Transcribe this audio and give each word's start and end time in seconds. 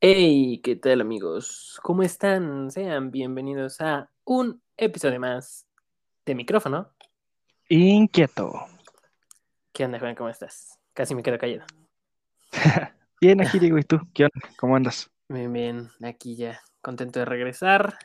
Hey, 0.00 0.60
¿qué 0.62 0.76
tal 0.76 1.00
amigos? 1.00 1.80
¿Cómo 1.82 2.04
están? 2.04 2.70
Sean 2.70 3.10
bienvenidos 3.10 3.80
a 3.80 4.08
un 4.24 4.62
episodio 4.76 5.18
más 5.18 5.66
de 6.24 6.36
micrófono. 6.36 6.94
Inquieto. 7.68 8.52
¿Qué 9.72 9.86
onda, 9.86 9.98
Juan? 9.98 10.14
¿Cómo 10.14 10.28
estás? 10.28 10.78
Casi 10.94 11.16
me 11.16 11.24
quedo 11.24 11.36
callado. 11.36 11.66
bien, 13.20 13.40
aquí 13.40 13.58
digo, 13.58 13.76
¿y 13.76 13.82
tú? 13.82 13.98
¿Qué 14.14 14.26
onda? 14.26 14.48
¿Cómo 14.56 14.76
andas? 14.76 15.10
Bien, 15.28 15.52
bien, 15.52 15.90
aquí 16.04 16.36
ya, 16.36 16.60
contento 16.80 17.18
de 17.18 17.24
regresar. 17.24 17.98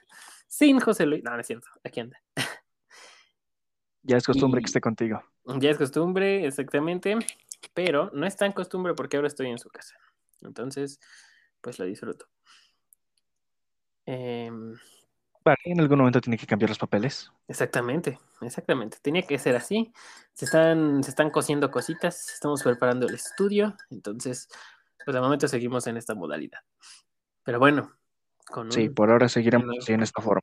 Sin 0.48 0.80
José 0.80 1.05
Luis. 1.05 1.23
No, 1.23 1.30
no 1.30 1.41
es 1.41 1.46
cierto, 1.46 1.68
aquí 1.84 2.00
anda. 2.00 2.20
Ya 4.02 4.18
es 4.18 4.25
costumbre 4.25 4.62
que 4.62 4.66
esté 4.66 4.82
contigo. 4.82 5.23
Ya 5.46 5.70
es 5.70 5.78
costumbre, 5.78 6.46
exactamente. 6.46 7.16
Pero 7.75 8.10
no 8.14 8.25
es 8.25 8.36
tan 8.36 8.52
costumbre 8.52 8.96
porque 8.96 9.16
ahora 9.16 9.28
estoy 9.28 9.48
en 9.48 9.60
su 9.60 9.70
casa. 9.70 9.96
Entonces, 10.41 11.00
pues 11.64 11.80
lo 11.80 11.86
disfruto. 11.86 12.27
Em, 14.06 14.75
en 15.64 15.79
algún 15.79 15.97
momento 15.97 16.21
tiene 16.21 16.38
que 16.38 16.46
cambiar 16.46 16.69
los 16.69 16.78
papeles. 16.78 17.32
Exactamente, 17.47 18.19
exactamente. 18.42 18.97
Tenía 19.01 19.24
que 19.24 19.39
ser 19.39 19.55
así. 19.55 19.93
Se 20.33 20.46
están, 20.46 21.04
se 21.04 21.10
están 21.10 21.32
cosiendo 21.32 21.71
cositas, 21.71 22.29
estamos 22.33 22.61
preparando 22.61 23.07
el 23.07 23.15
estudio, 23.15 23.75
entonces, 23.89 24.50
pues 25.04 25.15
de 25.15 25.21
momento 25.21 25.47
seguimos 25.47 25.88
en 25.88 25.97
esta 25.97 26.15
modalidad. 26.15 26.60
Pero 27.43 27.60
bueno, 27.60 27.93
con 28.46 28.71
Sí, 28.71 28.89
por 28.89 29.10
ahora 29.10 29.30
seguiremos 29.30 29.77
así 29.80 29.93
en 29.93 30.04
esta 30.04 30.21
forma. 30.21 30.41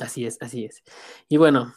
Así 0.00 0.26
es, 0.26 0.36
así 0.40 0.64
es. 0.64 0.82
Y 1.28 1.36
bueno, 1.36 1.74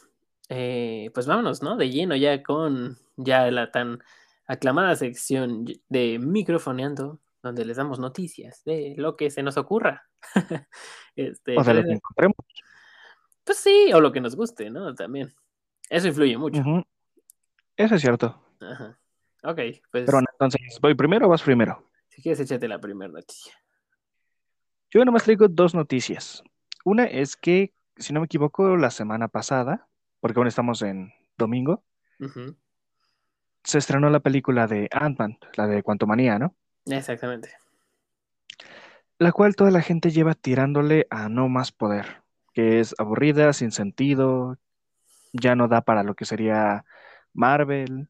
eh, 0.50 1.12
pues 1.14 1.28
vámonos, 1.28 1.62
¿no? 1.62 1.78
De 1.78 1.90
lleno 1.90 2.16
ya 2.16 2.42
con 2.42 2.98
ya 3.18 3.50
la 3.52 3.72
tan 3.72 4.04
aclamada 4.48 4.96
sección 4.96 5.66
de 5.90 6.20
microfoneando, 6.20 7.20
donde 7.42 7.66
les 7.66 7.78
damos 7.78 8.00
noticias 8.00 8.64
de 8.66 8.96
lo 8.98 9.16
que 9.16 9.30
se 9.30 9.44
nos 9.44 9.58
ocurra. 9.58 10.04
este, 11.16 11.58
o 11.58 11.64
de 11.64 11.74
lo 11.74 11.84
que 11.84 11.92
encontremos. 11.94 12.38
Pues 13.44 13.58
sí, 13.58 13.92
o 13.94 14.00
lo 14.00 14.12
que 14.12 14.22
nos 14.22 14.36
guste, 14.36 14.70
¿no? 14.70 14.94
También. 14.94 15.34
Eso 15.90 16.08
influye 16.08 16.38
mucho. 16.38 16.62
Eso 17.76 17.96
es 17.96 18.02
cierto. 18.02 18.42
Ajá. 18.60 19.00
Ok, 19.44 19.60
pues. 19.92 20.06
Pero 20.06 20.20
entonces, 20.20 20.80
¿voy 20.82 20.94
primero 20.96 21.26
o 21.26 21.30
vas 21.30 21.42
primero? 21.42 21.90
Si 22.10 22.22
quieres, 22.22 22.40
échate 22.40 22.68
la 22.68 22.80
primera 22.80 23.12
noticia. 23.12 23.54
Yo 24.92 25.04
nomás 25.04 25.24
traigo 25.24 25.48
dos 25.48 25.74
noticias. 25.74 26.44
Una 26.86 27.06
es 27.06 27.36
que, 27.36 27.74
si 27.98 28.14
no 28.14 28.20
me 28.20 28.26
equivoco, 28.26 28.76
la 28.78 28.92
semana 28.92 29.28
pasada 29.28 29.88
porque 30.22 30.40
aún 30.40 30.48
estamos 30.48 30.82
en 30.84 31.12
domingo, 31.38 31.84
se 33.64 33.78
estrenó 33.80 34.10
la 34.10 34.22
película 34.22 34.68
de 34.68 34.88
Ant-Man, 34.92 35.38
la 35.58 35.68
de 35.68 35.84
Quantumania, 35.84 36.40
¿no? 36.40 36.56
Exactamente. 36.86 37.50
La 39.18 39.32
cual 39.32 39.56
toda 39.56 39.72
la 39.72 39.82
gente 39.82 40.12
lleva 40.12 40.34
tirándole 40.34 41.08
a 41.10 41.30
no 41.30 41.48
más 41.48 41.72
poder, 41.72 42.24
que 42.54 42.80
es 42.80 42.96
aburrida, 42.98 43.54
sin 43.54 43.72
sentido, 43.72 44.58
ya 45.34 45.56
no 45.56 45.68
da 45.68 45.82
para 45.82 46.04
lo 46.04 46.16
que 46.16 46.26
sería 46.26 46.86
Marvel 47.34 48.10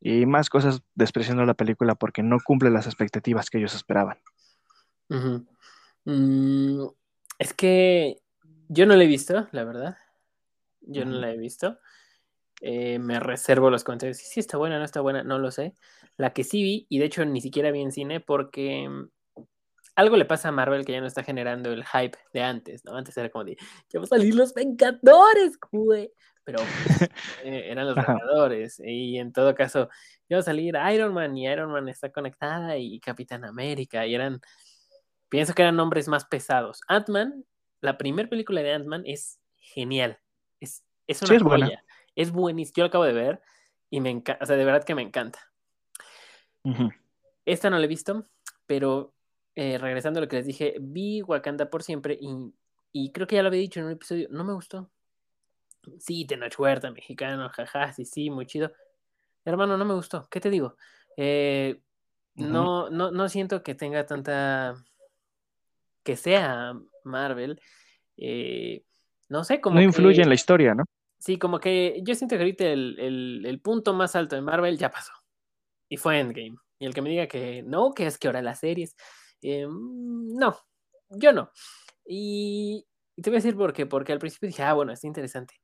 y 0.00 0.26
más 0.26 0.50
cosas 0.50 0.82
despreciando 0.94 1.44
la 1.44 1.54
película 1.54 1.94
porque 1.94 2.22
no 2.22 2.38
cumple 2.42 2.70
las 2.70 2.86
expectativas 2.86 3.50
que 3.50 3.58
ellos 3.58 3.74
esperaban. 3.74 4.18
Mm, 6.04 6.86
es 7.38 7.52
que 7.52 8.16
yo 8.68 8.86
no 8.86 8.96
la 8.96 9.04
he 9.04 9.08
visto, 9.08 9.48
la 9.52 9.64
verdad. 9.64 9.96
Yo 10.80 11.04
no 11.04 11.12
la 11.12 11.32
he 11.32 11.36
visto. 11.36 11.78
Eh, 12.60 12.98
me 12.98 13.20
reservo 13.20 13.70
los 13.70 13.84
comentarios. 13.84 14.16
Si 14.18 14.26
sí, 14.26 14.40
está 14.40 14.56
buena, 14.56 14.78
no 14.78 14.84
está 14.84 15.00
buena, 15.00 15.22
no 15.22 15.38
lo 15.38 15.50
sé. 15.50 15.74
La 16.16 16.32
que 16.32 16.44
sí 16.44 16.62
vi, 16.62 16.86
y 16.88 16.98
de 16.98 17.06
hecho 17.06 17.24
ni 17.24 17.40
siquiera 17.40 17.70
vi 17.70 17.82
en 17.82 17.92
cine 17.92 18.20
porque 18.20 18.88
mm, 18.88 19.08
algo 19.94 20.16
le 20.16 20.24
pasa 20.24 20.48
a 20.48 20.52
Marvel 20.52 20.84
que 20.84 20.92
ya 20.92 21.00
no 21.00 21.06
está 21.06 21.22
generando 21.22 21.72
el 21.72 21.84
hype 21.84 22.18
de 22.32 22.42
antes, 22.42 22.84
¿no? 22.84 22.96
Antes 22.96 23.16
era 23.16 23.30
como 23.30 23.44
de, 23.44 23.56
ya 23.88 23.98
van 23.98 24.04
a 24.04 24.06
salir 24.06 24.34
los 24.34 24.54
Vengadores, 24.54 25.58
güey. 25.70 26.12
Pero 26.44 26.58
eh, 27.44 27.68
eran 27.70 27.86
los 27.86 27.96
Vengadores. 27.96 28.80
Y 28.84 29.18
en 29.18 29.32
todo 29.32 29.54
caso, 29.54 29.88
ya 30.28 30.36
va 30.36 30.40
a 30.40 30.44
salir 30.44 30.76
Iron 30.92 31.12
Man 31.12 31.36
y 31.36 31.48
Iron 31.48 31.72
Man 31.72 31.88
está 31.88 32.10
conectada 32.10 32.76
y 32.76 33.00
Capitán 33.00 33.44
América. 33.44 34.06
Y 34.06 34.14
eran, 34.14 34.40
pienso 35.28 35.54
que 35.54 35.62
eran 35.62 35.76
nombres 35.76 36.08
más 36.08 36.24
pesados. 36.24 36.80
Ant-Man, 36.88 37.44
la 37.80 37.98
primera 37.98 38.28
película 38.28 38.62
de 38.62 38.72
Ant-Man 38.72 39.02
es 39.06 39.40
genial 39.56 40.18
es, 40.60 40.84
es 41.06 41.22
una 41.22 41.38
joya. 41.40 41.84
Es 42.16 42.32
buenísimo. 42.32 42.74
Yo 42.76 42.82
lo 42.84 42.88
acabo 42.88 43.04
de 43.04 43.12
ver 43.12 43.42
y 43.90 44.00
me 44.00 44.10
encanta. 44.10 44.42
O 44.42 44.46
sea, 44.46 44.56
de 44.56 44.64
verdad 44.64 44.82
que 44.82 44.94
me 44.94 45.02
encanta. 45.02 45.38
Esta 47.44 47.70
no 47.70 47.78
la 47.78 47.84
he 47.84 47.88
visto, 47.88 48.26
pero 48.66 49.14
eh, 49.54 49.78
regresando 49.78 50.18
a 50.18 50.22
lo 50.22 50.28
que 50.28 50.36
les 50.36 50.46
dije, 50.46 50.74
vi 50.80 51.22
Wakanda 51.22 51.70
por 51.70 51.84
siempre 51.84 52.18
y, 52.92 53.12
creo 53.12 53.26
que 53.26 53.36
ya 53.36 53.42
lo 53.42 53.48
había 53.48 53.60
dicho 53.60 53.78
en 53.78 53.86
un 53.86 53.92
episodio. 53.92 54.26
No 54.30 54.42
me 54.42 54.54
gustó. 54.54 54.90
Sí, 56.00 56.26
Tenoch 56.26 56.58
Huerta, 56.58 56.90
mexicano, 56.90 57.48
jaja, 57.50 57.92
sí, 57.92 58.04
sí, 58.04 58.30
muy 58.30 58.46
chido. 58.46 58.72
Hermano, 59.44 59.76
no 59.76 59.84
me 59.84 59.94
gustó. 59.94 60.26
¿Qué 60.28 60.40
te 60.40 60.50
digo? 60.50 60.76
Eh, 61.16 61.80
no, 62.34 62.90
no, 62.90 63.12
no 63.12 63.28
siento 63.28 63.62
que 63.62 63.74
tenga 63.74 64.04
tanta. 64.04 64.74
que 66.02 66.16
sea 66.16 66.74
Marvel. 67.04 67.60
Eh, 68.16 68.82
no 69.28 69.44
sé, 69.44 69.60
como. 69.60 69.76
No 69.76 69.82
influye 69.82 70.22
en 70.22 70.28
la 70.28 70.34
historia, 70.34 70.74
¿no? 70.74 70.84
Sí, 71.18 71.38
como 71.38 71.58
que 71.60 72.00
yo 72.04 72.14
siento 72.14 72.36
que 72.36 72.42
ahorita 72.42 72.64
el, 72.66 73.60
punto 73.62 73.94
más 73.94 74.14
alto 74.16 74.36
de 74.36 74.42
Marvel 74.42 74.78
ya 74.78 74.90
pasó. 74.90 75.12
Y 75.88 75.96
fue 75.96 76.20
Endgame. 76.20 76.56
Y 76.78 76.86
el 76.86 76.94
que 76.94 77.02
me 77.02 77.10
diga 77.10 77.26
que 77.26 77.62
no, 77.62 77.92
que 77.94 78.06
es 78.06 78.18
que 78.18 78.28
ahora 78.28 78.42
las 78.42 78.60
series. 78.60 78.96
Eh, 79.42 79.66
no, 79.68 80.56
yo 81.10 81.32
no. 81.32 81.50
Y, 82.04 82.86
te 83.16 83.30
voy 83.30 83.36
a 83.36 83.40
decir 83.42 83.56
por 83.56 83.72
qué. 83.72 83.86
Porque 83.86 84.12
al 84.12 84.18
principio 84.18 84.48
dije, 84.48 84.62
ah, 84.62 84.74
bueno, 84.74 84.92
está 84.92 85.06
interesante. 85.06 85.54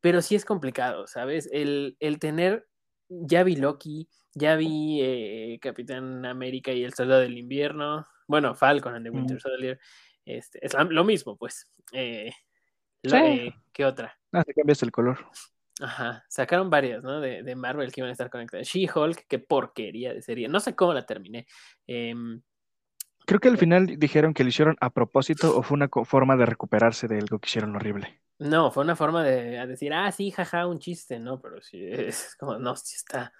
Pero 0.00 0.22
sí 0.22 0.34
es 0.34 0.44
complicado, 0.44 1.06
¿sabes? 1.06 1.48
El, 1.52 1.96
tener. 2.20 2.66
Ya 3.10 3.42
vi 3.42 3.56
Loki, 3.56 4.06
ya 4.34 4.54
vi 4.56 5.00
eh, 5.00 5.58
Capitán 5.62 6.26
América 6.26 6.72
y 6.72 6.84
el 6.84 6.92
Soldado 6.92 7.22
del 7.22 7.38
Invierno. 7.38 8.06
Bueno, 8.26 8.54
Falcon 8.54 8.94
and 8.94 9.06
the 9.06 9.10
Winter 9.10 9.40
Soldier. 9.40 9.80
Este, 10.26 10.64
es 10.64 10.74
lo 10.74 11.04
mismo, 11.04 11.38
pues. 11.38 11.72
Eh, 11.92 12.30
¿Qué 13.72 13.84
otra? 13.86 14.17
Ah, 14.32 14.44
te 14.44 14.54
cambias 14.54 14.82
el 14.82 14.92
color. 14.92 15.18
Ajá, 15.80 16.24
sacaron 16.28 16.70
varias, 16.70 17.04
¿no? 17.04 17.20
De, 17.20 17.54
Marvel 17.54 17.92
que 17.92 18.00
iban 18.00 18.08
a 18.08 18.12
estar 18.12 18.30
conectadas. 18.30 18.66
She-Hulk, 18.66 19.26
qué 19.28 19.38
porquería 19.38 20.12
de 20.12 20.22
serie. 20.22 20.48
No 20.48 20.60
sé 20.60 20.74
cómo 20.74 20.92
la 20.92 21.06
terminé. 21.06 21.46
Em, 21.86 22.42
Creo 23.26 23.40
que 23.40 23.48
al 23.48 23.58
final 23.58 23.98
dijeron 23.98 24.32
que 24.32 24.42
lo 24.42 24.48
hicieron 24.48 24.76
a 24.80 24.90
propósito 24.90 25.56
o 25.56 25.62
fue 25.62 25.76
una 25.76 25.88
forma 25.88 26.36
de 26.36 26.46
recuperarse 26.46 27.08
de 27.08 27.18
algo 27.18 27.38
que 27.38 27.46
hicieron 27.46 27.76
horrible. 27.76 28.22
No, 28.38 28.70
fue 28.70 28.84
una 28.84 28.96
forma 28.96 29.22
de 29.22 29.66
decir, 29.66 29.92
ah, 29.92 30.10
sí, 30.12 30.30
jaja, 30.30 30.66
un 30.66 30.78
chiste, 30.78 31.18
¿no? 31.18 31.40
Pero 31.40 31.60
sí, 31.60 31.78
es 31.90 32.34
como, 32.38 32.58
no, 32.58 32.74
sí 32.74 32.96
está 32.96 33.32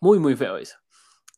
muy, 0.00 0.18
muy 0.18 0.34
feo 0.34 0.56
eso. 0.56 0.76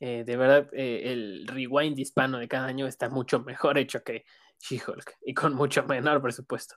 Eh, 0.01 0.25
de 0.25 0.37
verdad, 0.37 0.69
eh, 0.73 1.13
el 1.13 1.47
rewind 1.47 1.99
hispano 1.99 2.39
de 2.39 2.49
cada 2.49 2.69
año 2.69 2.87
está 2.87 3.09
mucho 3.09 3.41
mejor 3.41 3.79
hecho 3.79 4.03
que 4.03 4.25
She-Hulk 4.61 5.19
y 5.27 5.35
con 5.35 5.55
mucho 5.55 5.85
menor 5.85 6.23
presupuesto. 6.23 6.77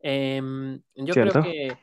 Em, 0.00 0.80
yo 0.94 1.14
creo 1.14 1.42
que 1.42 1.76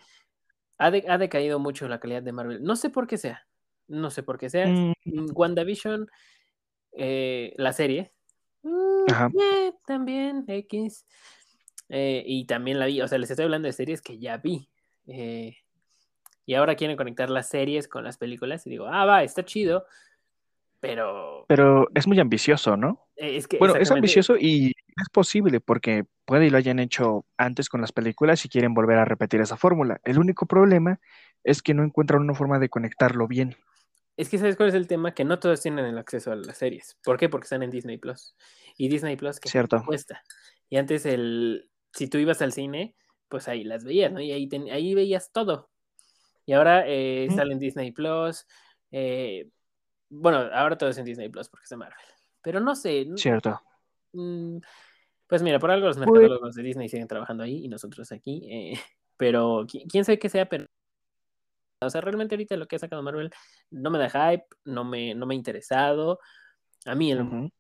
ha, 0.77 1.17
decaído 1.17 1.59
mucho 1.59 1.87
la 1.87 1.99
calidad 1.99 2.23
de 2.23 2.31
Marvel. 2.31 2.63
No 2.63 2.75
sé 2.75 2.89
por 2.89 3.07
qué 3.07 3.17
sea. 3.17 3.47
No 3.87 4.09
sé 4.09 4.23
por 4.23 4.37
qué 4.37 4.49
sea. 4.49 4.67
Mm. 4.67 4.93
WandaVision, 5.33 6.07
eh, 6.93 7.53
la 7.57 7.73
serie. 7.73 8.11
Mm, 8.63 9.05
eh, 9.39 9.73
también, 9.85 10.45
X. 10.47 11.05
Eh, 11.89 12.23
y 12.25 12.45
también 12.45 12.79
la 12.79 12.85
vi. 12.85 13.01
O 13.01 13.07
sea, 13.07 13.17
les 13.17 13.29
estoy 13.29 13.45
hablando 13.45 13.67
de 13.67 13.73
series 13.73 14.01
que 14.01 14.19
ya 14.19 14.37
vi. 14.37 14.69
y 16.45 16.53
ahora 16.53 16.75
quieren 16.75 16.97
conectar 16.97 17.29
las 17.29 17.49
series 17.49 17.87
con 17.87 18.03
las 18.03 18.17
películas. 18.17 18.65
Y 18.67 18.69
digo, 18.69 18.87
ah, 18.87 19.05
va, 19.05 19.23
está 19.23 19.45
chido. 19.45 19.85
Pero. 20.79 21.45
Pero 21.47 21.87
es 21.95 22.07
muy 22.07 22.19
ambicioso, 22.19 22.77
¿no? 22.77 23.07
Es 23.15 23.47
que, 23.47 23.57
bueno, 23.57 23.75
es 23.75 23.89
ambicioso 23.89 24.35
y 24.37 24.73
es 25.01 25.09
posible 25.09 25.59
porque 25.59 26.05
puede 26.25 26.47
y 26.47 26.49
lo 26.49 26.57
hayan 26.57 26.79
hecho 26.79 27.25
antes 27.37 27.69
con 27.69 27.81
las 27.81 27.91
películas 27.91 28.43
y 28.45 28.49
quieren 28.49 28.73
volver 28.73 28.97
a 28.97 29.05
repetir 29.05 29.41
esa 29.41 29.57
fórmula. 29.57 29.99
El 30.03 30.19
único 30.19 30.45
problema 30.45 30.99
es 31.43 31.61
que 31.61 31.73
no 31.73 31.83
encuentran 31.83 32.21
una 32.21 32.33
forma 32.33 32.59
de 32.59 32.69
conectarlo 32.69 33.27
bien. 33.27 33.55
Es 34.17 34.29
que 34.29 34.37
sabes 34.37 34.55
cuál 34.55 34.69
es 34.69 34.75
el 34.75 34.87
tema, 34.87 35.13
que 35.13 35.23
no 35.23 35.39
todos 35.39 35.61
tienen 35.61 35.85
el 35.85 35.97
acceso 35.97 36.31
a 36.31 36.35
las 36.35 36.57
series. 36.57 36.97
¿Por 37.03 37.17
qué? 37.17 37.29
Porque 37.29 37.45
están 37.45 37.61
en 37.63 37.69
Disney 37.69 37.97
Plus. 37.97 38.35
Y 38.75 38.89
Disney 38.89 39.15
Plus 39.15 39.39
que 39.39 39.49
Cierto. 39.49 39.83
cuesta. 39.85 40.23
Y 40.69 40.77
antes 40.77 41.05
el 41.05 41.69
si 41.93 42.07
tú 42.07 42.17
ibas 42.17 42.41
al 42.41 42.53
cine, 42.53 42.95
pues 43.27 43.47
ahí 43.47 43.63
las 43.63 43.83
veías, 43.83 44.11
¿no? 44.11 44.19
Y 44.21 44.31
ahí, 44.31 44.49
ahí 44.71 44.93
veías 44.95 45.31
todo. 45.31 45.69
Y 46.45 46.53
ahora 46.53 46.83
eh, 46.87 47.27
salen 47.35 47.59
Disney 47.59 47.91
Plus. 47.91 48.45
Eh, 48.91 49.49
bueno, 50.09 50.49
ahora 50.53 50.77
todo 50.77 50.89
es 50.89 50.97
en 50.97 51.05
Disney 51.05 51.29
Plus 51.29 51.49
porque 51.49 51.65
es 51.65 51.69
de 51.69 51.77
Marvel. 51.77 51.97
Pero 52.41 52.59
no 52.59 52.75
sé. 52.75 53.07
Cierto. 53.15 53.61
Mm, 54.13 54.57
pues 55.27 55.43
mira, 55.43 55.59
por 55.59 55.71
algo 55.71 55.87
los 55.87 55.97
mercadólogos 55.97 56.55
de 56.55 56.63
Disney 56.63 56.89
siguen 56.89 57.07
trabajando 57.07 57.43
ahí 57.43 57.65
y 57.65 57.67
nosotros 57.67 58.11
aquí. 58.11 58.47
Eh, 58.49 58.73
pero 59.17 59.65
quién 59.67 60.05
sabe 60.05 60.19
qué 60.19 60.29
sea, 60.29 60.47
pero. 60.47 60.65
O 61.79 61.89
sea, 61.89 62.01
realmente 62.01 62.33
ahorita 62.33 62.57
lo 62.57 62.67
que 62.67 62.77
ha 62.77 62.79
sacado 62.79 63.03
Marvel 63.03 63.29
no 63.69 63.91
me 63.91 63.99
da 63.99 64.09
hype, 64.09 64.47
no 64.65 64.83
me, 64.83 65.13
no 65.13 65.27
me 65.27 65.35
ha 65.35 65.37
interesado. 65.37 66.19
A 66.85 66.95
mí 66.95 67.13
no, 67.13 67.51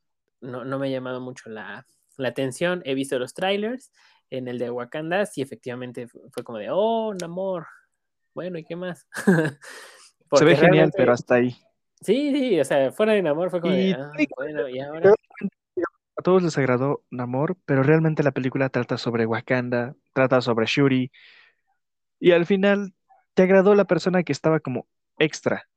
no 0.65 0.79
me 0.79 0.87
ha 0.87 0.89
llamado 0.89 1.21
mucho 1.21 1.49
la, 1.49 1.85
la 2.17 2.29
atención. 2.29 2.81
He 2.85 2.95
visto 2.95 3.19
los 3.19 3.33
trailers. 3.33 3.91
En 4.29 4.47
el 4.47 4.57
de 4.59 4.69
Wakanda, 4.69 5.25
sí, 5.25 5.41
efectivamente 5.41 6.07
fue, 6.07 6.43
como 6.43 6.57
de, 6.57 6.67
oh, 6.69 7.13
Namor. 7.13 7.67
Bueno, 8.33 8.57
¿y 8.57 8.65
qué 8.65 8.75
más? 8.75 9.07
Se 10.33 10.43
ve 10.43 10.57
genial, 10.57 10.91
pero 10.95 11.13
hasta 11.13 11.35
ahí. 11.35 11.55
Sí, 12.01 12.31
sí, 12.33 12.59
o 12.59 12.65
sea, 12.65 12.91
fuera 12.91 13.13
de 13.13 13.21
Namor 13.21 13.49
fue 13.49 13.61
como 13.61 13.73
Y- 13.73 13.87
de, 13.87 13.93
ah, 13.93 14.11
bueno, 14.35 14.67
y 14.67 14.79
ahora. 14.79 15.13
A 16.17 16.21
todos 16.23 16.43
les 16.43 16.57
agradó 16.57 17.03
Namor, 17.11 17.57
pero 17.65 17.83
realmente 17.83 18.23
la 18.23 18.31
película 18.31 18.69
trata 18.69 18.97
sobre 18.97 19.25
Wakanda, 19.25 19.95
trata 20.13 20.41
sobre 20.41 20.65
Shuri, 20.65 21.11
y 22.19 22.31
al 22.31 22.45
final 22.45 22.93
te 23.33 23.43
agradó 23.43 23.75
la 23.75 23.85
persona 23.85 24.23
que 24.23 24.31
estaba 24.31 24.59
como 24.59 24.87
extra. 25.19 25.67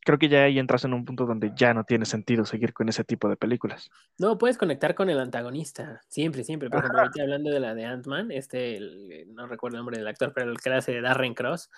Creo 0.00 0.18
que 0.18 0.28
ya 0.28 0.42
ahí 0.44 0.58
entras 0.58 0.84
en 0.84 0.92
un 0.92 1.04
punto 1.06 1.24
donde 1.24 1.52
ya 1.56 1.72
no 1.72 1.84
tiene 1.84 2.04
sentido 2.04 2.44
seguir 2.44 2.74
con 2.74 2.88
ese 2.90 3.04
tipo 3.04 3.28
de 3.28 3.36
películas. 3.36 3.90
No, 4.18 4.36
puedes 4.36 4.58
conectar 4.58 4.94
con 4.94 5.08
el 5.08 5.18
antagonista, 5.18 6.02
siempre, 6.08 6.44
siempre. 6.44 6.68
Por 6.68 6.80
ejemplo, 6.80 7.00
ahorita 7.00 7.22
hablando 7.22 7.50
de 7.50 7.60
la 7.60 7.74
de 7.74 7.86
Ant-Man, 7.86 8.30
este, 8.30 8.76
el- 8.76 9.34
no 9.34 9.46
recuerdo 9.46 9.76
el 9.76 9.80
nombre 9.80 9.96
del 9.98 10.06
actor, 10.06 10.32
pero 10.34 10.50
el 10.50 10.60
que 10.60 10.70
hace 10.70 10.92
de 10.92 11.00
Darren 11.00 11.32
Cross, 11.34 11.70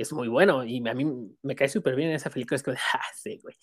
es 0.00 0.12
muy 0.12 0.28
bueno 0.28 0.64
y 0.64 0.86
a 0.88 0.94
mí 0.94 1.04
me 1.42 1.54
cae 1.56 1.68
súper 1.68 1.94
bien 1.96 2.10
en 2.10 2.16
esa 2.16 2.30
película. 2.30 2.56
Es 2.56 2.62
como, 2.62 2.76
ah, 2.94 3.00
sí, 3.14 3.40
güey. 3.42 3.54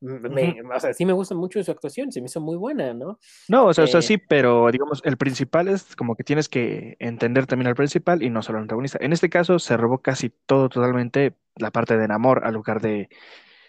Me- 0.00 0.56
O 0.74 0.80
sea, 0.80 0.92
sí 0.92 1.04
me 1.06 1.12
gusta 1.12 1.34
mucho 1.34 1.62
su 1.62 1.70
actuación, 1.70 2.12
se 2.12 2.20
me 2.20 2.26
hizo 2.26 2.40
muy 2.40 2.56
buena, 2.56 2.92
¿no? 2.94 3.18
No, 3.48 3.66
o 3.66 3.74
sea, 3.74 3.84
o 3.84 3.86
sea, 3.86 4.00
Eh, 4.00 4.02
sí, 4.02 4.18
pero 4.18 4.70
digamos, 4.70 5.00
el 5.04 5.16
principal 5.16 5.68
es 5.68 5.96
como 5.96 6.16
que 6.16 6.24
tienes 6.24 6.48
que 6.48 6.96
entender 6.98 7.46
también 7.46 7.68
al 7.68 7.74
principal 7.74 8.22
y 8.22 8.30
no 8.30 8.42
solo 8.42 8.58
al 8.58 8.62
antagonista. 8.64 8.98
En 9.00 9.12
este 9.12 9.30
caso 9.30 9.58
se 9.58 9.76
robó 9.76 9.98
casi 10.02 10.30
todo 10.30 10.68
totalmente 10.68 11.36
la 11.56 11.70
parte 11.70 11.96
de 11.96 12.06
Namor 12.08 12.44
al 12.44 12.54
lugar 12.54 12.80
de 12.82 13.08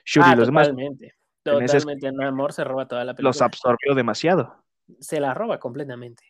Shuri 0.06 0.28
ah, 0.30 0.34
y 0.34 0.38
los 0.38 0.48
demás. 0.48 0.68
totalmente. 0.68 1.16
En 1.46 1.64
ese 1.64 1.78
es- 1.78 1.84
Totalmente. 1.86 2.12
Namor 2.12 2.52
se 2.52 2.64
roba 2.66 2.88
toda 2.90 3.06
la 3.06 3.14
Los 3.14 3.18
película. 3.38 3.46
absorbió 3.46 3.96
demasiado. 3.96 4.64
se 5.00 5.20
la 5.22 5.34
roba 5.34 5.60
completamente. 5.60 6.24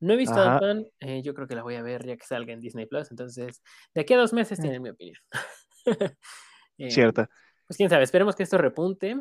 No 0.00 0.12
he 0.14 0.16
visto 0.16 0.34
Ajá. 0.40 0.54
Ant-Man, 0.54 0.86
eh, 1.00 1.22
yo 1.22 1.34
creo 1.34 1.48
que 1.48 1.54
la 1.56 1.62
voy 1.62 1.74
a 1.74 1.82
ver 1.82 2.06
ya 2.06 2.16
que 2.16 2.24
salga 2.24 2.52
en 2.52 2.60
Disney 2.60 2.86
Plus, 2.86 3.10
entonces 3.10 3.62
de 3.94 4.00
aquí 4.00 4.14
a 4.14 4.18
dos 4.18 4.32
meses 4.32 4.58
Mm. 4.58 4.62
tienen 4.62 4.82
mi 4.82 4.90
opinión. 4.90 5.16
Eh, 6.80 6.92
Cierto. 6.92 7.26
Pues 7.66 7.76
quién 7.76 7.90
sabe, 7.90 8.04
esperemos 8.04 8.36
que 8.36 8.44
esto 8.44 8.56
repunte 8.56 9.16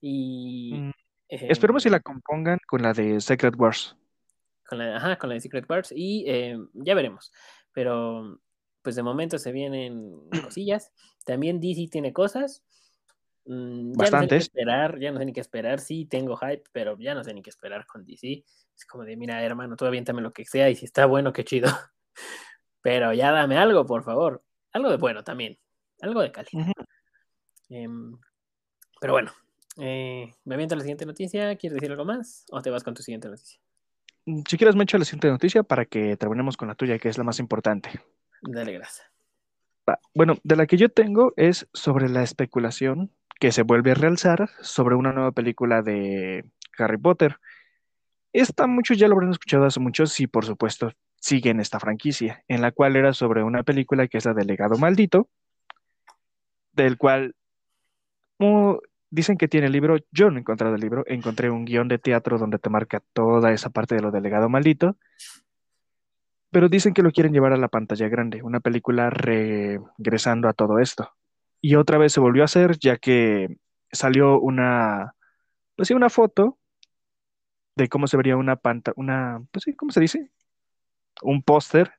y... 0.00 0.74
Mm, 0.74 0.90
eh, 1.28 1.46
Esperemos 1.50 1.84
si 1.84 1.88
la 1.90 2.00
compongan 2.00 2.58
con 2.66 2.82
la 2.82 2.92
de 2.92 3.20
Secret 3.20 3.54
Wars. 3.56 3.96
Con 4.68 4.78
la, 4.78 4.96
ajá, 4.96 5.16
con 5.16 5.28
la 5.28 5.34
de 5.34 5.40
Secret 5.40 5.70
Wars 5.70 5.92
y 5.94 6.24
eh, 6.26 6.58
ya 6.74 6.96
veremos. 6.96 7.30
Pero 7.72 8.40
pues 8.82 8.96
de 8.96 9.04
momento 9.04 9.38
se 9.38 9.52
vienen 9.52 10.14
cosillas. 10.50 10.92
También 11.24 11.60
DC 11.60 11.86
tiene 11.90 12.12
cosas. 12.12 12.64
Mm, 13.46 13.92
ya 13.92 14.10
no 14.10 14.18
sé 14.18 14.20
ni 14.20 14.28
qué 14.28 14.36
esperar, 14.36 14.98
ya 14.98 15.12
no 15.12 15.18
sé 15.18 15.24
ni 15.24 15.32
qué 15.32 15.40
esperar. 15.40 15.80
Sí, 15.80 16.04
tengo 16.06 16.36
hype, 16.36 16.64
pero 16.72 16.98
ya 16.98 17.14
no 17.14 17.24
sé 17.24 17.32
ni 17.32 17.42
qué 17.42 17.50
esperar 17.50 17.86
con 17.86 18.04
DC. 18.04 18.44
Es 18.76 18.84
como 18.86 19.04
de, 19.04 19.16
mira, 19.16 19.42
hermano, 19.42 19.76
tú 19.76 19.86
aviéntame 19.86 20.20
lo 20.20 20.32
que 20.32 20.44
sea 20.44 20.68
y 20.68 20.76
si 20.76 20.84
está 20.84 21.06
bueno, 21.06 21.32
qué 21.32 21.44
chido. 21.44 21.68
Pero 22.82 23.12
ya 23.12 23.32
dame 23.32 23.56
algo, 23.58 23.84
por 23.84 24.04
favor. 24.04 24.44
Algo 24.72 24.90
de 24.90 24.96
bueno 24.96 25.24
también. 25.24 25.58
Algo 26.00 26.20
de 26.20 26.30
calidad. 26.30 26.70
Em, 27.68 28.16
pero 29.00 29.12
bueno, 29.14 29.32
eh, 29.78 30.32
me 30.44 30.54
aviento 30.54 30.76
la 30.76 30.82
siguiente 30.82 31.04
noticia. 31.04 31.56
¿Quieres 31.56 31.74
decir 31.74 31.90
algo 31.90 32.04
más? 32.04 32.44
¿O 32.52 32.62
te 32.62 32.70
vas 32.70 32.84
con 32.84 32.94
tu 32.94 33.02
siguiente 33.02 33.28
noticia? 33.28 33.58
Mm, 34.26 34.42
Si 34.46 34.56
quieres, 34.56 34.76
me 34.76 34.84
echo 34.84 34.98
la 34.98 35.04
siguiente 35.04 35.28
noticia 35.30 35.62
para 35.62 35.84
que 35.84 36.16
terminemos 36.16 36.56
con 36.56 36.68
la 36.68 36.74
tuya, 36.74 36.98
que 36.98 37.08
es 37.08 37.18
la 37.18 37.24
más 37.24 37.40
importante. 37.40 37.90
Dale. 38.42 38.80
Va, 39.88 39.98
Bueno, 40.14 40.36
de 40.44 40.56
la 40.56 40.66
que 40.66 40.76
yo 40.76 40.88
tengo 40.88 41.32
es 41.36 41.66
sobre 41.72 42.08
la 42.08 42.22
especulación 42.22 43.10
que 43.38 43.52
se 43.52 43.62
vuelve 43.62 43.92
a 43.92 43.94
realzar 43.94 44.48
sobre 44.60 44.94
una 44.94 45.12
nueva 45.12 45.32
película 45.32 45.82
de 45.82 46.44
Harry 46.78 46.98
Potter. 46.98 47.38
Esta 48.32 48.66
muchos 48.66 48.98
ya 48.98 49.08
lo 49.08 49.14
habrán 49.14 49.30
escuchado 49.30 49.64
hace 49.64 49.80
muchos 49.80 50.18
y 50.20 50.26
por 50.26 50.44
supuesto 50.44 50.92
siguen 51.20 51.60
esta 51.60 51.80
franquicia, 51.80 52.44
en 52.48 52.62
la 52.62 52.72
cual 52.72 52.96
era 52.96 53.12
sobre 53.12 53.42
una 53.42 53.62
película 53.62 54.06
que 54.08 54.18
es 54.18 54.24
la 54.24 54.34
del 54.34 54.46
legado 54.46 54.76
maldito, 54.78 55.28
del 56.72 56.98
cual 56.98 57.34
dicen 59.10 59.38
que 59.38 59.48
tiene 59.48 59.66
el 59.66 59.72
libro, 59.72 59.96
yo 60.12 60.30
no 60.30 60.36
he 60.36 60.40
encontrado 60.40 60.74
el 60.74 60.80
libro, 60.80 61.04
encontré 61.06 61.50
un 61.50 61.64
guion 61.64 61.88
de 61.88 61.98
teatro 61.98 62.38
donde 62.38 62.58
te 62.58 62.68
marca 62.68 63.02
toda 63.12 63.52
esa 63.52 63.70
parte 63.70 63.94
de 63.94 64.02
lo 64.02 64.10
del 64.10 64.22
legado 64.22 64.48
maldito, 64.48 64.96
pero 66.50 66.68
dicen 66.68 66.92
que 66.94 67.02
lo 67.02 67.10
quieren 67.10 67.32
llevar 67.32 67.52
a 67.52 67.56
la 67.56 67.68
pantalla 67.68 68.08
grande, 68.08 68.42
una 68.42 68.60
película 68.60 69.10
regresando 69.10 70.48
a 70.48 70.52
todo 70.52 70.78
esto. 70.78 71.10
Y 71.66 71.74
otra 71.74 71.98
vez 71.98 72.12
se 72.12 72.20
volvió 72.20 72.42
a 72.42 72.46
hacer, 72.46 72.78
ya 72.78 72.96
que 72.96 73.58
salió 73.90 74.38
una, 74.40 75.16
pues 75.76 75.88
sí, 75.88 75.94
una 75.94 76.10
foto 76.10 76.58
de 77.76 77.88
cómo 77.88 78.06
se 78.06 78.16
vería 78.16 78.36
una 78.36 78.56
pantalla, 78.56 78.94
una, 78.96 79.42
pues 79.52 79.64
sí, 79.64 79.74
¿cómo 79.74 79.92
se 79.92 80.00
dice? 80.00 80.30
Un 81.22 81.42
póster 81.42 81.92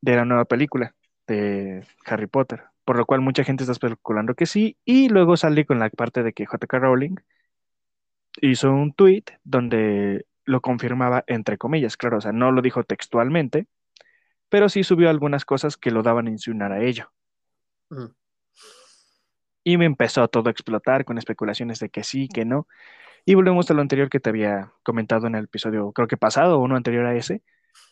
de 0.00 0.16
la 0.16 0.24
nueva 0.24 0.44
película 0.44 0.94
de 1.26 1.84
Harry 2.06 2.26
Potter, 2.26 2.64
por 2.84 2.96
lo 2.96 3.06
cual 3.06 3.20
mucha 3.20 3.44
gente 3.44 3.64
está 3.64 3.72
especulando 3.72 4.34
que 4.34 4.46
sí, 4.46 4.76
y 4.84 5.08
luego 5.08 5.36
sale 5.36 5.66
con 5.66 5.78
la 5.78 5.90
parte 5.90 6.22
de 6.22 6.32
que 6.32 6.46
J.K. 6.46 6.78
Rowling 6.78 7.16
hizo 8.40 8.72
un 8.72 8.92
tweet 8.92 9.24
donde 9.44 10.26
lo 10.44 10.60
confirmaba 10.60 11.24
entre 11.26 11.58
comillas, 11.58 11.96
claro, 11.96 12.18
o 12.18 12.20
sea, 12.20 12.32
no 12.32 12.52
lo 12.52 12.62
dijo 12.62 12.84
textualmente, 12.84 13.66
pero 14.50 14.68
sí 14.70 14.84
subió 14.84 15.10
algunas 15.10 15.44
cosas 15.46 15.76
que 15.76 15.90
lo 15.92 16.02
daban 16.04 16.28
a 16.28 16.30
insinuar 16.30 16.72
a 16.72 16.82
ello. 16.84 17.12
Y 19.64 19.78
me 19.78 19.84
empezó 19.84 20.28
todo 20.28 20.48
a 20.48 20.52
explotar 20.52 21.04
con 21.04 21.18
especulaciones 21.18 21.80
de 21.80 21.88
que 21.88 22.04
sí, 22.04 22.28
que 22.28 22.44
no. 22.44 22.68
Y 23.24 23.34
volvemos 23.34 23.70
a 23.70 23.74
lo 23.74 23.82
anterior 23.82 24.08
que 24.08 24.20
te 24.20 24.30
había 24.30 24.72
comentado 24.84 25.26
en 25.26 25.34
el 25.34 25.44
episodio, 25.44 25.92
creo 25.92 26.08
que 26.08 26.16
pasado 26.16 26.58
o 26.58 26.62
uno 26.62 26.76
anterior 26.76 27.06
a 27.06 27.16
ese, 27.16 27.42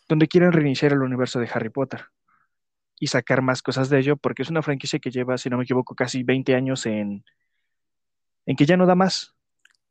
donde 0.07 0.27
quieren 0.27 0.51
reiniciar 0.53 0.93
el 0.93 1.01
universo 1.01 1.39
de 1.39 1.49
Harry 1.53 1.69
Potter 1.69 2.05
y 2.99 3.07
sacar 3.07 3.41
más 3.41 3.61
cosas 3.61 3.89
de 3.89 3.99
ello, 3.99 4.17
porque 4.17 4.43
es 4.43 4.49
una 4.49 4.61
franquicia 4.61 4.99
que 4.99 5.11
lleva, 5.11 5.37
si 5.37 5.49
no 5.49 5.57
me 5.57 5.63
equivoco, 5.63 5.95
casi 5.95 6.23
20 6.23 6.55
años 6.55 6.85
en, 6.85 7.25
en 8.45 8.55
que 8.55 8.65
ya 8.65 8.77
no 8.77 8.85
da 8.85 8.95
más. 8.95 9.35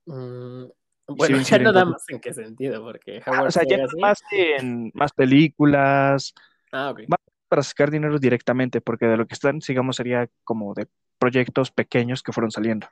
Mm, 0.06 0.65
bueno, 1.09 1.39
ya 1.43 1.59
no 1.59 1.73
da 1.73 1.85
más 1.85 2.09
en 2.09 2.21
qué 2.21 2.33
sentido, 2.33 2.83
porque 2.83 3.23
Ah, 3.27 3.43
o 3.43 3.51
sea, 3.51 3.65
ya 3.65 3.77
no 3.79 3.87
da 3.87 3.93
más 4.01 4.23
en 4.59 4.91
más 4.95 5.12
películas, 5.12 6.35
Ah, 6.73 6.91
ok. 6.91 7.01
Va- 7.12 7.19
para 7.55 7.62
sacar 7.62 7.93
dinero 7.93 8.19
directamente, 8.19 8.81
porque 8.81 9.06
de 9.06 9.17
lo 9.17 9.29
que 9.29 9.35
están, 9.35 9.61
digamos, 9.61 9.95
sería 9.95 10.29
como 10.43 10.75
de 10.75 10.89
proyectos 11.21 11.71
pequeños 11.71 12.21
que 12.21 12.33
fueron 12.33 12.51
saliendo. 12.51 12.89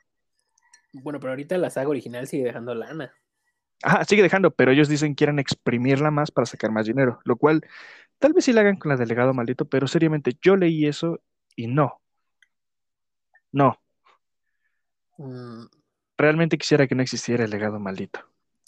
Bueno, 0.93 1.19
pero 1.19 1.33
ahorita 1.33 1.59
la 1.59 1.69
saga 1.69 1.89
original 1.89 2.29
sigue 2.29 2.45
dejando 2.45 2.77
lana. 2.77 3.13
Ajá, 3.83 4.05
sigue 4.05 4.23
dejando, 4.23 4.53
pero 4.53 4.71
ellos 4.71 4.89
dicen 4.89 5.13
que 5.13 5.17
quieren 5.17 5.41
exprimirla 5.41 6.13
más 6.13 6.31
para 6.31 6.47
sacar 6.47 6.71
más 6.71 6.87
dinero, 6.87 7.19
lo 7.25 7.35
cual 7.35 7.67
tal 8.21 8.35
vez 8.35 8.45
sí 8.45 8.53
la 8.53 8.61
hagan 8.61 8.77
con 8.77 8.91
la 8.91 8.97
del 8.97 9.09
legado 9.09 9.35
maldito, 9.35 9.65
pero 9.65 9.89
seriamente 9.89 10.37
yo 10.41 10.55
leí 10.55 10.87
eso 10.87 11.19
y 11.57 11.67
no. 11.67 12.01
No, 13.51 13.79
Mm, 15.19 15.65
realmente 16.17 16.57
quisiera 16.57 16.87
que 16.87 16.95
no 16.95 17.03
existiera 17.03 17.45
el 17.45 17.51
legado 17.51 17.81
maldito. 17.81 18.21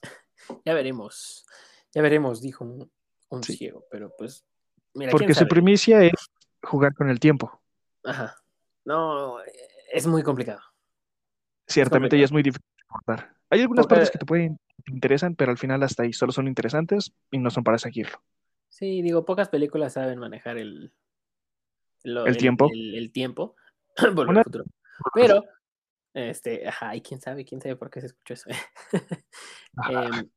ya 0.65 0.75
veremos. 0.75 1.47
Ya 1.95 2.03
veremos, 2.03 2.43
dijo 2.43 2.65
un, 2.65 2.91
un 3.29 3.43
Sí. 3.45 3.57
ciego, 3.57 3.85
pero 3.91 4.13
pues. 4.19 4.45
Mira, 4.95 5.11
Porque 5.11 5.35
su 5.35 5.47
primicia 5.49 6.03
es 6.03 6.13
jugar 6.63 6.95
con 6.95 7.09
el 7.11 7.19
tiempo. 7.21 7.61
Ajá. 8.05 8.37
No, 8.85 9.37
es 9.93 10.07
muy 10.07 10.23
complicado. 10.23 10.61
Ciertamente 11.67 12.19
ya 12.19 12.25
es 12.25 12.33
muy 12.33 12.43
difícil 12.43 12.65
abordar. 12.89 13.35
Hay 13.51 13.61
algunas 13.63 13.85
Porque- 13.87 13.95
partes 13.97 14.11
que 14.11 14.19
te 14.19 14.27
pueden 14.27 14.59
te 14.85 14.93
interesan, 14.93 15.35
pero 15.35 15.51
al 15.51 15.57
final 15.59 15.83
hasta 15.83 16.03
ahí 16.03 16.13
solo 16.13 16.31
son 16.33 16.47
interesantes 16.47 17.13
y 17.31 17.39
no 17.39 17.51
son 17.51 17.65
para 17.65 17.79
seguirlo. 17.79 18.23
Sí, 18.69 19.01
digo, 19.03 19.25
pocas 19.25 19.49
películas 19.49 19.95
saben 19.95 20.19
manejar 20.19 20.59
el, 20.59 20.93
lo- 22.03 22.27
El 22.27 22.37
tiempo. 22.37 22.69
El, 22.71 22.95
el 22.97 23.11
tiempo. 23.13 23.57
Volver 24.15 24.29
Una- 24.29 24.41
al 24.41 24.45
futuro. 24.45 24.65
Pero, 25.15 25.43
este, 26.13 26.69
ajá, 26.69 26.95
y 26.95 27.01
quién 27.01 27.21
sabe, 27.21 27.45
quién 27.47 27.61
sabe 27.63 27.77
por 27.77 27.91
qué 27.91 28.01
se 28.01 28.07
escuchó 28.09 28.35
eso. 28.35 28.51
Em, 29.91 30.29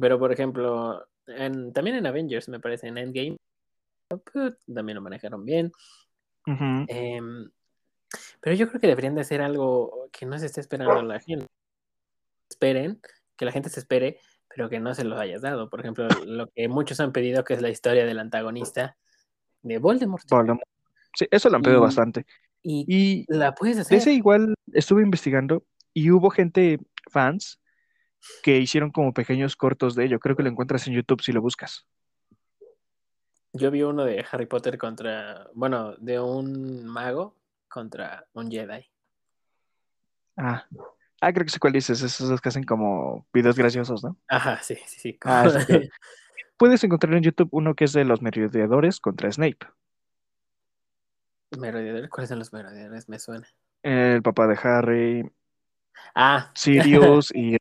pero, 0.00 0.18
por 0.18 0.30
ejemplo, 0.32 1.08
en- 1.26 1.72
también 1.72 1.96
en 1.96 2.06
Avengers, 2.06 2.48
me 2.48 2.60
parece, 2.60 2.86
en 2.88 2.98
Endgame, 2.98 3.36
también 4.66 4.96
lo 4.96 5.02
manejaron 5.02 5.44
bien. 5.44 5.72
Em, 6.46 7.50
pero 8.40 8.56
yo 8.56 8.68
creo 8.68 8.80
que 8.80 8.86
deberían 8.86 9.14
de 9.14 9.20
hacer 9.20 9.42
algo 9.42 10.08
que 10.12 10.24
no 10.24 10.38
se 10.38 10.46
esté 10.46 10.60
esperando 10.60 11.02
la 11.02 11.20
gente. 11.20 11.46
Esperen, 12.48 13.00
que 13.36 13.44
la 13.44 13.52
gente 13.52 13.68
se 13.68 13.80
espere, 13.80 14.18
pero 14.48 14.70
que 14.70 14.80
no 14.80 14.94
se 14.94 15.04
los 15.04 15.20
hayas 15.20 15.42
dado. 15.42 15.68
Por 15.68 15.80
ejemplo, 15.80 16.08
lo 16.26 16.48
que 16.48 16.68
muchos 16.68 17.00
han 17.00 17.12
pedido, 17.12 17.44
que 17.44 17.54
es 17.54 17.60
la 17.62 17.68
historia 17.68 18.06
del 18.06 18.18
antagonista 18.18 18.96
de 19.62 19.78
Voldemort. 19.78 20.24
Voldemort. 20.30 20.66
Sí, 21.14 21.26
eso 21.30 21.50
lo 21.50 21.56
han 21.56 21.62
pedido 21.62 21.80
Y- 21.80 21.82
bastante. 21.82 22.26
Y 22.62 22.84
Y 22.88 23.24
la 23.28 23.54
puedes 23.54 23.76
de 23.76 23.82
hacer. 23.82 23.98
ese 23.98 24.12
igual 24.12 24.54
estuve 24.72 25.02
investigando 25.02 25.64
y 25.94 26.10
hubo 26.10 26.30
gente, 26.30 26.78
fans, 27.10 27.60
que 28.42 28.58
hicieron 28.58 28.90
como 28.90 29.12
pequeños 29.12 29.54
cortos 29.54 29.94
de 29.94 30.06
ello. 30.06 30.18
Creo 30.18 30.34
que 30.34 30.42
lo 30.42 30.48
encuentras 30.48 30.86
en 30.88 30.94
YouTube 30.94 31.22
si 31.22 31.32
lo 31.32 31.40
buscas. 31.40 31.86
Yo 33.52 33.70
vi 33.70 33.82
uno 33.82 34.04
de 34.04 34.24
Harry 34.30 34.46
Potter 34.46 34.78
contra, 34.78 35.48
bueno, 35.54 35.94
de 35.96 36.20
un 36.20 36.86
mago 36.86 37.34
contra 37.68 38.26
un 38.34 38.50
Jedi. 38.50 38.86
Ah, 40.36 40.66
Ah, 41.20 41.32
creo 41.32 41.44
que 41.44 41.50
sé 41.50 41.58
cuál 41.58 41.72
dices, 41.72 42.00
esos 42.00 42.40
que 42.40 42.48
hacen 42.48 42.62
como 42.62 43.26
videos 43.32 43.56
graciosos, 43.56 44.04
¿no? 44.04 44.16
Ajá, 44.28 44.62
sí, 44.62 44.76
sí, 44.86 45.00
sí. 45.00 45.18
Ah, 45.24 45.42
creo. 45.66 45.80
Puedes 46.56 46.82
encontrar 46.84 47.14
en 47.14 47.22
YouTube 47.24 47.48
uno 47.50 47.74
que 47.74 47.84
es 47.84 47.92
de 47.92 48.04
los 48.04 48.22
merodeadores 48.22 49.00
contra 49.00 49.30
Snape. 49.32 49.58
Merodeadores, 51.58 52.08
¿cuáles 52.10 52.28
son 52.28 52.38
los 52.38 52.52
merodeadores? 52.52 53.08
Me 53.08 53.18
suena. 53.18 53.48
El 53.82 54.22
papá 54.22 54.46
de 54.46 54.58
Harry, 54.62 55.32
Ah, 56.14 56.50
Sirius 56.54 57.30
y 57.34 57.56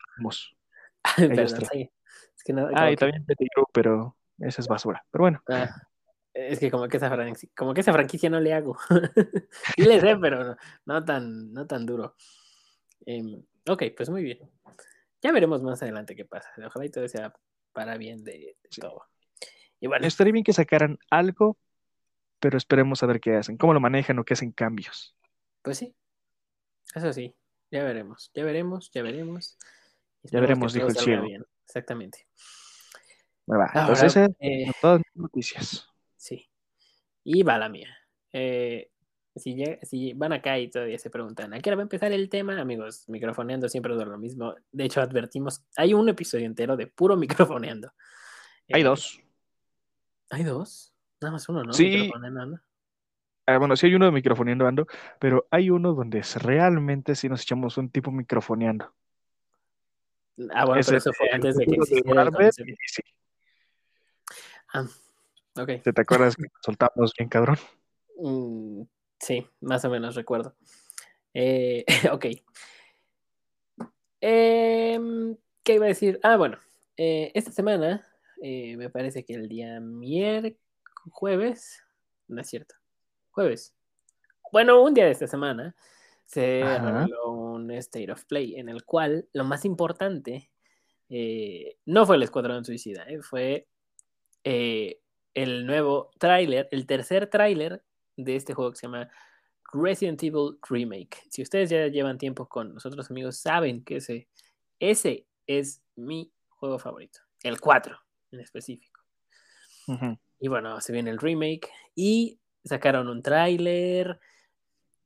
perdón, 1.15 1.65
sí. 1.71 1.91
Es 2.35 2.43
que 2.43 2.53
no, 2.53 2.67
Ah, 2.75 2.91
y 2.91 2.95
que- 2.95 2.97
también 2.97 3.25
Pettigrew, 3.25 3.65
pero 3.73 4.15
esa 4.39 4.61
es 4.61 4.67
basura. 4.67 5.03
Pero 5.11 5.23
bueno, 5.23 5.41
ah, 5.49 5.69
es 6.33 6.59
que 6.59 6.69
como 6.71 6.87
que 6.87 6.97
esa 6.97 7.09
franquicia, 7.09 7.49
como 7.55 7.73
que 7.73 7.81
esa 7.81 7.93
franquicia 7.93 8.29
no 8.29 8.39
le 8.39 8.53
hago. 8.53 8.77
sí 9.75 9.83
le 9.83 9.99
sé, 9.99 10.15
pero 10.17 10.43
no, 10.43 10.57
no 10.85 11.05
tan, 11.05 11.51
no 11.53 11.65
tan 11.67 11.85
duro. 11.85 12.15
Em, 13.05 13.43
ok, 13.67 13.83
pues 13.95 14.09
muy 14.09 14.23
bien. 14.23 14.39
Ya 15.21 15.31
veremos 15.31 15.63
más 15.63 15.81
adelante 15.81 16.15
qué 16.15 16.25
pasa. 16.25 16.49
Ojalá 16.65 16.85
y 16.85 16.89
todo 16.91 17.07
sea 17.07 17.33
para 17.73 17.97
bien 17.97 18.23
de, 18.23 18.31
de 18.33 18.57
Sí. 18.69 18.81
todo. 18.81 19.03
Y 19.79 19.87
bueno, 19.87 20.07
estaría 20.07 20.33
bien 20.33 20.43
que 20.43 20.53
sacaran 20.53 20.97
algo, 21.11 21.57
pero 22.39 22.57
esperemos 22.57 23.01
a 23.03 23.07
ver 23.07 23.19
qué 23.19 23.35
hacen, 23.35 23.57
cómo 23.57 23.73
lo 23.73 23.79
manejan 23.79 24.17
o 24.19 24.23
qué 24.23 24.33
hacen 24.33 24.51
cambios. 24.51 25.15
pues 25.61 25.77
sí. 25.77 25.95
Eso 26.95 27.11
sí, 27.13 27.35
ya 27.69 27.83
veremos, 27.83 28.31
ya 28.33 28.43
veremos, 28.45 28.89
ya 28.93 29.03
veremos. 29.03 29.57
Ya 30.23 30.39
veremos, 30.39 30.73
dijo 30.73 30.87
el 30.87 30.95
ciego. 30.95 31.23
bien. 31.23 31.45
Exactamente. 31.65 32.27
Va, 33.49 33.65
Ahora, 33.67 33.93
entonces 33.93 34.29
eh, 34.39 34.71
todas 34.81 34.99
mis 34.99 35.15
noticias. 35.15 35.87
Sí. 36.17 36.49
Y 37.23 37.43
va 37.43 37.57
la 37.57 37.69
mía. 37.69 37.89
Eh, 38.33 38.91
si, 39.35 39.55
llega- 39.55 39.79
si 39.83 40.13
van 40.13 40.33
acá 40.33 40.57
y 40.59 40.69
todavía 40.69 40.97
se 40.99 41.09
preguntan, 41.09 41.53
¿a 41.53 41.59
qué 41.59 41.69
hora 41.69 41.77
va 41.77 41.81
a 41.83 41.83
empezar 41.83 42.11
el 42.11 42.27
tema? 42.29 42.59
Amigos, 42.59 43.07
microfoneando 43.07 43.69
siempre 43.69 43.93
es 43.95 43.99
lo 44.05 44.17
mismo. 44.17 44.55
De 44.71 44.85
hecho, 44.85 45.01
advertimos, 45.01 45.63
hay 45.77 45.93
un 45.93 46.09
episodio 46.09 46.45
entero 46.45 46.75
de 46.75 46.87
puro 46.87 47.15
microfoneando. 47.63 47.91
Hay 48.71 48.81
Eh, 48.81 48.83
dos. 48.83 49.21
¿Hay 50.29 50.43
dos? 50.43 50.93
Nada 51.21 51.31
más 51.31 51.47
uno, 51.47 51.63
¿no? 51.63 51.73
Sí. 51.73 52.11
Ah, 53.45 53.57
bueno, 53.59 53.77
sí 53.77 53.85
hay 53.85 53.95
uno 53.95 54.05
de 54.05 54.11
microfoneando 54.11 54.67
ando, 54.67 54.87
pero 55.19 55.47
hay 55.51 55.69
uno 55.69 55.93
donde 55.93 56.19
es- 56.19 56.41
realmente 56.43 57.15
sí 57.15 57.29
nos 57.29 57.43
echamos 57.43 57.77
un 57.77 57.89
tipo 57.89 58.11
microfoneando. 58.11 58.93
Ah, 60.53 60.65
bueno, 60.65 60.81
Ese 60.81 60.89
pero 60.91 60.97
eso 60.99 61.13
fue 61.13 61.29
antes 61.31 61.55
de 61.57 61.65
que 61.65 61.75
existiera 61.75 62.51
sí, 62.51 63.01
Ah, 64.73 64.85
ok. 65.55 65.81
¿te, 65.83 65.93
te 65.93 66.01
acuerdas 66.01 66.35
que 66.35 66.43
nos 66.43 66.51
soltamos 66.61 67.13
bien 67.17 67.29
cabrón? 67.29 67.57
Mm, 68.17 68.83
sí, 69.19 69.47
más 69.61 69.85
o 69.85 69.89
menos 69.89 70.15
recuerdo. 70.15 70.55
Eh, 71.33 71.85
ok. 72.11 72.25
Em, 74.19 75.37
¿qué 75.63 75.75
iba 75.75 75.85
a 75.85 75.89
decir? 75.89 76.19
Ah, 76.23 76.37
bueno, 76.37 76.57
eh, 76.97 77.31
esta 77.35 77.51
semana 77.51 78.05
eh, 78.41 78.75
me 78.77 78.89
parece 78.89 79.23
que 79.23 79.33
el 79.33 79.47
día 79.47 79.79
miércoles, 79.79 80.57
jueves, 81.09 81.83
no 82.27 82.41
es 82.41 82.49
cierto, 82.49 82.75
jueves. 83.31 83.75
Bueno, 84.51 84.81
un 84.81 84.93
día 84.93 85.05
de 85.05 85.11
esta 85.11 85.27
semana 85.27 85.75
se 86.25 86.63
Ajá. 86.63 86.79
reveló 86.81 87.31
un 87.31 87.71
State 87.71 88.11
of 88.11 88.25
Play 88.25 88.55
en 88.55 88.69
el 88.69 88.83
cual 88.83 89.27
lo 89.33 89.45
más 89.45 89.63
importante 89.65 90.51
eh, 91.09 91.77
no 91.85 92.05
fue 92.05 92.17
el 92.17 92.23
Escuadrón 92.23 92.65
Suicida, 92.65 93.03
eh, 93.03 93.21
fue 93.21 93.67
eh, 94.49 95.01
el 95.33 95.65
nuevo 95.65 96.09
tráiler, 96.19 96.69
el 96.71 96.85
tercer 96.85 97.29
tráiler 97.29 97.83
de 98.15 98.37
este 98.37 98.53
juego 98.53 98.71
que 98.71 98.77
se 98.77 98.87
llama 98.87 99.11
Resident 99.73 100.23
Evil 100.23 100.57
Remake. 100.69 101.17
Si 101.29 101.41
ustedes 101.41 101.69
ya 101.69 101.87
llevan 101.87 102.17
tiempo 102.17 102.47
con 102.47 102.73
nosotros, 102.73 103.11
amigos, 103.11 103.35
saben 103.35 103.83
que 103.83 103.97
ese, 103.97 104.29
ese 104.79 105.27
es 105.47 105.81
mi 105.97 106.31
juego 106.47 106.79
favorito. 106.79 107.19
El 107.43 107.59
4 107.59 107.99
en 108.31 108.39
específico. 108.39 109.01
Y 110.39 110.47
bueno, 110.47 110.79
se 110.79 110.93
viene 110.93 111.09
el 111.09 111.19
remake 111.19 111.69
y 111.93 112.39
sacaron 112.63 113.09
un 113.09 113.21
tráiler, 113.21 114.21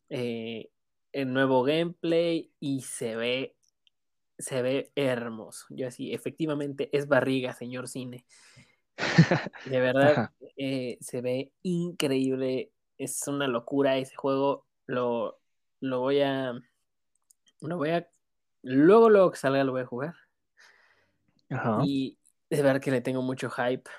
eh, 0.09 0.69
el 1.13 1.33
nuevo 1.33 1.63
gameplay 1.63 2.51
y 2.59 2.81
se 2.81 3.15
ve, 3.15 3.55
se 4.37 4.61
ve 4.61 4.91
hermoso. 4.93 5.65
Yo 5.71 5.87
así, 5.87 6.13
efectivamente 6.13 6.95
es 6.95 7.07
barriga, 7.07 7.53
señor 7.53 7.87
cine. 7.87 8.23
De 9.65 9.79
verdad, 9.79 10.31
eh, 10.57 10.97
se 11.01 11.21
ve 11.21 11.51
increíble. 11.63 12.71
Es 12.97 13.27
una 13.27 13.47
locura 13.47 13.97
ese 13.97 14.15
juego. 14.15 14.65
Lo, 14.85 15.39
lo 15.79 15.99
voy 15.99 16.21
a. 16.21 16.53
Lo 17.61 17.77
voy 17.77 17.89
a. 17.89 18.07
Luego, 18.63 19.09
luego 19.09 19.31
que 19.31 19.37
salga, 19.37 19.63
lo 19.63 19.71
voy 19.71 19.81
a 19.81 19.85
jugar. 19.85 20.15
Ajá. 21.49 21.79
Y 21.83 22.17
de 22.49 22.61
verdad 22.61 22.81
que 22.81 22.91
le 22.91 23.01
tengo 23.01 23.21
mucho 23.21 23.49
hype. 23.49 23.89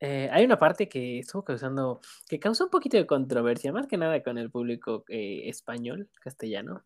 Eh, 0.00 0.28
hay 0.30 0.44
una 0.44 0.58
parte 0.58 0.88
que 0.88 1.20
estuvo 1.20 1.44
causando. 1.44 2.00
que 2.28 2.38
causó 2.38 2.64
un 2.64 2.70
poquito 2.70 2.96
de 2.96 3.06
controversia, 3.06 3.72
más 3.72 3.86
que 3.86 3.96
nada 3.96 4.22
con 4.22 4.38
el 4.38 4.50
público 4.50 5.04
eh, 5.08 5.48
español, 5.48 6.10
castellano. 6.20 6.84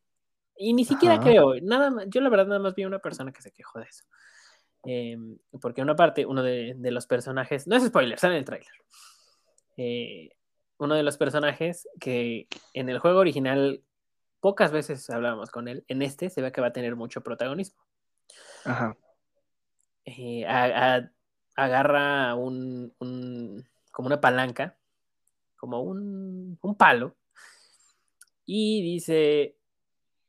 Y 0.56 0.72
ni 0.72 0.84
siquiera 0.84 1.16
Ajá. 1.16 1.24
creo, 1.24 1.54
nada 1.62 1.90
más, 1.90 2.06
yo 2.08 2.20
la 2.20 2.30
verdad 2.30 2.46
nada 2.46 2.60
más 2.60 2.74
vi 2.74 2.84
una 2.84 2.98
persona 2.98 3.32
que 3.32 3.42
se 3.42 3.52
quejó 3.52 3.78
de 3.78 3.86
eso. 3.86 4.04
Eh, 4.84 5.18
porque 5.60 5.82
una 5.82 5.96
parte, 5.96 6.24
uno 6.24 6.42
de, 6.42 6.74
de, 6.76 6.90
los 6.90 7.06
personajes, 7.06 7.66
no 7.66 7.76
es 7.76 7.84
spoiler, 7.84 8.18
sale 8.18 8.34
en 8.34 8.38
el 8.38 8.44
tráiler. 8.44 8.72
Eh, 9.76 10.30
uno 10.78 10.94
de 10.94 11.02
los 11.02 11.16
personajes 11.16 11.88
que 12.00 12.46
en 12.72 12.88
el 12.88 12.98
juego 12.98 13.18
original 13.18 13.82
pocas 14.40 14.70
veces 14.70 15.08
hablábamos 15.10 15.50
con 15.50 15.68
él, 15.68 15.84
en 15.88 16.02
este 16.02 16.30
se 16.30 16.42
ve 16.42 16.52
que 16.52 16.60
va 16.60 16.68
a 16.68 16.72
tener 16.72 16.96
mucho 16.96 17.22
protagonismo. 17.22 17.82
Ajá. 18.64 18.96
Eh, 20.04 20.46
a, 20.46 20.96
a, 20.96 21.10
agarra 21.56 22.34
un, 22.34 22.94
un, 22.98 23.66
como 23.90 24.06
una 24.06 24.20
palanca, 24.20 24.76
como 25.56 25.82
un, 25.82 26.58
un 26.62 26.74
palo, 26.76 27.16
y 28.46 28.80
dice, 28.82 29.56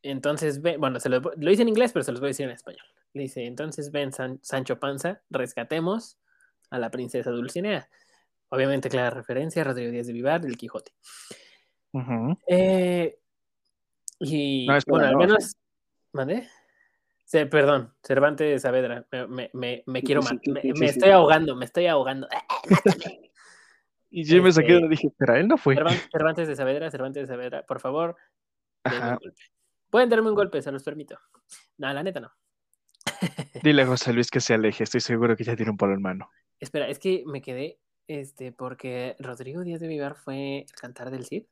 entonces, 0.01 0.61
ve, 0.61 0.77
bueno, 0.77 0.99
se 0.99 1.07
lo, 1.07 1.21
lo 1.21 1.51
hice 1.51 1.61
en 1.61 1.69
inglés, 1.69 1.93
pero 1.93 2.03
se 2.03 2.11
los 2.11 2.19
voy 2.19 2.27
a 2.27 2.31
decir 2.31 2.45
en 2.45 2.51
español. 2.51 2.85
Le 3.13 3.23
dice, 3.23 3.45
entonces 3.45 3.91
ven 3.91 4.11
San, 4.13 4.39
Sancho 4.43 4.79
Panza, 4.79 5.21
rescatemos 5.29 6.19
a 6.69 6.77
la 6.79 6.91
princesa 6.91 7.31
Dulcinea. 7.31 7.89
Obviamente, 8.49 8.89
clara 8.89 9.09
referencia 9.09 9.61
a 9.61 9.65
Rodrigo 9.65 9.91
Díaz 9.91 10.07
de 10.07 10.13
Vivar, 10.13 10.41
del 10.41 10.57
Quijote. 10.57 10.91
Uh 11.91 11.99
-huh. 12.01 12.37
eh, 12.47 13.19
y 14.19 14.67
No, 14.67 14.77
bueno, 14.87 15.05
al 15.07 15.13
no, 15.13 15.19
menos. 15.19 15.55
¿Mandé? 16.13 16.47
Sí, 17.25 17.45
perdón, 17.45 17.93
Cervantes 18.03 18.61
Saavedra. 18.63 19.05
Me, 19.11 19.27
me, 19.27 19.49
me, 19.53 19.83
me 19.85 20.01
quiero 20.03 20.21
Sí, 20.23 20.33
matar. 20.35 20.41
sí, 20.43 20.51
Me, 20.51 20.61
sí, 20.61 20.73
me 20.79 20.85
estoy 20.87 21.09
ahogando, 21.11 21.55
me 21.55 21.65
estoy 21.65 21.87
ahogando. 21.87 22.27
Y 24.11 24.23
yo 24.23 24.41
me 24.41 24.51
saqué 24.51 24.73
Este- 24.73 24.85
y 24.85 24.89
dije, 24.89 25.11
pero 25.19 25.35
él 25.35 25.47
no 25.47 25.55
fue. 25.55 25.75
Cervantes, 26.11 26.47
de 26.47 26.55
Saavedra, 26.55 26.89
Cervantes 26.89 27.21
de 27.23 27.27
Saavedra, 27.27 27.63
por 27.67 27.79
favor, 27.79 28.15
denme 28.83 29.11
un 29.11 29.17
golpe. 29.17 29.41
Pueden 29.91 30.09
darme 30.09 30.29
un 30.29 30.35
golpe, 30.35 30.61
se 30.63 30.71
los 30.71 30.81
permito. 30.83 31.19
No, 31.77 31.93
la 31.93 32.01
neta 32.01 32.19
no. 32.19 32.31
Dile 33.63 33.81
a 33.83 33.87
José 33.87 34.13
Luis 34.13 34.29
que 34.31 34.39
se 34.39 34.53
aleje, 34.53 34.83
estoy 34.83 35.01
seguro 35.01 35.35
que 35.35 35.43
ya 35.43 35.55
tiene 35.55 35.71
un 35.71 35.77
palo 35.77 35.93
en 35.93 36.01
mano. 36.01 36.29
Espera, 36.59 36.87
es 36.87 36.99
que 36.99 37.23
me 37.25 37.41
quedé, 37.41 37.79
este, 38.07 38.51
porque 38.51 39.15
Rodrigo 39.19 39.61
Díaz 39.63 39.79
de 39.79 39.87
Vivar 39.87 40.15
fue 40.15 40.59
el 40.59 40.71
cantar 40.71 41.11
del 41.11 41.25
Cid. 41.25 41.43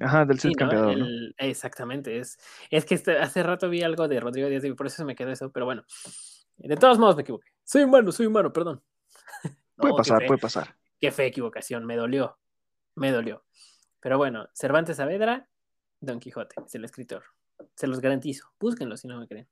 Ajá, 0.00 0.24
del 0.24 0.40
Cid 0.40 0.52
campeador, 0.56 0.98
¿no? 0.98 1.04
El- 1.06 1.34
Exactamente, 1.38 2.18
es, 2.18 2.38
es 2.70 2.84
que 2.84 2.94
este- 2.96 3.18
hace 3.18 3.42
rato 3.42 3.68
vi 3.68 3.82
algo 3.82 4.08
de 4.08 4.20
Rodrigo 4.20 4.48
Díaz 4.48 4.62
de 4.62 4.68
Vivar, 4.68 4.76
por 4.76 4.86
eso 4.86 4.96
se 4.96 5.04
me 5.04 5.14
quedó 5.14 5.30
eso, 5.30 5.50
pero 5.52 5.66
bueno, 5.66 5.84
de 6.56 6.76
todos 6.76 6.98
modos 6.98 7.16
me 7.16 7.22
equivoqué. 7.22 7.48
Soy 7.64 7.82
humano, 7.82 8.12
soy 8.12 8.26
humano, 8.26 8.52
perdón. 8.52 8.82
Puede 9.76 9.92
No, 9.92 9.96
pasar, 9.96 10.26
puede 10.26 10.40
pasar. 10.40 10.76
Qué 11.00 11.10
fe 11.10 11.26
equivocación, 11.26 11.84
me 11.84 11.96
dolió, 11.96 12.38
me 12.94 13.10
dolió. 13.10 13.44
Pero 14.00 14.18
bueno, 14.18 14.48
Cervantes 14.54 14.98
Saavedra, 14.98 15.48
Don 16.00 16.20
Quijote, 16.20 16.56
es 16.66 16.74
el 16.74 16.84
escritor. 16.84 17.24
Se 17.74 17.86
los 17.86 18.00
garantizo, 18.00 18.52
búsquenlo 18.60 18.96
si 18.96 19.08
no 19.08 19.18
me 19.18 19.26
creen. 19.26 19.48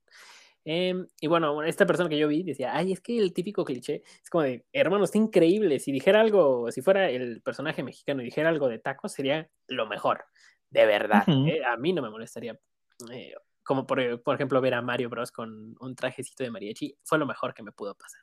Em, 0.64 1.06
y 1.20 1.26
bueno, 1.26 1.62
esta 1.62 1.86
persona 1.86 2.08
que 2.08 2.18
yo 2.18 2.28
vi 2.28 2.42
decía, 2.42 2.74
ay, 2.76 2.92
es 2.92 3.00
que 3.00 3.18
el 3.18 3.32
típico 3.32 3.64
cliché 3.64 4.02
es 4.22 4.30
como 4.30 4.44
de, 4.44 4.64
hermano, 4.72 5.04
está 5.04 5.18
increíble. 5.18 5.78
Si 5.80 5.90
dijera 5.92 6.20
algo, 6.20 6.70
si 6.70 6.82
fuera 6.82 7.10
el 7.10 7.42
personaje 7.42 7.82
mexicano 7.82 8.22
y 8.22 8.26
dijera 8.26 8.48
algo 8.48 8.68
de 8.68 8.78
tacos, 8.78 9.12
sería 9.12 9.48
lo 9.66 9.86
mejor, 9.86 10.24
de 10.70 10.86
verdad. 10.86 11.24
¿eh? 11.28 11.62
A 11.64 11.76
mí 11.76 11.92
no 11.92 12.02
me 12.02 12.10
molestaría. 12.10 12.58
eh, 13.12 13.34
como 13.64 13.86
por, 13.86 14.22
por 14.22 14.34
ejemplo 14.34 14.60
ver 14.60 14.74
a 14.74 14.82
Mario 14.82 15.08
Bros 15.08 15.30
con 15.30 15.76
un 15.80 15.94
trajecito 15.94 16.42
de 16.42 16.50
mariachi, 16.50 16.96
fue 17.04 17.18
lo 17.18 17.26
mejor 17.26 17.54
que 17.54 17.62
me 17.62 17.72
pudo 17.72 17.94
pasar. 17.94 18.20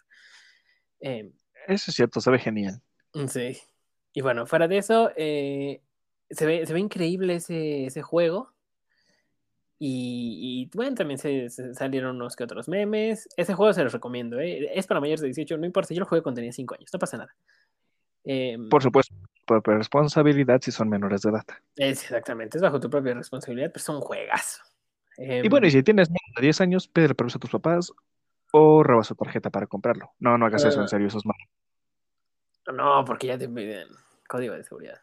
Em, 0.99 1.31
Eso 1.67 1.91
es 1.91 1.95
cierto, 1.95 2.19
se 2.21 2.29
ve 2.31 2.39
genial. 2.39 2.81
Sí. 3.29 3.57
Y 4.13 4.21
bueno, 4.21 4.45
fuera 4.45 4.67
de 4.67 4.77
eso, 4.77 5.11
eh, 5.15 5.81
se, 6.29 6.45
ve, 6.45 6.65
se 6.65 6.73
ve 6.73 6.79
increíble 6.79 7.35
ese, 7.35 7.85
ese 7.85 8.01
juego. 8.01 8.53
Y, 9.81 10.67
y, 10.69 10.77
bueno, 10.77 10.93
también 10.95 11.17
se, 11.17 11.49
se 11.49 11.73
salieron 11.73 12.17
unos 12.17 12.35
que 12.35 12.43
otros 12.43 12.67
memes. 12.67 13.29
Ese 13.37 13.53
juego 13.53 13.71
se 13.73 13.83
los 13.83 13.93
recomiendo, 13.93 14.37
¿eh? 14.39 14.69
Es 14.77 14.85
para 14.87 14.99
mayores 14.99 15.21
de 15.21 15.27
18, 15.27 15.57
no 15.57 15.65
importa. 15.65 15.93
Yo 15.93 16.01
lo 16.01 16.05
jugué 16.05 16.21
cuando 16.21 16.39
tenía 16.39 16.51
5 16.51 16.75
años, 16.75 16.89
no 16.91 16.99
pasa 16.99 17.17
nada. 17.17 17.33
Eh, 18.25 18.57
Por 18.69 18.83
supuesto, 18.83 19.15
por 19.45 19.65
responsabilidad 19.65 20.59
si 20.61 20.71
son 20.71 20.89
menores 20.89 21.21
de 21.21 21.29
edad. 21.29 21.45
es 21.77 22.03
exactamente, 22.03 22.57
es 22.57 22.61
bajo 22.61 22.79
tu 22.79 22.89
propia 22.89 23.13
responsabilidad, 23.13 23.71
pero 23.73 23.81
es 23.81 23.89
un 23.89 24.01
juegazo. 24.01 24.61
Em, 25.17 25.45
Y 25.45 25.49
bueno, 25.49 25.65
y 25.67 25.71
si 25.71 25.81
tienes 25.81 26.09
menos 26.09 26.35
de 26.35 26.41
10 26.41 26.59
años, 26.61 26.87
pídele 26.89 27.15
permiso 27.15 27.37
a 27.37 27.41
tus 27.41 27.49
papás 27.49 27.91
o 28.51 28.83
roba 28.83 29.03
su 29.05 29.15
tarjeta 29.15 29.49
para 29.49 29.65
comprarlo. 29.67 30.11
No, 30.19 30.37
no 30.37 30.45
hagas 30.45 30.65
eso, 30.65 30.79
en 30.79 30.85
Ah. 30.85 30.87
serio, 30.89 31.07
eso 31.07 31.17
es 31.19 31.25
malo. 31.25 31.39
no, 32.73 33.03
porque 33.05 33.27
ya 33.27 33.37
te 33.37 33.47
piden 33.49 33.87
código 34.27 34.53
de 34.53 34.63
seguridad. 34.63 34.99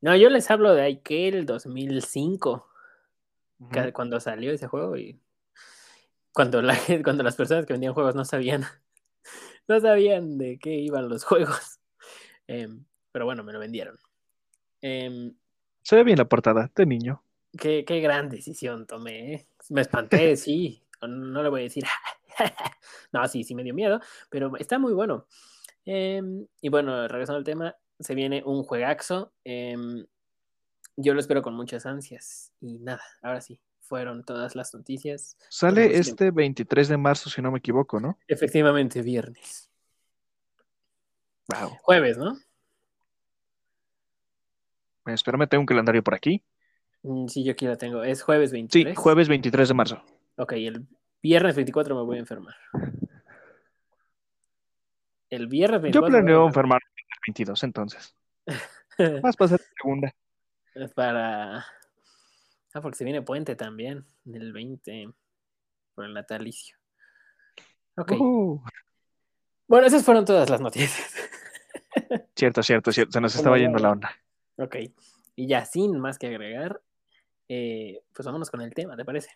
No, 0.00 0.16
yo 0.16 0.28
les 0.30 0.50
hablo 0.50 0.74
de 0.74 0.86
aquel 0.86 1.46
2005, 1.46 2.66
Ujú. 3.58 3.92
cuando 3.92 4.20
salió 4.20 4.52
ese 4.52 4.66
juego 4.66 4.96
y 4.96 5.20
cuando, 6.32 6.60
la, 6.62 6.76
cuando 7.04 7.22
las 7.22 7.36
personas 7.36 7.66
que 7.66 7.72
vendían 7.74 7.94
juegos 7.94 8.14
no 8.14 8.24
sabían, 8.24 8.64
no 9.68 9.80
sabían 9.80 10.38
de 10.38 10.58
qué 10.58 10.74
iban 10.74 11.08
los 11.08 11.24
juegos. 11.24 11.80
Em, 12.46 12.84
pero 13.12 13.24
bueno, 13.24 13.42
me 13.44 13.52
lo 13.52 13.58
vendieron. 13.58 13.96
Em, 14.82 15.34
Se 15.82 15.96
ve 15.96 16.04
bien 16.04 16.18
la 16.18 16.24
portada, 16.28 16.70
de 16.74 16.86
niño. 16.86 17.22
qué, 17.58 17.84
qué 17.84 18.00
gran 18.00 18.28
decisión 18.28 18.86
tomé. 18.86 19.34
¿eh? 19.34 19.46
Me 19.70 19.80
espanté, 19.82 20.36
sí. 20.36 20.82
No, 21.00 21.08
no 21.08 21.42
le 21.42 21.48
voy 21.48 21.60
a 21.60 21.64
decir. 21.64 21.84
no, 23.12 23.26
sí, 23.28 23.44
sí 23.44 23.54
me 23.54 23.62
dio 23.62 23.74
miedo, 23.74 24.00
pero 24.30 24.56
está 24.56 24.78
muy 24.78 24.92
bueno. 24.92 25.26
Em, 25.84 26.46
y 26.60 26.68
bueno, 26.68 27.06
regresando 27.08 27.38
al 27.38 27.44
tema, 27.44 27.76
se 28.00 28.14
viene 28.14 28.42
un 28.44 28.62
juegaxo. 28.64 29.32
em, 29.44 30.04
yo 30.96 31.14
lo 31.14 31.20
espero 31.20 31.42
con 31.42 31.54
muchas 31.54 31.86
ansias. 31.86 32.52
Y 32.60 32.78
nada, 32.78 33.02
ahora 33.22 33.40
sí, 33.40 33.60
fueron 33.80 34.24
todas 34.24 34.54
las 34.56 34.74
noticias. 34.74 35.36
Sale 35.48 35.96
este 35.96 36.30
23 36.30 36.88
de 36.88 36.96
marzo, 36.96 37.30
si 37.30 37.42
no 37.42 37.50
me 37.50 37.58
equivoco, 37.58 38.00
¿no? 38.00 38.18
Efectivamente, 38.28 39.02
viernes. 39.02 39.68
Wow. 41.48 41.76
Jueves, 41.82 42.16
¿no? 42.16 42.36
Espérame, 45.06 45.46
tengo 45.48 45.60
un 45.60 45.66
calendario 45.66 46.02
por 46.02 46.14
aquí. 46.14 46.42
Mm, 47.02 47.26
Sí, 47.28 47.44
yo 47.44 47.52
aquí 47.52 47.66
la 47.66 47.76
tengo. 47.76 48.02
Es 48.02 48.22
jueves 48.22 48.50
Sí, 48.50 48.54
23. 48.56 48.96
jueves 48.96 49.28
23 49.28 49.68
de 49.68 49.74
marzo. 49.74 50.02
Ok, 50.36 50.52
el 50.52 50.86
viernes 51.22 51.54
24 51.56 51.94
me 51.94 52.02
voy 52.02 52.16
a 52.16 52.20
enfermar. 52.20 52.54
El 55.30 55.46
viernes 55.48 55.78
Yo 55.78 55.82
24 56.00 56.10
me 56.10 56.18
planeo 56.22 56.38
voy 56.38 56.46
a 56.46 56.48
enfermar 56.48 56.80
el 56.96 57.04
22, 57.26 57.62
entonces. 57.64 58.14
enfermar. 58.46 59.22
Más 59.22 59.36
para 59.36 59.48
ser 59.48 59.60
segunda. 59.76 60.14
Es 60.74 60.92
para. 60.92 61.58
Ah, 61.58 62.80
porque 62.80 62.96
se 62.98 63.04
viene 63.04 63.22
puente 63.22 63.54
también, 63.54 64.04
el 64.26 64.52
20, 64.52 65.10
por 65.94 66.04
el 66.04 66.14
natalicio. 66.14 66.76
Ok. 67.96 68.12
Uh, 68.18 68.60
Bueno, 69.68 69.86
esas 69.86 70.04
fueron 70.04 70.24
todas 70.24 70.50
las 70.50 70.60
noticias. 70.60 71.14
cierto, 72.34 72.62
cierto, 72.62 72.90
cierto. 72.90 73.12
Se 73.12 73.20
nos 73.20 73.34
estaba 73.34 73.58
yendo 73.58 73.78
la 73.78 73.92
onda. 73.92 74.10
ok. 74.58 74.76
Y 75.36 75.46
ya 75.46 75.64
sin 75.64 75.98
más 75.98 76.18
que 76.18 76.26
agregar, 76.28 76.80
eh, 77.48 78.02
pues 78.12 78.26
vámonos 78.26 78.50
con 78.50 78.60
el 78.60 78.74
tema, 78.74 78.96
¿te 78.96 79.04
parece? 79.04 79.30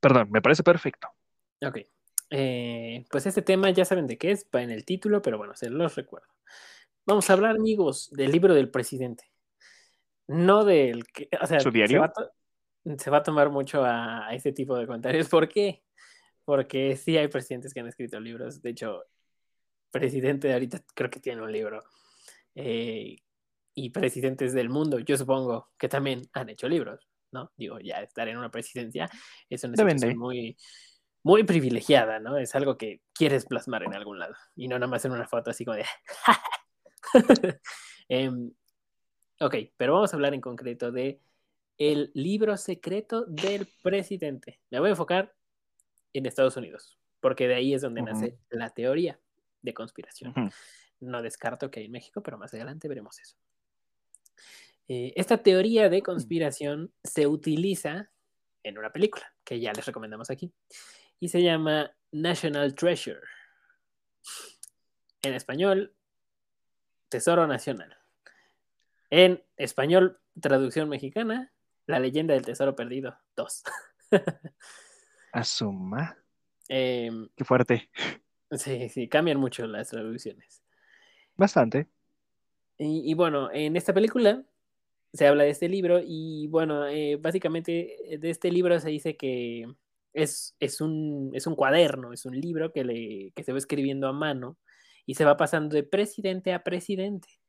Perdón, 0.00 0.28
me 0.30 0.40
parece 0.40 0.62
perfecto. 0.62 1.08
Ok. 1.62 1.78
Eh, 2.30 3.04
pues 3.10 3.26
este 3.26 3.42
tema 3.42 3.70
ya 3.70 3.84
saben 3.84 4.06
de 4.06 4.16
qué 4.16 4.30
es, 4.30 4.46
va 4.54 4.62
en 4.62 4.70
el 4.70 4.84
título, 4.84 5.20
pero 5.20 5.38
bueno, 5.38 5.54
se 5.56 5.68
los 5.68 5.94
recuerdo. 5.96 6.28
Vamos 7.06 7.28
a 7.28 7.32
hablar, 7.32 7.56
amigos, 7.56 8.10
del 8.12 8.30
libro 8.32 8.54
del 8.54 8.70
presidente. 8.70 9.24
No 10.28 10.64
del 10.64 11.04
que, 11.08 11.28
o 11.40 11.46
sea, 11.46 11.58
¿Su 11.60 11.70
Se 11.70 11.76
diario? 11.76 12.00
va, 12.00 12.06
a 12.06 12.12
to- 12.12 12.30
se 12.98 13.10
va 13.10 13.18
a 13.18 13.22
tomar 13.22 13.50
mucho 13.50 13.84
a, 13.84 14.26
a 14.28 14.34
este 14.34 14.52
tipo 14.52 14.76
de 14.76 14.86
comentarios. 14.86 15.28
¿Por 15.28 15.48
qué? 15.48 15.82
Porque 16.44 16.96
sí 16.96 17.16
hay 17.16 17.28
presidentes 17.28 17.74
que 17.74 17.80
han 17.80 17.88
escrito 17.88 18.20
libros. 18.20 18.62
De 18.62 18.70
hecho, 18.70 19.02
presidente 19.90 20.48
de 20.48 20.54
ahorita 20.54 20.82
creo 20.94 21.10
que 21.10 21.20
tiene 21.20 21.42
un 21.42 21.50
libro. 21.52 21.82
Eh, 22.54 23.16
y 23.74 23.90
presidentes 23.90 24.52
del 24.52 24.68
mundo, 24.68 24.98
yo 24.98 25.16
supongo 25.16 25.70
que 25.78 25.88
también 25.88 26.22
han 26.32 26.48
hecho 26.48 26.68
libros, 26.68 27.08
¿no? 27.32 27.50
Digo, 27.56 27.78
ya 27.80 28.02
estar 28.02 28.28
en 28.28 28.36
una 28.36 28.50
presidencia 28.50 29.08
es 29.48 29.62
una 29.64 29.76
situación 29.76 30.18
muy, 30.18 30.56
muy 31.22 31.44
privilegiada, 31.44 32.18
¿no? 32.18 32.36
Es 32.36 32.54
algo 32.54 32.76
que 32.76 33.00
quieres 33.14 33.46
plasmar 33.46 33.84
en 33.84 33.94
algún 33.94 34.18
lado 34.18 34.34
y 34.56 34.68
no 34.68 34.76
nada 34.78 34.90
más 34.90 35.04
en 35.04 35.12
una 35.12 35.26
foto 35.26 35.50
así 35.50 35.64
como 35.64 35.76
de... 35.76 35.84
Em, 38.12 38.50
ok, 39.38 39.54
pero 39.76 39.94
vamos 39.94 40.12
a 40.12 40.16
hablar 40.16 40.34
en 40.34 40.40
concreto 40.40 40.90
de 40.90 41.20
el 41.78 42.10
libro 42.12 42.56
secreto 42.56 43.24
del 43.24 43.68
presidente. 43.82 44.58
Me 44.68 44.80
voy 44.80 44.88
a 44.88 44.90
enfocar 44.90 45.32
en 46.12 46.26
Estados 46.26 46.56
Unidos, 46.56 46.98
porque 47.20 47.46
de 47.46 47.54
ahí 47.54 47.72
es 47.72 47.82
donde 47.82 48.02
nace 48.02 48.36
la 48.50 48.70
teoría 48.70 49.20
de 49.62 49.74
conspiración. 49.74 50.34
No 50.98 51.22
descarto 51.22 51.70
que 51.70 51.80
hay 51.80 51.86
en 51.86 51.92
México, 51.92 52.20
pero 52.20 52.36
más 52.36 52.52
adelante 52.52 52.88
veremos 52.88 53.20
eso. 53.20 53.36
Eh, 54.88 55.12
esta 55.14 55.38
teoría 55.38 55.88
de 55.88 56.02
conspiración 56.02 56.92
se 57.04 57.28
utiliza 57.28 58.10
en 58.64 58.76
una 58.76 58.92
película 58.92 59.32
que 59.44 59.60
ya 59.60 59.72
les 59.72 59.86
recomendamos 59.86 60.30
aquí 60.30 60.52
y 61.20 61.28
se 61.28 61.42
llama 61.42 61.94
National 62.10 62.74
Treasure. 62.74 63.20
En 65.22 65.34
español, 65.34 65.94
Tesoro 67.10 67.46
Nacional. 67.46 67.98
En 69.10 69.42
español, 69.56 70.20
traducción 70.40 70.88
mexicana, 70.88 71.52
La 71.86 71.98
leyenda 71.98 72.34
del 72.34 72.44
tesoro 72.44 72.76
perdido 72.76 73.18
2. 73.36 73.62
Asuma. 75.32 76.16
Em, 76.68 77.28
Qué 77.36 77.44
fuerte. 77.44 77.90
sí, 78.52 78.88
sí, 78.88 79.08
cambian 79.08 79.38
mucho 79.38 79.66
las 79.66 79.90
traducciones. 79.90 80.62
Bastante. 81.36 81.88
Y, 82.78 83.10
y 83.10 83.14
bueno, 83.14 83.50
en 83.52 83.76
esta 83.76 83.92
película 83.92 84.44
se 85.12 85.26
habla 85.26 85.42
de 85.42 85.50
este 85.50 85.68
libro 85.68 86.00
y 86.02 86.46
bueno, 86.46 86.86
eh, 86.86 87.16
básicamente 87.16 88.14
eh, 88.14 88.18
de 88.18 88.30
este 88.30 88.52
libro 88.52 88.78
se 88.78 88.90
dice 88.90 89.16
que 89.16 89.66
es, 90.12 90.54
es, 90.60 90.80
un, 90.80 91.32
es 91.34 91.48
un 91.48 91.56
cuaderno, 91.56 92.12
es 92.12 92.24
un 92.24 92.40
libro 92.40 92.72
que, 92.72 92.84
le, 92.84 93.32
que 93.34 93.42
se 93.42 93.50
va 93.52 93.58
escribiendo 93.58 94.06
a 94.06 94.12
mano 94.12 94.56
y 95.10 95.14
se 95.16 95.24
va 95.24 95.36
pasando 95.36 95.74
de 95.74 95.82
presidente 95.82 96.52
a 96.52 96.62
presidente. 96.62 97.40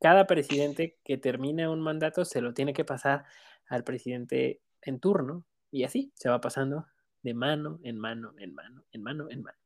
Cada 0.00 0.28
presidente 0.28 1.00
que 1.02 1.16
termina 1.16 1.68
un 1.68 1.80
mandato 1.80 2.24
se 2.24 2.40
lo 2.40 2.54
tiene 2.54 2.72
que 2.72 2.84
pasar 2.84 3.24
al 3.66 3.82
presidente 3.82 4.60
en 4.80 5.00
turno 5.00 5.44
y 5.72 5.82
así 5.82 6.12
se 6.14 6.28
va 6.28 6.40
pasando 6.40 6.86
de 7.24 7.34
mano 7.34 7.80
en 7.82 7.98
mano, 7.98 8.34
en 8.38 8.54
mano, 8.54 8.84
en 8.92 9.02
mano, 9.02 9.28
en 9.30 9.42
mano. 9.42 9.58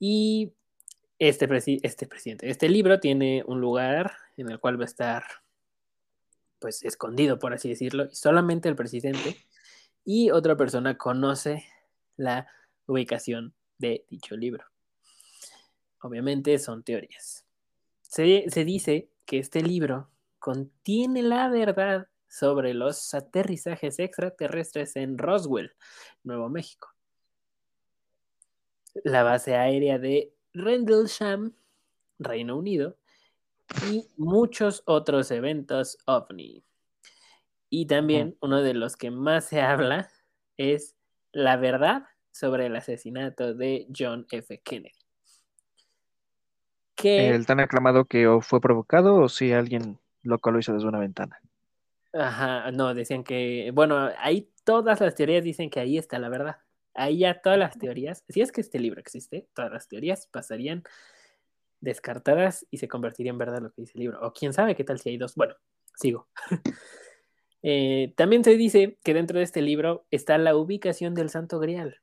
Y 0.00 0.52
este, 1.20 1.48
este 1.84 2.08
presidente, 2.08 2.50
este 2.50 2.68
libro 2.68 2.98
tiene 2.98 3.44
un 3.46 3.60
lugar 3.60 4.14
en 4.36 4.50
el 4.50 4.58
cual 4.58 4.80
va 4.80 4.82
a 4.82 4.86
estar 4.86 5.22
pues 6.58 6.82
escondido, 6.82 7.38
por 7.38 7.54
así 7.54 7.68
decirlo, 7.68 8.06
y 8.10 8.16
solamente 8.16 8.68
el 8.68 8.74
presidente 8.74 9.36
y 10.04 10.32
otra 10.32 10.56
persona 10.56 10.98
conoce 10.98 11.64
la 12.16 12.48
ubicación 12.84 13.54
de 13.78 14.04
dicho 14.10 14.36
libro. 14.36 14.73
Obviamente 16.04 16.58
son 16.58 16.82
teorías. 16.82 17.46
Se, 18.02 18.44
se 18.48 18.64
dice 18.66 19.08
que 19.24 19.38
este 19.38 19.62
libro 19.62 20.10
contiene 20.38 21.22
la 21.22 21.48
verdad 21.48 22.08
sobre 22.28 22.74
los 22.74 23.14
aterrizajes 23.14 23.98
extraterrestres 23.98 24.96
en 24.96 25.16
Roswell, 25.16 25.72
Nuevo 26.22 26.50
México. 26.50 26.90
La 29.02 29.22
base 29.22 29.56
aérea 29.56 29.98
de 29.98 30.34
Rendlesham, 30.52 31.54
Reino 32.18 32.58
Unido, 32.58 32.98
y 33.90 34.06
muchos 34.18 34.82
otros 34.84 35.30
eventos 35.30 35.96
ovni. 36.04 36.62
Y 37.70 37.86
también 37.86 38.36
uno 38.42 38.60
de 38.60 38.74
los 38.74 38.96
que 38.96 39.10
más 39.10 39.46
se 39.46 39.62
habla 39.62 40.10
es 40.58 40.96
la 41.32 41.56
verdad 41.56 42.04
sobre 42.30 42.66
el 42.66 42.76
asesinato 42.76 43.54
de 43.54 43.88
John 43.96 44.26
F. 44.30 44.60
Kennedy. 44.62 45.03
Que, 47.04 47.28
El 47.34 47.44
tan 47.44 47.60
aclamado 47.60 48.06
que 48.06 48.26
o 48.26 48.40
fue 48.40 48.62
provocado 48.62 49.16
o 49.16 49.28
si 49.28 49.52
alguien 49.52 49.98
loco 50.22 50.50
lo 50.50 50.58
hizo 50.58 50.72
desde 50.72 50.88
una 50.88 50.98
ventana. 50.98 51.38
ajá, 52.14 52.70
no, 52.70 52.94
decían 52.94 53.24
que, 53.24 53.70
bueno, 53.74 54.08
ahí 54.16 54.50
todas 54.64 55.02
las 55.02 55.14
teorías 55.14 55.44
dicen 55.44 55.68
que 55.68 55.80
ahí 55.80 55.98
está 55.98 56.18
la 56.18 56.30
verdad. 56.30 56.56
Ahí 56.94 57.18
ya 57.18 57.42
todas 57.42 57.58
las 57.58 57.76
teorías, 57.76 58.24
si 58.30 58.40
es 58.40 58.52
que 58.52 58.62
este 58.62 58.78
libro 58.78 59.00
existe, 59.00 59.46
todas 59.52 59.70
las 59.70 59.86
teorías 59.86 60.28
pasarían 60.28 60.82
descartadas 61.82 62.66
y 62.70 62.78
se 62.78 62.88
convertiría 62.88 63.32
en 63.32 63.36
verdad 63.36 63.60
lo 63.60 63.70
que 63.70 63.82
dice 63.82 63.92
el 63.96 64.00
libro. 64.00 64.26
O 64.26 64.32
quién 64.32 64.54
sabe 64.54 64.74
qué 64.74 64.82
tal 64.82 64.98
si 64.98 65.10
hay 65.10 65.18
dos. 65.18 65.34
Bueno, 65.34 65.56
sigo. 65.96 66.26
eh, 67.62 68.14
también 68.16 68.44
se 68.44 68.56
dice 68.56 68.98
que 69.04 69.12
dentro 69.12 69.40
de 69.40 69.44
este 69.44 69.60
libro 69.60 70.06
está 70.10 70.38
la 70.38 70.56
ubicación 70.56 71.14
del 71.14 71.28
Santo 71.28 71.58
Grial, 71.58 72.00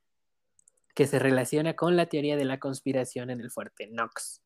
que 0.94 1.08
se 1.08 1.18
relaciona 1.18 1.76
con 1.76 1.96
la 1.96 2.06
teoría 2.06 2.38
de 2.38 2.46
la 2.46 2.60
conspiración 2.60 3.32
en 3.32 3.42
el 3.42 3.50
fuerte 3.50 3.88
Knox. 3.88 4.44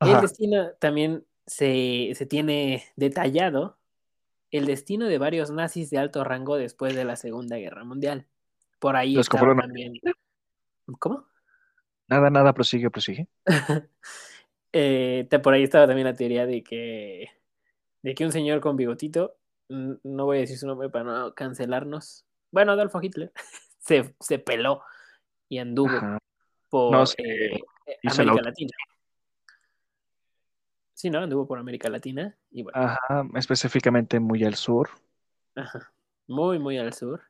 El 0.00 0.20
destino 0.20 0.70
también 0.78 1.24
se, 1.46 2.12
se 2.14 2.26
tiene 2.26 2.84
detallado 2.96 3.78
el 4.50 4.64
destino 4.66 5.06
de 5.06 5.18
varios 5.18 5.50
nazis 5.50 5.90
de 5.90 5.98
alto 5.98 6.24
rango 6.24 6.56
después 6.56 6.94
de 6.94 7.04
la 7.04 7.16
Segunda 7.16 7.56
Guerra 7.56 7.84
Mundial. 7.84 8.26
Por 8.78 8.96
ahí 8.96 9.14
Los 9.14 9.26
estaba 9.26 9.40
compraron. 9.46 9.68
también. 9.68 9.94
¿Cómo? 10.98 11.26
Nada, 12.06 12.30
nada, 12.30 12.52
prosigue, 12.54 12.90
prosigue. 12.90 13.28
Eh, 14.74 15.26
te- 15.30 15.38
por 15.38 15.54
ahí 15.54 15.62
estaba 15.62 15.86
también 15.86 16.06
la 16.06 16.12
teoría 16.14 16.44
de 16.44 16.62
que 16.62 17.30
de 18.02 18.14
que 18.14 18.24
un 18.26 18.32
señor 18.32 18.60
con 18.60 18.76
bigotito, 18.76 19.38
no 19.68 20.26
voy 20.26 20.36
a 20.36 20.40
decir 20.40 20.58
su 20.58 20.66
nombre 20.66 20.90
para 20.90 21.04
no 21.04 21.34
cancelarnos, 21.34 22.26
bueno, 22.50 22.72
Adolfo 22.72 23.00
Hitler, 23.02 23.32
se, 23.78 24.14
se 24.20 24.38
peló 24.38 24.82
y 25.48 25.56
anduvo 25.58 25.98
por 26.68 27.08
eh, 27.16 27.62
América 28.04 28.42
Latina. 28.42 28.72
Sí, 30.98 31.10
¿no? 31.10 31.20
Anduvo 31.20 31.46
por 31.46 31.60
América 31.60 31.88
Latina. 31.88 32.34
Y 32.50 32.64
bueno. 32.64 32.76
Ajá, 32.76 33.24
específicamente 33.36 34.18
muy 34.18 34.42
al 34.42 34.56
sur. 34.56 34.90
Ajá, 35.54 35.92
muy, 36.26 36.58
muy 36.58 36.76
al 36.76 36.92
sur. 36.92 37.22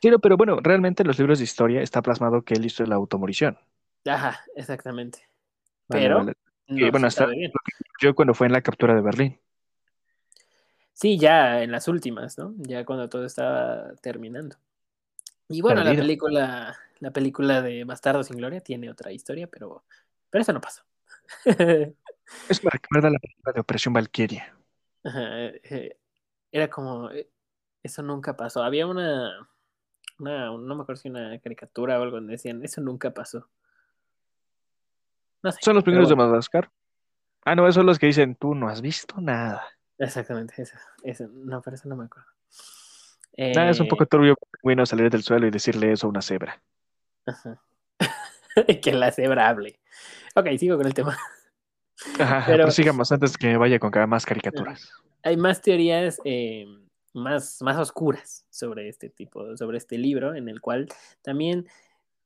Sí, 0.00 0.10
pero 0.22 0.38
bueno, 0.38 0.58
realmente 0.62 1.02
en 1.02 1.08
los 1.08 1.18
libros 1.18 1.36
de 1.36 1.44
historia 1.44 1.82
está 1.82 2.00
plasmado 2.00 2.40
que 2.40 2.54
él 2.54 2.64
hizo 2.64 2.82
la 2.86 2.94
automorición. 2.94 3.58
Ajá, 4.06 4.40
exactamente. 4.56 5.28
pero, 5.86 6.32
bueno, 6.66 7.06
hasta 7.06 7.28
yo 8.00 8.14
cuando 8.14 8.32
fue 8.32 8.46
en 8.46 8.54
la 8.54 8.62
captura 8.62 8.94
de 8.94 9.02
Berlín. 9.02 9.38
Sí, 10.94 11.18
ya 11.18 11.62
en 11.62 11.72
las 11.72 11.88
últimas, 11.88 12.38
¿no? 12.38 12.54
Ya 12.56 12.86
cuando 12.86 13.10
todo 13.10 13.26
estaba 13.26 13.92
terminando. 14.00 14.56
Y 15.46 15.60
bueno, 15.60 15.84
la 15.84 15.94
película, 15.94 16.74
la 17.00 17.10
película 17.10 17.60
de 17.60 17.84
Bastardo 17.84 18.24
sin 18.24 18.38
Gloria 18.38 18.62
tiene 18.62 18.88
otra 18.88 19.12
historia, 19.12 19.46
pero, 19.46 19.84
pero 20.30 20.40
eso 20.40 20.54
no 20.54 20.62
pasó. 20.62 20.84
Es 22.48 22.62
me 22.64 22.70
recuerda 22.70 23.10
la 23.10 23.18
película 23.18 23.52
de 23.52 23.60
Operación 23.60 23.94
Valkyria. 23.94 24.54
Eh, 25.04 25.96
era 26.52 26.68
como, 26.68 27.10
eh, 27.10 27.28
eso 27.82 28.02
nunca 28.02 28.36
pasó. 28.36 28.62
Había 28.62 28.86
una, 28.86 29.48
una, 30.18 30.46
no 30.46 30.74
me 30.74 30.82
acuerdo 30.82 31.00
si 31.00 31.08
una 31.08 31.38
caricatura 31.40 31.98
o 31.98 32.02
algo 32.02 32.16
donde 32.16 32.32
decían, 32.32 32.62
eso 32.64 32.80
nunca 32.80 33.12
pasó. 33.12 33.48
No 35.42 35.52
sé, 35.52 35.58
Son 35.62 35.74
los 35.74 35.84
primeros 35.84 36.08
de 36.08 36.16
Madagascar. 36.16 36.70
Ah, 37.44 37.54
no, 37.54 37.64
esos 37.64 37.76
son 37.76 37.86
los 37.86 37.98
que 37.98 38.06
dicen, 38.06 38.34
tú 38.34 38.54
no 38.54 38.68
has 38.68 38.82
visto 38.82 39.20
nada. 39.20 39.64
Exactamente, 39.98 40.54
eso, 41.02 41.28
no, 41.32 41.60
pero 41.62 41.74
eso 41.74 41.88
no 41.88 41.96
me 41.96 42.04
acuerdo. 42.04 42.28
es 43.36 43.80
un 43.80 43.88
poco 43.88 44.04
eh, 44.04 44.06
turbio 44.06 44.36
bueno 44.62 44.84
salir 44.86 45.10
del 45.10 45.22
suelo 45.22 45.46
y 45.46 45.50
decirle 45.50 45.92
eso 45.92 46.06
a 46.06 46.10
una 46.10 46.22
cebra. 46.22 46.62
Ajá. 47.26 47.62
que 48.82 48.92
la 48.92 49.12
cebra 49.12 49.48
hable. 49.48 49.78
Ok, 50.34 50.48
sigo 50.58 50.76
con 50.76 50.86
el 50.86 50.94
tema. 50.94 51.16
Pero 52.46 52.70
sigamos 52.70 53.10
antes 53.12 53.36
que 53.36 53.56
vaya 53.56 53.78
con 53.78 53.90
cada 53.90 54.06
más 54.06 54.24
caricaturas. 54.24 54.90
Hay 55.22 55.36
más 55.36 55.60
teorías 55.60 56.20
eh, 56.24 56.66
más, 57.12 57.60
más 57.62 57.76
oscuras 57.78 58.46
sobre 58.50 58.88
este 58.88 59.08
tipo, 59.08 59.56
sobre 59.56 59.78
este 59.78 59.98
libro, 59.98 60.34
en 60.34 60.48
el 60.48 60.60
cual 60.60 60.88
también 61.22 61.66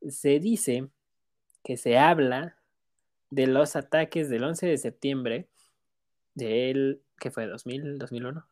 se 0.08 0.38
dice 0.38 0.88
que 1.62 1.76
se 1.76 1.98
habla 1.98 2.56
de 3.30 3.46
los 3.46 3.74
ataques 3.74 4.28
del 4.28 4.44
11 4.44 4.66
de 4.66 4.78
septiembre 4.78 5.48
del, 6.34 7.00
¿qué 7.18 7.30
fue? 7.30 7.46
¿2000, 7.46 7.98
2001? 7.98 8.46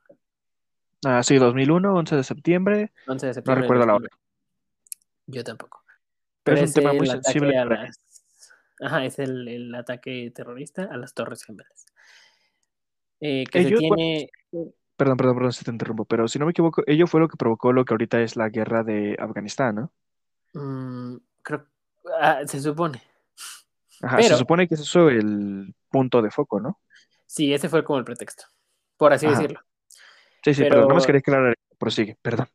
Ah, 1.05 1.23
sí, 1.23 1.37
2001, 1.37 1.95
11 1.95 2.17
de 2.17 2.25
septiembre. 2.25 2.93
11 3.07 3.27
de 3.27 3.35
septiembre. 3.35 3.55
No 3.55 3.63
recuerdo 3.63 3.87
la 3.87 3.97
hora. 3.97 4.09
Yo 5.27 5.45
tampoco. 5.45 5.83
Pero, 6.45 6.61
es 6.61 6.71
un 6.71 6.75
tema 6.75 6.93
muy 6.93 7.07
sensible. 7.07 7.55
Ajá, 8.83 9.05
es 9.05 9.19
el, 9.19 9.75
ataque 9.75 10.33
terrorista 10.35 10.85
a 10.85 10.97
las 10.97 11.15
Torres 11.15 11.45
Gemelas. 11.45 11.87
Eh, 13.21 13.45
que 13.51 13.63
se 13.63 13.77
tiene... 13.77 14.29
Perdón, 14.97 15.17
perdón, 15.17 15.37
perdón, 15.37 15.53
se 15.53 15.65
te 15.65 15.71
interrumpo, 15.71 16.05
pero 16.05 16.29
si 16.29 16.39
no 16.39 16.45
me 16.45 16.51
equivoco, 16.51 16.83
ello 16.87 17.07
fue 17.07 17.21
lo 17.21 17.29
que 17.29 17.37
provocó 17.37 17.73
lo 17.73 17.85
que 17.85 17.95
ahorita 17.95 18.21
es 18.21 18.37
la 18.37 18.49
guerra 18.49 18.85
de 18.85 19.17
Afganistán, 19.19 19.75
¿no? 19.77 19.93
Mm, 20.55 21.17
creo, 21.43 21.67
ah, 22.21 22.43
se 22.47 22.61
supone. 22.61 23.03
Ajá, 24.03 24.23
se 24.23 24.37
supone 24.37 24.69
que 24.69 24.75
eso 24.75 25.09
es 25.09 25.19
el 25.19 25.75
punto 25.89 26.21
de 26.21 26.31
foco, 26.31 26.61
¿no? 26.61 26.81
Sí, 27.27 27.55
ese 27.55 27.69
fue 27.69 27.85
como 27.85 27.99
el 27.99 28.05
pretexto, 28.05 28.45
por 28.97 29.13
así 29.13 29.27
decirlo. 29.27 29.61
Sí, 30.45 30.55
sí, 30.55 30.63
pero, 30.63 30.87
no 30.87 30.95
más 30.95 31.07
quería 31.07 31.21
aclarar, 31.21 31.55
prosigue, 31.79 32.19
perdón. 32.21 32.49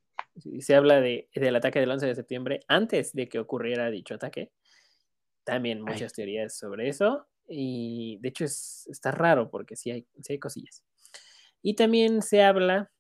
Se 0.60 0.76
habla 0.76 1.02
de, 1.02 1.30
del 1.34 1.56
ataque 1.56 1.80
del 1.80 1.90
11 1.90 2.06
de 2.06 2.16
septiembre 2.16 2.60
antes 2.68 3.14
de 3.14 3.28
que 3.28 3.40
ocurriera 3.40 3.90
dicho 3.90 4.14
ataque. 4.14 4.52
También 5.48 5.82
muchas 5.82 6.12
teorías 6.12 6.58
sobre 6.58 6.90
eso. 6.90 7.26
Y 7.48 8.18
de 8.20 8.28
hecho 8.28 8.44
es, 8.44 8.86
está 8.92 9.12
raro 9.12 9.50
porque 9.50 9.78
sí 9.78 9.90
hay, 9.90 10.06
sí 10.22 10.34
hay 10.34 10.40
cosillas. 10.40 10.84
Y 11.62 11.76
también 11.76 12.22
se 12.22 12.44
habla, 12.44 12.92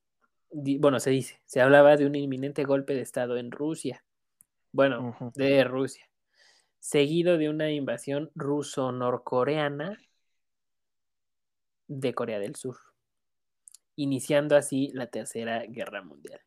bueno, 0.49 1.01
se 1.01 1.09
dice, 1.09 1.41
se 1.43 1.59
hablaba 1.59 1.97
de 1.97 2.05
un 2.05 2.15
inminente 2.15 2.63
golpe 2.63 2.93
de 2.93 3.01
Estado 3.01 3.35
en 3.35 3.51
Rusia. 3.51 4.05
Bueno, 4.71 5.13
de 5.35 5.65
Rusia. 5.65 6.09
Seguido 6.79 7.37
de 7.37 7.49
una 7.49 7.69
invasión 7.69 8.31
ruso-norcoreana 8.33 9.99
de 11.87 12.13
Corea 12.13 12.39
del 12.39 12.55
Sur. 12.55 12.77
Iniciando 13.97 14.55
así 14.55 14.89
la 14.93 15.07
Tercera 15.07 15.65
Guerra 15.67 16.01
Mundial. 16.01 16.39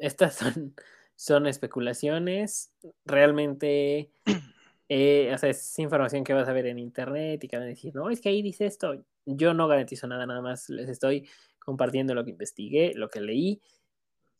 estas 0.00 0.34
son 0.34 0.74
son 1.18 1.48
especulaciones, 1.48 2.72
realmente, 3.04 4.12
eh, 4.88 5.32
o 5.34 5.36
sea, 5.36 5.50
es 5.50 5.78
información 5.80 6.22
que 6.22 6.32
vas 6.32 6.48
a 6.48 6.52
ver 6.52 6.66
en 6.66 6.78
internet 6.78 7.42
y 7.42 7.48
que 7.48 7.56
van 7.56 7.64
a 7.64 7.68
decir, 7.68 7.92
no, 7.92 8.08
es 8.08 8.20
que 8.20 8.28
ahí 8.28 8.40
dice 8.40 8.66
esto, 8.66 9.04
yo 9.26 9.52
no 9.52 9.66
garantizo 9.66 10.06
nada, 10.06 10.26
nada 10.26 10.40
más 10.40 10.68
les 10.68 10.88
estoy 10.88 11.28
compartiendo 11.58 12.14
lo 12.14 12.22
que 12.22 12.30
investigué, 12.30 12.92
lo 12.94 13.10
que 13.10 13.20
leí 13.20 13.60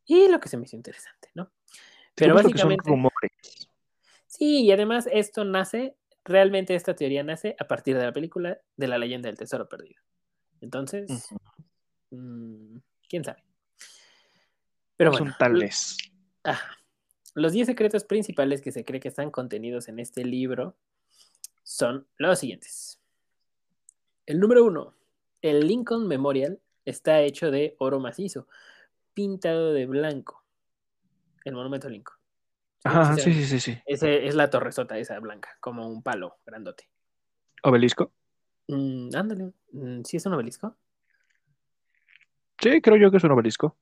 y 0.07 0.29
lo 0.29 0.38
que 0.38 0.49
se 0.49 0.57
me 0.57 0.67
hizo 0.67 0.77
interesante, 0.77 1.31
¿no? 1.35 1.51
Pero 2.14 2.37
básicamente... 2.37 2.88
Sí, 4.29 4.67
y 4.67 4.71
además 4.71 5.09
esto 5.11 5.45
nace, 5.45 5.97
realmente 6.25 6.77
esta 6.77 6.95
teoría 6.95 7.25
nace 7.25 7.57
a 7.59 7.67
partir 7.67 7.99
de 7.99 8.05
la 8.05 8.12
película 8.12 8.61
de 8.77 8.87
la 8.87 8.99
leyenda 8.99 9.29
del 9.29 9.37
tesoro 9.37 9.69
perdido. 9.69 10.01
Entonces, 10.61 11.35
mm, 12.11 12.77
quién 13.09 13.25
sabe. 13.25 13.43
Pero 14.97 15.11
bueno. 15.11 15.35
tal 15.41 15.55
vez. 15.55 15.97
Los 17.35 17.53
10 17.53 17.67
secretos 17.67 18.05
principales 18.05 18.61
que 18.61 18.73
se 18.73 18.85
cree 18.85 19.01
que 19.01 19.09
están 19.09 19.31
contenidos 19.31 19.89
en 19.89 19.99
este 19.99 20.25
libro 20.25 20.77
son 21.63 22.07
los 22.17 22.39
siguientes. 22.39 23.01
El 24.27 24.41
número 24.41 24.65
uno, 24.65 24.95
el 25.43 25.67
Lincoln 25.67 26.09
Memorial 26.09 26.61
está 26.85 27.21
hecho 27.21 27.51
de 27.51 27.77
oro 27.79 28.01
macizo, 28.01 28.49
pintado 29.15 29.73
de 29.73 29.87
blanco. 29.87 30.45
El 31.45 31.55
monumento 31.55 31.89
Lincoln. 31.89 32.19
Ajá, 32.85 33.17
sí, 33.17 33.33
sí, 33.33 33.45
sí, 33.45 33.61
sí. 33.61 33.79
Ese 33.87 34.27
es 34.27 34.35
la 34.35 34.51
torresota 34.51 34.99
esa 34.99 35.19
blanca, 35.19 35.57
como 35.61 35.89
un 35.89 36.03
palo 36.03 36.39
grandote. 36.47 36.89
¿Obelisco? 37.63 38.13
Mm, 38.69 39.11
ándale. 39.15 39.53
Mm, 39.73 40.03
¿Sí 40.05 40.17
es 40.17 40.27
un 40.27 40.35
obelisco? 40.35 40.77
Sí, 42.61 42.81
creo 42.81 42.97
yo 42.97 43.11
que 43.11 43.17
es 43.19 43.25
un 43.25 43.33
obelisco. 43.33 43.77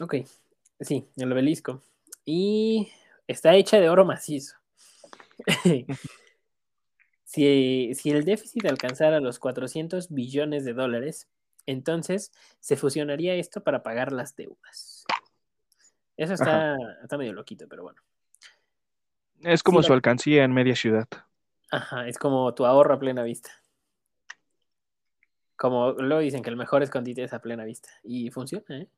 Ok, 0.00 0.14
Sí, 0.80 1.06
el 1.16 1.32
obelisco. 1.32 1.82
Y 2.24 2.90
está 3.26 3.54
hecha 3.54 3.78
de 3.78 3.88
oro 3.88 4.04
macizo. 4.04 4.56
si, 7.24 7.94
el 8.04 8.24
déficit 8.24 8.66
alcanzara 8.66 9.20
los 9.20 9.38
400 9.38 10.10
billones 10.10 10.64
de 10.64 10.72
dólares, 10.72 11.28
entonces 11.66 12.32
se 12.60 12.76
fusionaría 12.76 13.34
esto 13.34 13.62
para 13.62 13.82
pagar 13.82 14.12
las 14.12 14.34
deudas. 14.36 15.04
Eso 16.16 16.34
está, 16.34 16.76
está 17.02 17.16
medio 17.16 17.32
loquito, 17.32 17.66
pero 17.68 17.82
bueno. 17.82 18.00
Es 19.42 19.62
como 19.62 19.82
su 19.82 19.92
alcancía 19.92 20.44
en 20.44 20.52
media 20.52 20.76
ciudad. 20.76 21.08
Ajá, 21.70 22.08
es 22.08 22.18
como 22.18 22.52
tu 22.54 22.66
ahorro 22.66 22.94
a 22.94 22.98
plena 22.98 23.22
vista. 23.22 23.50
Como 25.56 25.92
luego 25.92 26.20
dicen 26.20 26.42
que 26.42 26.50
el 26.50 26.56
mejor 26.56 26.82
escondite 26.82 27.22
es 27.22 27.32
a 27.32 27.40
plena 27.40 27.64
vista. 27.64 27.90
Y 28.02 28.30
funciona, 28.30 28.80
¿eh? 28.80 28.88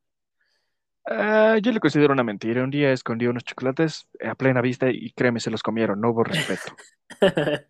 Ah, 1.04 1.58
yo 1.60 1.72
le 1.72 1.80
considero 1.80 2.12
una 2.12 2.24
mentira. 2.24 2.62
Un 2.62 2.70
día 2.70 2.92
escondí 2.92 3.26
unos 3.26 3.44
chocolates 3.44 4.08
a 4.24 4.34
plena 4.34 4.60
vista 4.60 4.88
y 4.90 5.10
créeme, 5.12 5.40
se 5.40 5.50
los 5.50 5.62
comieron. 5.62 6.00
No 6.00 6.10
hubo 6.10 6.24
respeto. 6.24 6.74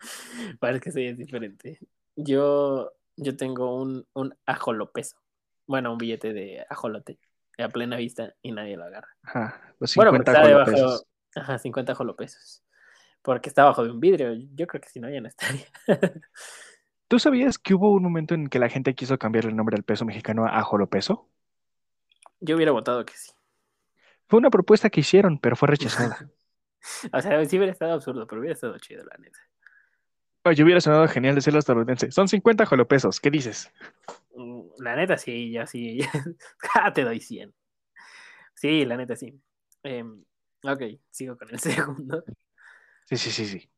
Parece 0.61 0.81
que 0.81 0.93
sí 0.93 1.07
es 1.07 1.17
diferente. 1.17 1.79
Yo, 2.17 2.93
yo 3.17 3.37
tengo 3.37 3.81
un, 3.81 4.07
un 4.13 4.35
ajolopeso. 4.47 5.17
Bueno, 5.67 5.93
un 5.93 5.99
billete 5.99 6.33
de 6.33 6.65
ajolote 6.69 7.19
a 7.59 7.69
plena 7.69 7.97
vista 7.97 8.35
y 8.43 8.53
nadie 8.53 8.77
lo 8.77 8.85
agarra. 8.85 9.09
Ajá, 9.23 9.75
los 9.79 9.91
50 9.91 10.33
bueno, 10.33 10.59
está 10.59 10.73
debajo, 10.73 11.07
ajá, 11.35 11.59
50 11.59 11.93
ajolopesos. 11.93 12.63
Porque 13.23 13.49
está 13.49 13.63
abajo 13.63 13.85
de 13.85 13.91
un 13.91 14.01
vidrio. 14.01 14.33
Yo 14.55 14.67
creo 14.67 14.81
que 14.81 14.89
si 14.89 15.01
no, 15.01 15.09
ya 15.09 15.21
no 15.21 15.29
estaría. 15.29 15.67
¿Tú 17.09 17.19
sabías 17.19 17.59
que 17.59 17.75
hubo 17.75 17.93
un 17.93 18.03
momento 18.03 18.35
en 18.35 18.49
que 18.49 18.59
la 18.59 18.69
gente 18.69 18.95
quiso 18.95 19.19
cambiar 19.19 19.47
el 19.47 19.55
nombre 19.55 19.77
del 19.77 19.85
peso 19.85 20.05
mexicano 20.05 20.47
a 20.47 20.59
ajolopeso? 20.59 21.29
Yo 22.43 22.57
hubiera 22.57 22.73
votado 22.73 23.05
que 23.07 23.15
sí. 23.15 23.33
Fue 24.29 24.39
una 24.39 24.51
propuesta 24.51 24.91
que 24.91 25.01
hicieron, 25.01 25.39
pero 25.39 25.57
fue 25.57 25.69
rechazada. 25.69 26.29
o 27.13 27.21
sea, 27.21 27.45
sí 27.45 27.57
hubiera 27.57 27.73
estado 27.73 27.93
absurdo, 27.93 28.27
pero 28.27 28.41
hubiera 28.41 28.55
estado 28.55 28.77
chido, 28.79 29.05
la 29.05 29.17
neta. 29.19 29.39
Oye, 30.45 30.65
hubiera 30.65 30.81
sonado 30.81 31.07
genial 31.07 31.37
decirlo 31.37 31.61
estadounidense. 31.61 32.11
Son 32.11 32.27
50 32.27 32.67
jolopesos, 32.67 33.21
¿qué 33.21 33.31
dices? 33.31 33.71
Mm, 34.35 34.63
la 34.79 34.97
neta 34.97 35.17
sí, 35.17 35.53
ya 35.53 35.67
sí. 35.69 36.01
ah, 36.75 36.93
te 36.93 37.05
doy 37.05 37.21
100. 37.21 37.55
Sí, 38.55 38.85
la 38.85 38.97
neta 38.97 39.15
sí. 39.15 39.41
Em, 39.85 40.25
ok, 40.65 40.83
sigo 41.11 41.39
con 41.39 41.49
el 41.51 41.59
segundo. 41.61 42.25
Sí, 43.05 43.17
sí, 43.17 43.31
sí, 43.31 43.47
sí. 43.47 43.71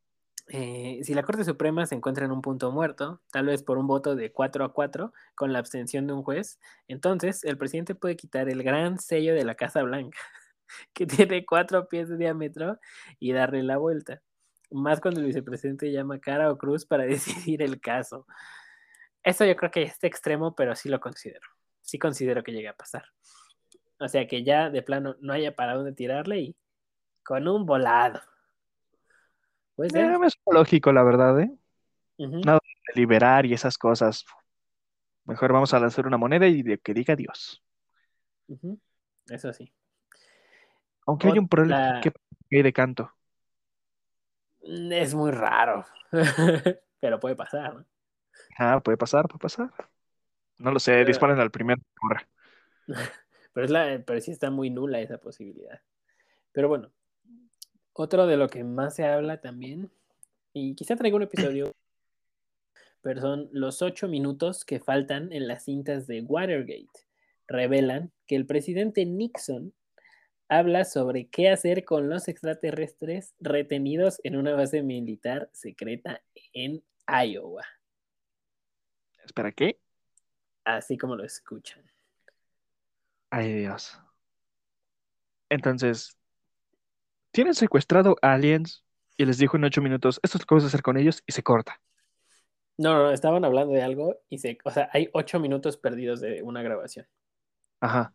Eh, 0.47 0.99
si 1.03 1.13
la 1.15 1.23
Corte 1.23 1.43
Suprema 1.43 1.85
se 1.85 1.95
encuentra 1.95 2.25
en 2.25 2.31
un 2.31 2.41
punto 2.41 2.71
muerto, 2.71 3.21
tal 3.31 3.47
vez 3.47 3.63
por 3.63 3.77
un 3.77 3.87
voto 3.87 4.15
de 4.15 4.31
4 4.31 4.65
a 4.65 4.73
4, 4.73 5.13
con 5.33 5.53
la 5.53 5.59
abstención 5.59 6.05
de 6.05 6.13
un 6.13 6.23
juez, 6.23 6.59
entonces 6.87 7.43
el 7.43 7.57
presidente 7.57 7.95
puede 7.95 8.15
quitar 8.15 8.47
el 8.49 8.61
gran 8.63 8.99
sello 8.99 9.33
de 9.33 9.43
la 9.43 9.55
Casa 9.55 9.81
Blanca, 9.83 10.19
que 10.93 11.07
tiene 11.07 11.45
cuatro 11.45 11.87
pies 11.87 12.09
de 12.09 12.17
diámetro, 12.17 12.79
y 13.19 13.33
darle 13.33 13.63
la 13.63 13.77
vuelta. 13.77 14.21
Más 14.71 15.01
cuando 15.01 15.19
el 15.21 15.27
vicepresidente 15.27 15.91
llama 15.91 16.19
cara 16.19 16.51
o 16.51 16.57
cruz 16.57 16.85
para 16.85 17.03
decidir 17.05 17.61
el 17.61 17.79
caso. 17.81 18.25
Eso 19.23 19.45
yo 19.45 19.55
creo 19.55 19.71
que 19.71 19.83
está 19.83 20.07
extremo, 20.07 20.55
pero 20.55 20.75
sí 20.75 20.89
lo 20.89 20.99
considero. 20.99 21.47
Sí 21.81 21.97
considero 21.97 22.43
que 22.43 22.51
llegue 22.51 22.67
a 22.67 22.75
pasar. 22.75 23.05
O 23.99 24.07
sea 24.07 24.27
que 24.27 24.43
ya 24.43 24.69
de 24.69 24.81
plano 24.83 25.15
no 25.21 25.33
haya 25.33 25.55
para 25.55 25.75
dónde 25.75 25.93
tirarle 25.93 26.39
y 26.39 26.55
con 27.23 27.47
un 27.47 27.65
volado. 27.65 28.21
Puede 29.75 29.89
ser. 29.89 30.05
Eh, 30.05 30.17
es 30.25 30.37
lógico, 30.51 30.91
la 30.91 31.03
verdad, 31.03 31.39
¿eh? 31.39 31.51
Nada 32.17 32.59
de 32.87 32.99
liberar 32.99 33.45
y 33.45 33.53
esas 33.53 33.77
cosas. 33.77 34.25
Mejor 35.25 35.51
vamos 35.51 35.73
a 35.73 35.79
lanzar 35.79 36.07
una 36.07 36.17
moneda 36.17 36.47
y 36.47 36.61
de 36.63 36.77
que 36.77 36.93
diga 36.93 37.15
Dios. 37.15 37.63
Eso 39.27 39.51
sí. 39.53 39.71
Aunque 41.07 41.27
hay 41.27 41.39
un 41.39 41.47
problema 41.49 41.99
que 42.01 42.11
hay 42.51 42.63
de 42.63 42.73
canto. 42.73 43.11
Mm, 44.61 44.91
Es 44.93 45.13
muy 45.13 45.31
raro. 45.31 45.85
pero 46.99 47.19
puede 47.19 47.35
pasar, 47.35 47.75
¿no? 47.75 47.85
Ah, 48.57 48.79
puede 48.83 48.97
pasar, 48.97 49.27
puede 49.27 49.39
pasar. 49.39 49.71
No 50.57 50.71
lo 50.71 50.79
sé, 50.79 50.91
Pero- 50.93 51.07
disparen 51.07 51.39
al 51.39 51.51
primer. 51.51 51.77
Pero, 53.53 53.65
es 53.65 53.71
la, 53.71 54.03
pero 54.05 54.19
sí 54.19 54.31
está 54.31 54.49
muy 54.51 54.69
nula 54.69 54.99
esa 54.99 55.17
posibilidad. 55.17 55.81
Pero 56.51 56.67
bueno, 56.67 56.91
otro 57.95 58.27
de 58.27 58.37
lo 58.37 58.49
que 58.49 58.63
más 58.63 58.95
se 58.95 59.05
habla 59.05 59.41
también, 59.41 59.91
y 60.53 60.75
quizá 60.75 60.95
traiga 60.95 61.15
un 61.17 61.23
episodio, 61.23 61.73
pero 63.01 63.21
son 63.21 63.49
los 63.51 63.81
ocho 63.81 64.07
minutos 64.07 64.65
que 64.65 64.79
faltan 64.79 65.31
en 65.31 65.47
las 65.47 65.65
cintas 65.65 66.07
de 66.07 66.21
Watergate. 66.21 67.07
Revelan 67.47 68.11
que 68.27 68.35
el 68.35 68.45
presidente 68.45 69.05
Nixon 69.05 69.73
habla 70.49 70.85
sobre 70.85 71.27
qué 71.27 71.49
hacer 71.49 71.85
con 71.85 72.09
los 72.09 72.27
extraterrestres 72.27 73.33
retenidos 73.39 74.19
en 74.23 74.35
una 74.35 74.53
base 74.53 74.83
militar 74.83 75.49
secreta 75.53 76.21
en 76.53 76.83
Iowa, 77.07 77.63
Espera, 79.23 79.51
¿qué? 79.51 79.79
así 80.63 80.97
como 80.97 81.15
lo 81.15 81.23
escuchan. 81.23 81.83
Ay, 83.29 83.53
Dios. 83.53 83.99
Entonces, 85.49 86.17
tienen 87.35 87.53
secuestrado 87.53 88.15
aliens 88.21 88.85
y 89.17 89.25
les 89.25 89.37
dijo 89.37 89.57
en 89.57 89.65
ocho 89.65 89.81
minutos, 89.81 90.21
esto 90.23 90.37
es 90.37 90.43
lo 90.43 90.45
que 90.45 90.55
vas 90.55 90.63
a 90.63 90.67
hacer 90.67 90.81
con 90.81 90.95
ellos 90.95 91.21
y 91.27 91.33
se 91.33 91.43
corta. 91.43 91.81
No, 92.77 92.93
no, 92.93 93.11
estaban 93.11 93.43
hablando 93.43 93.73
de 93.73 93.81
algo 93.81 94.21
y 94.29 94.37
se, 94.37 94.57
o 94.63 94.71
sea, 94.71 94.89
hay 94.93 95.09
ocho 95.11 95.37
minutos 95.41 95.75
perdidos 95.75 96.21
de 96.21 96.41
una 96.43 96.63
grabación 96.63 97.05
Ajá. 97.81 98.13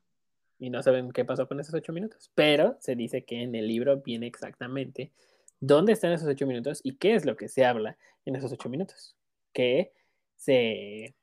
y 0.58 0.70
no 0.70 0.82
saben 0.82 1.12
qué 1.12 1.26
pasó 1.26 1.46
con 1.46 1.60
esos 1.60 1.74
ocho 1.74 1.92
minutos, 1.92 2.30
pero 2.34 2.78
se 2.80 2.96
dice 2.96 3.26
que 3.26 3.42
en 3.42 3.54
el 3.54 3.68
libro 3.68 3.98
viene 3.98 4.26
exactamente 4.26 5.12
dónde 5.60 5.92
están 5.92 6.12
esos 6.12 6.26
ocho 6.26 6.46
minutos 6.46 6.80
y 6.82 6.96
qué 6.96 7.14
es 7.14 7.26
lo 7.26 7.36
que 7.36 7.48
se 7.48 7.66
habla 7.66 7.98
en 8.24 8.36
esos 8.36 8.52
ocho 8.52 8.70
minutos, 8.70 9.16
que 9.52 9.92
se, 10.36 11.14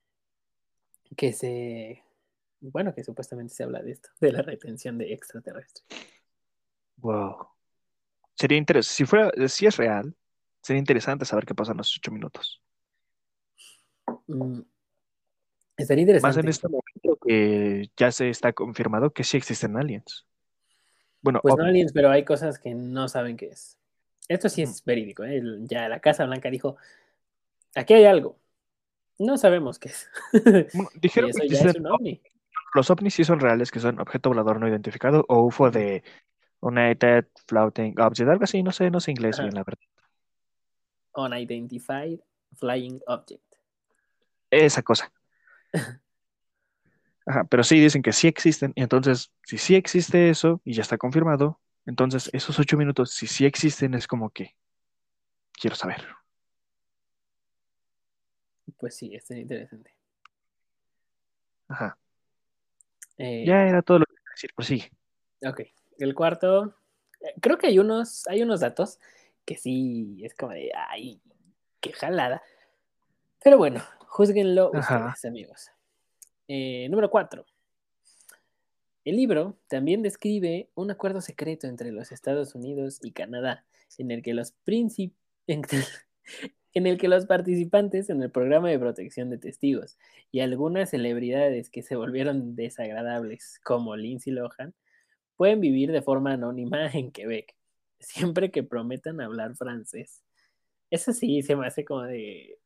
que 1.15 1.33
se, 1.33 2.03
bueno, 2.59 2.93
que 2.93 3.03
supuestamente 3.03 3.55
se 3.55 3.63
habla 3.63 3.81
de 3.81 3.93
esto, 3.93 4.09
de 4.19 4.33
la 4.33 4.43
retención 4.43 4.99
de 4.99 5.13
extraterrestres. 5.13 5.83
Wow. 6.97 7.56
Sería 8.37 8.57
interesante, 8.57 8.93
si 8.95 9.05
fuera, 9.05 9.31
si 9.47 9.65
es 9.65 9.77
real, 9.77 10.15
sería 10.61 10.79
interesante 10.79 11.25
saber 11.25 11.45
qué 11.45 11.55
pasa 11.55 11.71
en 11.71 11.77
los 11.79 11.95
ocho 11.97 12.11
minutos. 12.11 12.61
Mm, 14.27 14.61
Estaría 15.77 16.05
Más 16.05 16.37
interesante. 16.37 16.39
en 16.41 16.47
este 16.49 16.67
momento 16.67 17.19
que 17.25 17.91
ya 17.95 18.11
se 18.11 18.29
está 18.29 18.51
confirmado 18.53 19.11
que 19.11 19.23
sí 19.23 19.37
existen 19.37 19.77
aliens. 19.77 20.25
Bueno, 21.21 21.39
Pues 21.41 21.55
no 21.55 21.65
aliens, 21.65 21.91
pero 21.93 22.09
hay 22.09 22.25
cosas 22.25 22.57
que 22.57 22.73
no 22.73 23.07
saben 23.07 23.37
qué 23.37 23.47
es. 23.47 23.77
Esto 24.27 24.49
sí 24.49 24.63
es 24.63 24.83
verídico, 24.83 25.23
¿eh? 25.23 25.41
Ya 25.61 25.87
la 25.87 25.99
Casa 25.99 26.25
Blanca 26.25 26.49
dijo, 26.49 26.77
aquí 27.75 27.93
hay 27.93 28.05
algo. 28.05 28.39
No 29.19 29.37
sabemos 29.37 29.79
qué 29.79 29.89
es. 29.89 30.09
Bueno, 30.73 30.89
dijeron 31.01 31.31
que 31.31 31.45
es 31.47 31.75
ovni. 31.89 32.21
los 32.73 32.89
ovnis 32.89 33.13
sí 33.13 33.23
son 33.23 33.39
reales, 33.39 33.71
que 33.71 33.79
son 33.79 33.99
objeto 33.99 34.29
volador 34.29 34.59
no 34.59 34.67
identificado 34.67 35.25
o 35.27 35.43
UFO 35.43 35.71
de 35.71 36.03
United 36.67 37.25
Floating 37.47 37.99
Object, 37.99 38.29
algo 38.29 38.43
así, 38.43 38.63
no 38.63 38.71
sé, 38.71 38.89
no 38.91 38.99
sé 38.99 39.11
inglés 39.11 39.35
Ajá. 39.35 39.43
bien, 39.43 39.55
la 39.55 39.63
verdad. 39.63 39.79
Unidentified 41.15 42.19
Flying 42.55 43.01
Object. 43.07 43.43
Esa 44.51 44.81
cosa. 44.81 45.11
Ajá, 47.25 47.43
pero 47.43 47.63
sí 47.63 47.79
dicen 47.79 48.01
que 48.01 48.13
sí 48.13 48.27
existen, 48.27 48.71
y 48.75 48.81
entonces, 48.83 49.33
si 49.43 49.57
sí 49.57 49.75
existe 49.75 50.29
eso 50.29 50.61
y 50.63 50.73
ya 50.73 50.81
está 50.81 50.97
confirmado, 50.97 51.59
entonces 51.85 52.29
esos 52.31 52.57
ocho 52.57 52.77
minutos, 52.77 53.11
si 53.11 53.27
sí 53.27 53.45
existen, 53.45 53.93
es 53.95 54.07
como 54.07 54.29
que 54.29 54.55
quiero 55.51 55.75
saber. 55.75 56.07
Pues 58.77 58.95
sí, 58.95 59.13
estaría 59.13 59.41
interesante. 59.43 59.91
Ajá. 61.67 61.97
Eh, 63.17 63.43
Ya 63.45 63.63
era 63.67 63.81
todo 63.81 63.99
lo 63.99 64.05
que 64.05 64.15
quería 64.15 64.31
decir, 64.31 64.51
pues 64.55 64.67
sí. 64.67 64.83
Ok. 65.45 65.61
El 65.99 66.15
cuarto, 66.15 66.75
eh, 67.21 67.33
creo 67.41 67.57
que 67.57 67.67
hay 67.67 67.79
unos, 67.79 68.27
hay 68.27 68.43
unos 68.43 68.59
datos 68.59 68.99
que 69.45 69.55
sí 69.57 70.19
es 70.23 70.35
como 70.35 70.53
de, 70.53 70.71
ay, 70.75 71.21
qué 71.79 71.93
jalada. 71.93 72.41
Pero 73.43 73.57
bueno, 73.57 73.81
juzguenlo 74.07 74.71
Ajá. 74.73 74.97
ustedes, 74.97 75.25
amigos. 75.25 75.71
Eh, 76.47 76.87
número 76.89 77.09
cuatro. 77.09 77.45
El 79.05 79.15
libro 79.15 79.57
también 79.69 80.01
describe 80.01 80.69
un 80.75 80.91
acuerdo 80.91 81.21
secreto 81.21 81.67
entre 81.67 81.93
los 81.93 82.11
Estados 82.11 82.55
Unidos 82.55 82.99
y 83.01 83.11
Canadá, 83.11 83.65
en 83.97 84.11
el 84.11 84.21
que 84.21 84.33
los 84.33 84.51
príncipes, 84.51 85.15
en 86.73 86.87
el 86.87 86.97
que 86.97 87.07
los 87.07 87.25
participantes 87.25 88.09
en 88.09 88.21
el 88.21 88.31
programa 88.31 88.69
de 88.69 88.77
protección 88.77 89.29
de 89.29 89.37
testigos 89.37 89.97
y 90.29 90.41
algunas 90.41 90.89
celebridades 90.89 91.69
que 91.69 91.83
se 91.83 91.95
volvieron 91.95 92.55
desagradables, 92.55 93.61
como 93.63 93.95
Lindsay 93.95 94.33
Lohan, 94.33 94.73
pueden 95.37 95.61
vivir 95.61 95.91
de 95.91 96.01
forma 96.01 96.33
anónima 96.33 96.87
en 96.93 97.11
Quebec, 97.11 97.55
siempre 97.99 98.51
que 98.51 98.63
prometan 98.63 99.21
hablar 99.21 99.55
francés. 99.55 100.23
Eso 100.89 101.13
sí, 101.13 101.41
se 101.43 101.55
me 101.55 101.67
hace 101.67 101.85
como 101.85 102.03
de... 102.03 102.59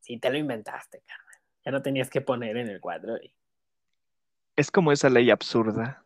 Sí, 0.00 0.18
te 0.18 0.30
lo 0.30 0.38
inventaste, 0.38 1.02
Carmen. 1.06 1.36
Ya 1.64 1.72
no 1.72 1.82
tenías 1.82 2.10
que 2.10 2.20
poner 2.20 2.56
en 2.56 2.68
el 2.68 2.80
cuadro. 2.80 3.16
y- 3.18 3.32
Es 4.56 4.70
como 4.70 4.92
esa 4.92 5.10
ley 5.10 5.30
absurda 5.30 6.04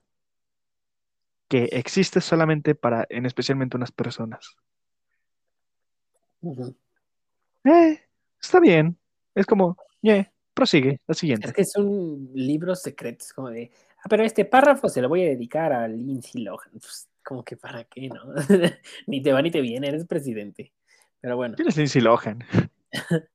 que 1.48 1.64
existe 1.72 2.20
solamente 2.20 2.74
para, 2.74 3.06
en 3.08 3.26
especialmente 3.26 3.76
unas 3.76 3.92
personas. 3.92 4.56
Eh, 7.64 8.00
está 8.40 8.60
bien. 8.60 8.98
Es 9.34 9.46
como, 9.46 9.76
yeah, 10.00 10.32
prosigue, 10.54 11.00
la 11.06 11.14
siguiente. 11.14 11.48
Es 11.48 11.52
que 11.52 11.62
es 11.62 11.76
un 11.76 12.30
libro 12.34 12.74
secreto, 12.74 13.24
es 13.24 13.32
como 13.32 13.50
de... 13.50 13.70
Ah, 13.98 14.08
pero 14.08 14.22
este 14.24 14.44
párrafo 14.44 14.88
se 14.88 15.02
lo 15.02 15.08
voy 15.08 15.22
a 15.22 15.28
dedicar 15.28 15.72
a 15.72 15.88
Lindsay 15.88 16.42
Lohan. 16.42 16.70
Pues, 16.72 17.08
como 17.22 17.44
que 17.44 17.56
para 17.56 17.84
qué, 17.84 18.08
¿no? 18.08 18.22
ni 19.06 19.22
te 19.22 19.32
va 19.32 19.42
ni 19.42 19.50
te 19.50 19.60
viene, 19.60 19.88
eres 19.88 20.06
presidente. 20.06 20.72
Pero 21.20 21.36
bueno, 21.36 21.54
¿Quién 21.56 21.68
es 21.68 21.76
Lindsay 21.76 22.02
Lohan? 22.02 22.44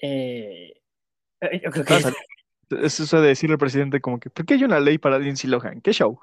eh, 0.00 0.80
eh, 1.40 1.60
yo 1.62 1.70
creo 1.70 1.84
que... 1.84 1.94
Vamos 1.94 2.06
a- 2.06 2.14
Es 2.82 2.98
eso 2.98 3.20
de 3.20 3.28
decirle 3.28 3.54
al 3.54 3.58
presidente 3.58 4.00
como 4.00 4.18
que, 4.18 4.30
¿por 4.30 4.46
qué 4.46 4.54
hay 4.54 4.64
una 4.64 4.80
ley 4.80 4.98
para 4.98 5.18
Lindsay 5.18 5.48
Lohan? 5.50 5.80
¿Qué 5.80 5.92
show? 5.92 6.18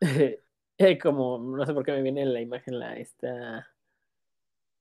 Eh, 0.78 0.98
como, 0.98 1.38
no 1.38 1.64
sé 1.64 1.72
por 1.74 1.84
qué 1.84 1.92
me 1.92 2.02
viene 2.02 2.24
la 2.24 2.40
imagen, 2.40 2.78
la, 2.80 2.96
esta, 2.96 3.68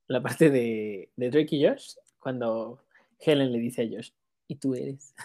la 0.08 0.22
parte 0.22 0.50
de, 0.50 1.12
de 1.16 1.30
Drake 1.30 1.56
y 1.56 1.68
Josh, 1.68 1.94
cuando 2.18 2.84
Helen 3.20 3.52
le 3.52 3.60
dice 3.60 3.84
a 3.84 3.88
Josh, 3.88 4.10
¿y 4.52 4.56
tú 4.56 4.76
eres? 4.76 5.16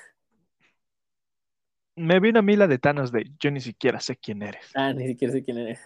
Me 1.96 2.20
vino 2.20 2.38
a 2.38 2.42
mí 2.42 2.54
la 2.54 2.68
de 2.68 2.78
Thanos 2.78 3.10
de 3.10 3.28
yo 3.40 3.50
ni 3.50 3.60
siquiera 3.60 3.98
sé 3.98 4.16
quién 4.16 4.40
eres. 4.42 4.70
Ah, 4.74 4.92
ni 4.92 5.08
siquiera 5.08 5.32
sé 5.32 5.42
quién 5.42 5.58
eres. 5.58 5.80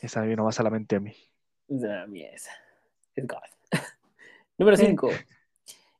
Esa 0.00 0.20
me 0.22 0.28
vino 0.28 0.44
más 0.44 0.58
a 0.58 0.62
la 0.62 0.70
mente 0.70 0.96
a 0.96 1.00
mí. 1.00 1.14
Esa. 1.68 2.52
Es 3.14 3.26
God. 3.26 3.38
Número 4.58 4.78
5. 4.78 5.10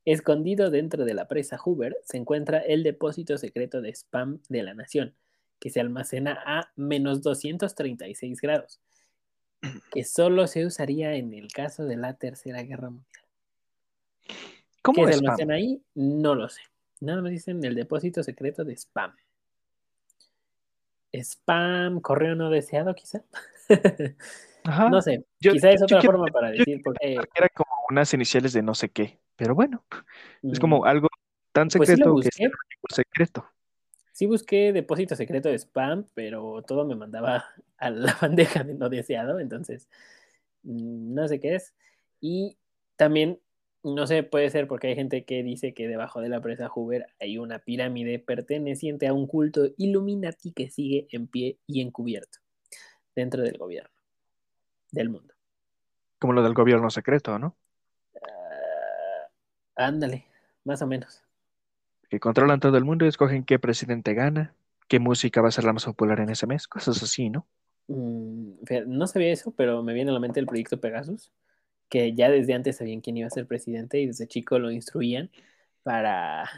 Escondido 0.07 0.71
dentro 0.71 1.05
de 1.05 1.13
la 1.13 1.29
presa 1.29 1.59
Hoover 1.59 1.99
se 2.03 2.17
encuentra 2.17 2.59
el 2.61 2.83
depósito 2.83 3.37
secreto 3.37 3.83
de 3.83 3.91
spam 3.91 4.41
de 4.49 4.63
la 4.63 4.73
nación, 4.73 5.15
que 5.59 5.69
se 5.69 5.81
almacena 5.81 6.43
a 6.47 6.73
menos 6.77 7.21
236 7.21 8.41
grados, 8.41 8.81
que 9.93 10.05
solo 10.05 10.47
se 10.47 10.65
usaría 10.65 11.15
en 11.15 11.35
el 11.35 11.53
caso 11.53 11.85
de 11.85 11.97
la 11.97 12.15
Tercera 12.15 12.63
Guerra 12.63 12.89
Mundial. 12.89 13.23
¿Cómo 14.83 15.05
¿Qué 15.05 15.11
es 15.11 15.17
se 15.19 15.25
almacena 15.25 15.55
ahí? 15.55 15.81
No 15.95 16.35
lo 16.35 16.49
sé. 16.49 16.61
Nada 17.01 17.23
más 17.23 17.31
dicen 17.31 17.65
el 17.65 17.75
depósito 17.75 18.23
secreto 18.23 18.65
de 18.65 18.75
spam. 18.77 19.13
Spam, 21.13 22.01
correo 22.01 22.35
no 22.35 22.51
deseado, 22.51 22.95
quizá. 22.95 23.23
Ajá. 24.65 24.89
No 24.89 25.03
sé, 25.03 25.25
Yo- 25.41 25.53
quizá 25.53 25.71
es 25.71 25.83
otra 25.83 25.99
quiero- 26.01 26.13
forma 26.19 26.33
para 26.33 26.51
decir 26.51 26.81
porque 26.83 27.15
Era 27.35 27.49
como 27.55 27.71
unas 27.91 28.13
iniciales 28.15 28.53
de 28.53 28.63
no 28.63 28.75
sé 28.75 28.89
qué, 28.91 29.19
pero 29.37 29.55
bueno, 29.55 29.85
es 30.43 30.59
mm, 30.59 30.61
como 30.61 30.85
algo 30.85 31.09
tan 31.53 31.69
Pues 31.69 31.89
sí 31.89 31.97
secreto 31.97 32.15
que 32.21 32.29
es 32.29 32.95
secreto. 32.95 33.45
sí 34.13 34.27
busqué 34.27 34.73
depósito 34.73 35.17
secreto 35.17 35.49
de 35.49 35.57
spam, 35.59 36.07
pero 36.15 36.63
todo 36.63 36.85
me 36.87 36.95
mandaba 36.95 37.45
a 37.77 37.91
la 37.91 38.17
bandeja 38.23 38.63
de 38.63 38.75
no 38.75 38.89
deseado, 38.89 39.41
entonces 39.41 39.89
mm, 40.63 41.13
no 41.15 41.27
sé 41.29 41.41
qué 41.41 41.57
es. 41.57 41.75
Y 42.21 42.57
también, 42.97 43.41
no 43.85 44.07
sé, 44.07 44.23
puede 44.23 44.51
ser 44.51 44.69
porque 44.69 44.89
hay 44.89 44.95
gente 44.95 45.25
que 45.25 45.43
dice 45.43 45.75
que 45.75 45.89
debajo 45.89 46.21
de 46.21 46.29
la 46.29 46.41
presa 46.41 46.69
Hoover 46.69 47.07
hay 47.21 47.39
una 47.39 47.59
pirámide 47.59 48.19
perteneciente 48.19 49.09
a 49.09 49.13
un 49.13 49.27
culto 49.27 49.69
Illuminati 49.77 50.53
que 50.53 50.71
sigue 50.71 51.09
en 51.11 51.27
pie 51.27 51.59
y 51.67 51.81
encubierto 51.81 52.39
dentro 53.15 53.43
del 53.43 53.59
gobierno 53.59 53.91
del 54.93 55.09
mundo. 55.09 55.35
Como 56.19 56.35
lo 56.35 56.43
del 56.43 56.55
gobierno 56.55 56.91
secreto, 56.91 57.39
¿no? 57.39 57.57
Ah, 59.77 59.87
ándale, 59.87 60.27
más 60.65 60.81
o 60.83 60.87
menos. 60.87 61.23
Que 62.09 62.21
controlan 62.21 62.61
todo 62.61 62.77
el 62.77 62.85
mundo 62.85 63.05
y 63.05 63.09
escogen 63.09 63.43
qué 63.43 63.59
presidente 63.59 64.15
gana, 64.15 64.55
qué 64.87 65.01
música 65.01 65.41
va 65.41 65.49
a 65.49 65.53
ser 65.53 65.65
la 65.65 65.73
más 65.73 65.87
popular 65.87 66.21
en 66.21 66.29
ese 66.29 66.47
mes, 66.47 66.69
cosas 66.69 67.03
así, 67.03 67.31
¿no? 67.31 67.47
Mm, 67.89 68.53
no 68.87 69.07
sabía 69.07 69.33
eso, 69.33 69.51
pero 69.51 69.83
me 69.83 69.95
viene 69.95 70.11
a 70.11 70.15
la 70.15 70.21
mente 70.21 70.39
el 70.39 70.47
proyecto 70.47 70.79
Pegasus, 70.79 71.33
que 71.93 72.15
ya 72.15 72.31
desde 72.31 72.55
antes 72.55 72.79
sabían 72.79 73.03
quién 73.03 73.19
iba 73.19 73.27
a 73.27 73.31
ser 73.31 73.47
presidente 73.47 74.01
y 74.01 74.07
desde 74.07 74.27
chico 74.27 74.59
lo 74.59 74.71
instruían 74.71 75.31
para, 75.83 76.49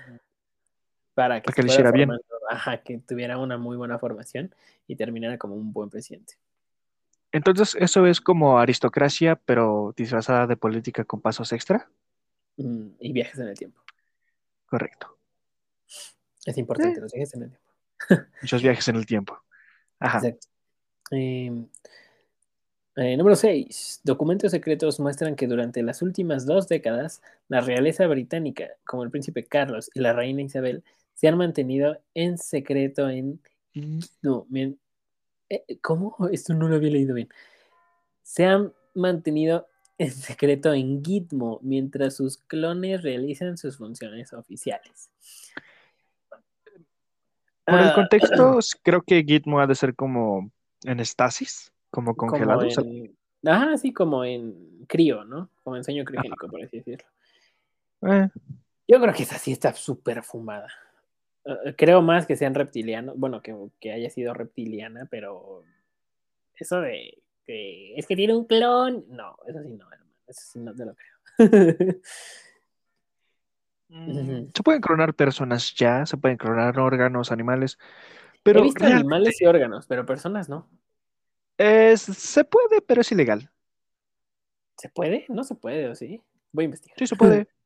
para 1.15 1.41
que 1.43 1.47
Para 1.47 1.55
que 1.57 1.63
fuera 1.63 1.73
hiciera 1.73 1.91
bien. 1.91 2.11
ajá, 2.49 2.83
que 2.85 2.99
tuviera 2.99 3.37
una 3.39 3.59
muy 3.59 3.77
buena 3.77 3.99
formación 3.99 4.55
y 4.87 4.95
terminara 4.95 5.37
como 5.37 5.57
un 5.57 5.73
buen 5.73 5.91
presidente. 5.91 6.35
Entonces, 7.33 7.77
eso 7.81 8.07
es 8.07 8.21
como 8.21 8.61
aristocracia, 8.61 9.35
pero 9.35 9.93
disfrazada 9.97 10.47
de 10.47 10.57
política 10.57 11.03
con 11.05 11.21
pasos 11.21 11.53
extra. 11.53 11.91
Mm, 12.57 12.91
y 13.01 13.13
viajes 13.13 13.37
en 13.41 13.49
el 13.49 13.59
tiempo. 13.59 13.83
Correcto. 14.67 15.19
Es 16.47 16.57
importante, 16.59 16.99
Eh. 16.99 17.03
los 17.03 17.13
viajes 17.13 17.35
en 17.35 17.43
el 17.43 17.49
tiempo. 17.51 18.29
Muchos 18.41 18.63
viajes 18.63 18.87
en 18.87 18.95
el 18.97 19.05
tiempo. 19.07 19.43
Ajá. 19.99 20.19
Exacto. 20.19 20.47
Eh, 21.11 21.51
eh, 22.97 23.17
número 23.17 23.37
6. 23.37 24.01
Documentos 24.05 24.53
secretos 24.53 25.01
muestran 25.01 25.37
que 25.37 25.47
durante 25.47 25.83
las 25.83 26.03
últimas 26.03 26.47
dos 26.47 26.69
décadas, 26.69 27.23
la 27.49 27.61
realeza 27.61 28.07
británica, 28.07 28.69
como 28.85 29.03
el 29.03 29.11
príncipe 29.11 29.45
Carlos 29.45 29.91
y 29.95 30.01
la 30.01 30.13
reina 30.13 30.43
Isabel, 30.43 30.85
se 31.15 31.29
han 31.29 31.37
mantenido 31.39 32.01
en 32.15 32.39
secreto 32.39 33.09
en... 33.09 33.41
No, 34.23 34.47
bien, 34.49 34.79
eh, 35.49 35.79
¿Cómo? 35.83 36.17
Esto 36.33 36.55
no 36.55 36.69
lo 36.69 36.77
había 36.77 36.91
leído 36.91 37.15
bien. 37.15 37.29
Se 38.23 38.47
han 38.47 38.73
mantenido 38.95 39.69
en 39.99 40.11
secreto 40.11 40.73
en 40.73 41.05
Gitmo 41.05 41.61
mientras 41.63 42.17
sus 42.17 42.39
clones 42.39 43.03
realizan 43.03 43.57
sus 43.57 43.77
funciones 43.77 44.33
oficiales. 44.33 45.11
Por 47.65 47.81
el 47.81 47.89
Ah, 47.89 47.95
contexto, 47.95 48.59
creo 48.83 49.03
que 49.03 49.25
Gitmo 49.25 49.61
ha 49.61 49.67
de 49.67 49.75
ser 49.75 49.95
como 49.95 50.51
en 50.85 51.01
estasis, 51.01 51.73
como 51.95 52.17
como 52.17 52.33
congelados. 52.33 52.79
en, 52.79 53.17
ajá, 53.47 53.77
sí, 53.79 53.93
como 53.93 54.25
en 54.25 54.85
crío, 54.89 55.25
¿no? 55.25 55.49
Como 55.63 55.77
en 55.77 55.85
sueño 55.85 56.05
criogénico, 56.05 56.49
por 56.49 56.63
así 56.63 56.79
decirlo. 56.79 57.07
Eh, 58.03 58.29
Yo 58.89 59.01
creo 59.01 59.15
que 59.15 59.23
esa 59.23 59.39
sí 59.39 59.53
está 59.53 59.73
súper 59.73 60.23
fumada. 60.23 60.69
Eh, 61.45 61.75
creo 61.77 62.03
más 62.03 62.27
que 62.27 62.37
sean 62.37 62.55
reptilianos, 62.55 63.17
bueno, 63.17 63.41
que, 63.43 63.57
que 63.81 63.93
haya 63.93 64.11
sido 64.11 64.35
reptiliana, 64.35 65.07
pero 65.11 65.63
eso 66.57 66.81
de 66.81 67.23
que 67.47 67.95
es 67.97 68.07
que 68.07 68.17
tiene 68.17 68.35
un 68.35 68.47
clon, 68.47 69.05
no, 69.09 69.37
eso 69.47 69.63
sí 69.63 69.69
no, 69.71 69.91
hermano, 69.93 70.13
eso 70.27 70.41
sí 70.45 70.59
no 70.59 70.75
te 70.75 70.85
lo 70.85 70.95
creo. 70.95 72.01
Ujú. 73.91 74.51
Se 74.53 74.63
pueden 74.63 74.81
clonar 74.81 75.15
personas 75.15 75.75
ya, 75.75 76.05
se 76.07 76.17
pueden 76.17 76.37
clonar 76.39 76.79
órganos, 76.81 77.31
animales, 77.31 77.79
He 77.81 78.39
pero 78.43 78.63
visto 78.63 78.81
realmente 78.81 79.05
animales 79.05 79.41
y 79.41 79.47
órganos, 79.47 79.87
pero 79.87 80.05
personas 80.05 80.49
no. 80.49 80.69
Es- 81.59 82.03
se 82.03 82.45
puede, 82.45 82.81
pero 82.83 83.01
es 83.01 83.13
ilegal. 83.13 83.51
¿Se 84.77 84.89
puede? 84.89 85.25
No 85.29 85.45
se 85.45 85.55
puede, 85.55 85.89
¿o 85.89 85.95
sí? 85.95 86.23
Voy 86.53 86.65
a 86.65 86.67
investigar. 86.67 86.99
Sí, 86.99 87.07
se 87.07 87.17
puede. 87.17 87.47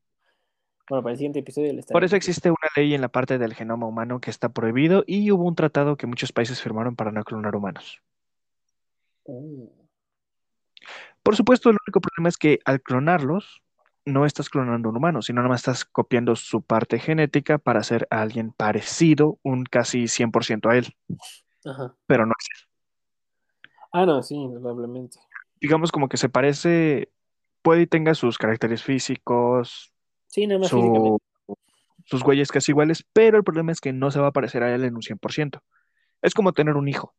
Bueno, 0.90 1.02
para 1.02 1.12
el 1.12 1.18
siguiente 1.18 1.40
episodio 1.40 1.70
le 1.74 1.82
Por 1.82 2.02
eso 2.02 2.16
existe 2.16 2.48
una 2.48 2.56
ley 2.74 2.94
en 2.94 3.02
la 3.02 3.10
parte 3.10 3.36
del 3.36 3.52
genoma 3.52 3.86
humano 3.86 4.22
que 4.22 4.30
está 4.30 4.48
prohibido 4.48 5.04
y 5.06 5.30
hubo 5.30 5.44
un 5.44 5.54
tratado 5.54 5.98
que 5.98 6.06
muchos 6.06 6.32
países 6.32 6.62
firmaron 6.62 6.96
para 6.96 7.12
no 7.12 7.22
clonar 7.24 7.54
humanos. 7.54 8.02
Uh, 9.24 9.68
Por 11.22 11.36
supuesto, 11.36 11.68
el 11.68 11.76
único 11.86 12.00
problema 12.00 12.30
es 12.30 12.38
que 12.38 12.60
al 12.64 12.80
clonarlos, 12.80 13.60
no 14.06 14.24
estás 14.24 14.48
clonando 14.48 14.88
un 14.88 14.96
humano, 14.96 15.20
sino 15.20 15.42
nada 15.42 15.50
más 15.50 15.60
estás 15.60 15.84
copiando 15.84 16.34
su 16.36 16.62
parte 16.62 16.98
genética 16.98 17.58
para 17.58 17.80
hacer 17.80 18.08
a 18.10 18.22
alguien 18.22 18.52
parecido, 18.52 19.38
un 19.42 19.64
casi 19.64 20.08
100% 20.08 20.70
a 20.70 20.78
él, 20.78 20.96
Ajá. 21.66 21.94
pero 22.06 22.24
no. 22.24 22.32
Ah, 23.92 24.06
no, 24.06 24.22
sí, 24.22 24.34
probablemente. 24.50 25.18
Digamos 25.60 25.90
como 25.92 26.08
que 26.08 26.16
se 26.16 26.28
parece, 26.28 27.10
puede 27.62 27.82
y 27.82 27.86
tenga 27.86 28.14
sus 28.14 28.38
caracteres 28.38 28.82
físicos, 28.82 29.92
Sí, 30.28 30.46
nada 30.46 30.60
más 30.60 30.72
físicamente. 30.72 31.18
su- 31.18 31.56
sus 32.06 32.22
huellas 32.24 32.50
casi 32.52 32.72
iguales, 32.72 33.04
pero 33.12 33.38
el 33.38 33.44
problema 33.44 33.72
es 33.72 33.80
que 33.80 33.92
no 33.92 34.10
se 34.10 34.20
va 34.20 34.28
a 34.28 34.32
parecer 34.32 34.62
a 34.62 34.74
él 34.74 34.84
en 34.84 34.96
un 34.96 35.02
100%. 35.02 35.62
Es 36.22 36.34
como 36.34 36.52
tener 36.54 36.76
un 36.76 36.88
hijo. 36.88 37.14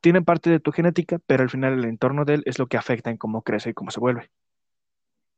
Tiene 0.00 0.22
parte 0.22 0.50
de 0.50 0.58
tu 0.58 0.72
genética, 0.72 1.20
pero 1.24 1.44
al 1.44 1.50
final 1.50 1.74
el 1.78 1.84
entorno 1.84 2.24
de 2.24 2.34
él 2.34 2.42
es 2.46 2.58
lo 2.58 2.66
que 2.66 2.76
afecta 2.76 3.10
en 3.10 3.16
cómo 3.16 3.42
crece 3.42 3.70
y 3.70 3.74
cómo 3.74 3.92
se 3.92 4.00
vuelve. 4.00 4.28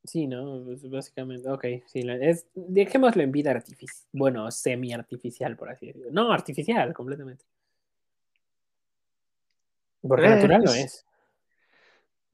Sí, 0.04 0.26
¿no? 0.26 0.62
Pues 0.64 0.88
básicamente, 0.88 1.48
ok, 1.50 1.64
sí, 1.86 2.00
es, 2.22 2.46
dejémoslo 2.54 3.22
en 3.22 3.32
vida 3.32 3.50
artificial, 3.50 4.08
bueno, 4.12 4.50
semi-artificial, 4.50 5.56
por 5.56 5.68
así 5.70 5.86
decirlo. 5.88 6.10
No, 6.10 6.32
artificial, 6.32 6.94
completamente. 6.94 7.44
Porque 10.02 10.26
Eh, 10.26 10.30
natural 10.30 10.62
no 10.64 10.70
es- 10.72 10.84
es. 10.84 11.06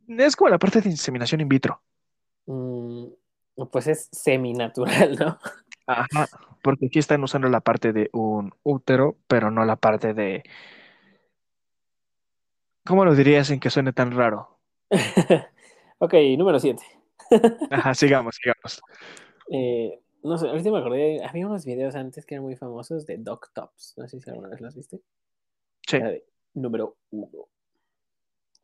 Es 0.09 0.37
como 0.37 0.51
la 0.51 0.59
parte 0.59 0.81
de 0.81 0.89
inseminación 0.91 1.41
in 1.41 1.49
vitro. 1.49 1.83
Mm, 2.47 3.07
pues 3.73 3.87
es 3.89 4.09
semi-natural, 4.13 5.17
¿no? 5.19 5.39
Ajá, 5.87 6.29
porque 6.63 6.87
aquí 6.87 6.99
están 6.99 7.23
usando 7.23 7.49
la 7.49 7.61
parte 7.61 7.93
de 7.93 8.11
un 8.13 8.53
útero, 8.63 9.17
pero 9.27 9.51
no 9.51 9.65
la 9.65 9.77
parte 9.77 10.15
de... 10.15 10.43
¿Cómo 12.85 13.05
lo 13.05 13.15
dirías 13.15 13.49
sin 13.49 13.61
que 13.61 13.71
suene 13.71 13.93
tan 13.93 14.13
raro? 14.13 14.59
ok, 15.99 16.15
número 16.39 16.59
7. 16.61 16.83
Ajá, 17.71 17.95
sigamos, 17.95 18.37
sigamos. 18.37 18.81
Eh, 19.51 20.01
no 20.23 20.39
sé, 20.39 20.49
ahorita 20.49 20.71
me 20.71 20.79
acordé, 20.79 21.25
había 21.25 21.47
unos 21.47 21.65
videos 21.65 21.95
antes 21.95 22.27
que 22.27 22.35
eran 22.35 22.45
muy 22.45 22.57
famosos 22.57 23.07
de 23.07 23.19
Doc 23.19 23.51
Tops. 23.53 23.95
No 23.97 24.09
sé 24.09 24.21
si 24.21 24.31
alguna 24.31 24.49
vez 24.49 24.61
los 24.61 24.75
viste. 24.75 25.01
Sí, 25.87 25.97
Era 25.97 26.11
de 26.11 26.25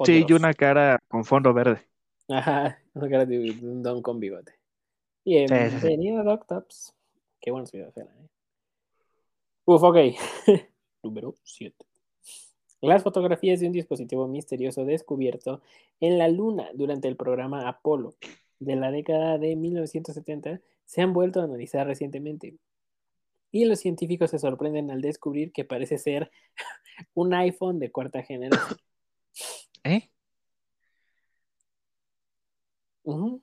número 0.06 0.26
1. 0.26 0.26
sí, 0.26 0.32
y 0.32 0.32
una 0.34 0.54
cara 0.54 0.98
con 1.08 1.24
fondo 1.24 1.52
verde. 1.52 1.80
Ajá, 2.28 2.78
una 2.94 3.08
cara 3.08 3.26
de 3.26 3.38
un 3.62 3.82
don 3.82 4.02
con 4.02 4.20
bigote. 4.20 4.52
sí, 5.24 5.46
sí. 5.46 5.54
Bienvenido, 5.54 6.24
Doc 6.24 6.46
Tops. 6.46 6.94
Qué 7.40 7.50
buenos 7.50 7.72
videos 7.72 7.96
eran, 7.96 8.16
¿eh? 8.16 8.28
Uf, 9.64 9.82
ok. 9.82 9.96
Número 11.02 11.34
7. 11.42 11.84
Las 12.80 13.02
fotografías 13.02 13.60
de 13.60 13.66
un 13.66 13.72
dispositivo 13.72 14.26
misterioso 14.26 14.84
descubierto 14.84 15.62
en 16.00 16.18
la 16.18 16.28
Luna 16.28 16.68
durante 16.74 17.06
el 17.06 17.16
programa 17.16 17.68
Apolo 17.68 18.16
de 18.58 18.76
la 18.76 18.90
década 18.90 19.38
de 19.38 19.54
1970 19.54 20.60
se 20.84 21.00
han 21.00 21.12
vuelto 21.12 21.40
a 21.40 21.44
analizar 21.44 21.86
recientemente. 21.86 22.56
Y 23.52 23.66
los 23.66 23.80
científicos 23.80 24.30
se 24.30 24.38
sorprenden 24.38 24.90
al 24.90 25.00
descubrir 25.00 25.52
que 25.52 25.64
parece 25.64 25.98
ser 25.98 26.30
un 27.14 27.34
iPhone 27.34 27.78
de 27.78 27.90
cuarta 27.92 28.22
generación. 28.22 28.78
¿Eh? 29.84 30.08
Ujú. 33.04 33.42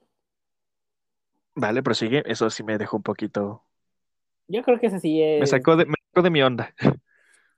Vale, 1.56 1.84
prosigue. 1.84 2.24
Eso 2.26 2.50
sí 2.50 2.64
me 2.64 2.78
dejó 2.78 2.98
un 2.98 3.04
poquito... 3.04 3.64
Yo 4.48 4.64
creo 4.64 4.80
que 4.80 4.88
ese 4.88 5.00
sí 5.00 5.22
es. 5.22 5.40
Me 5.40 5.46
sacó 5.48 5.76
de, 5.76 5.86
me 5.86 5.94
sacó 6.08 6.24
de 6.24 6.30
mi 6.32 6.42
onda. 6.42 6.74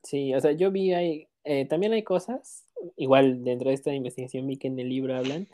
Sí, 0.03 0.34
o 0.34 0.41
sea, 0.41 0.51
yo 0.51 0.71
vi 0.71 0.93
ahí, 0.93 1.27
eh, 1.43 1.65
también 1.67 1.93
hay 1.93 2.03
cosas, 2.03 2.65
igual 2.97 3.43
dentro 3.43 3.69
de 3.69 3.75
esta 3.75 3.93
investigación 3.93 4.47
vi 4.47 4.57
que 4.57 4.67
en 4.67 4.79
el 4.79 4.89
libro 4.89 5.15
hablan, 5.15 5.47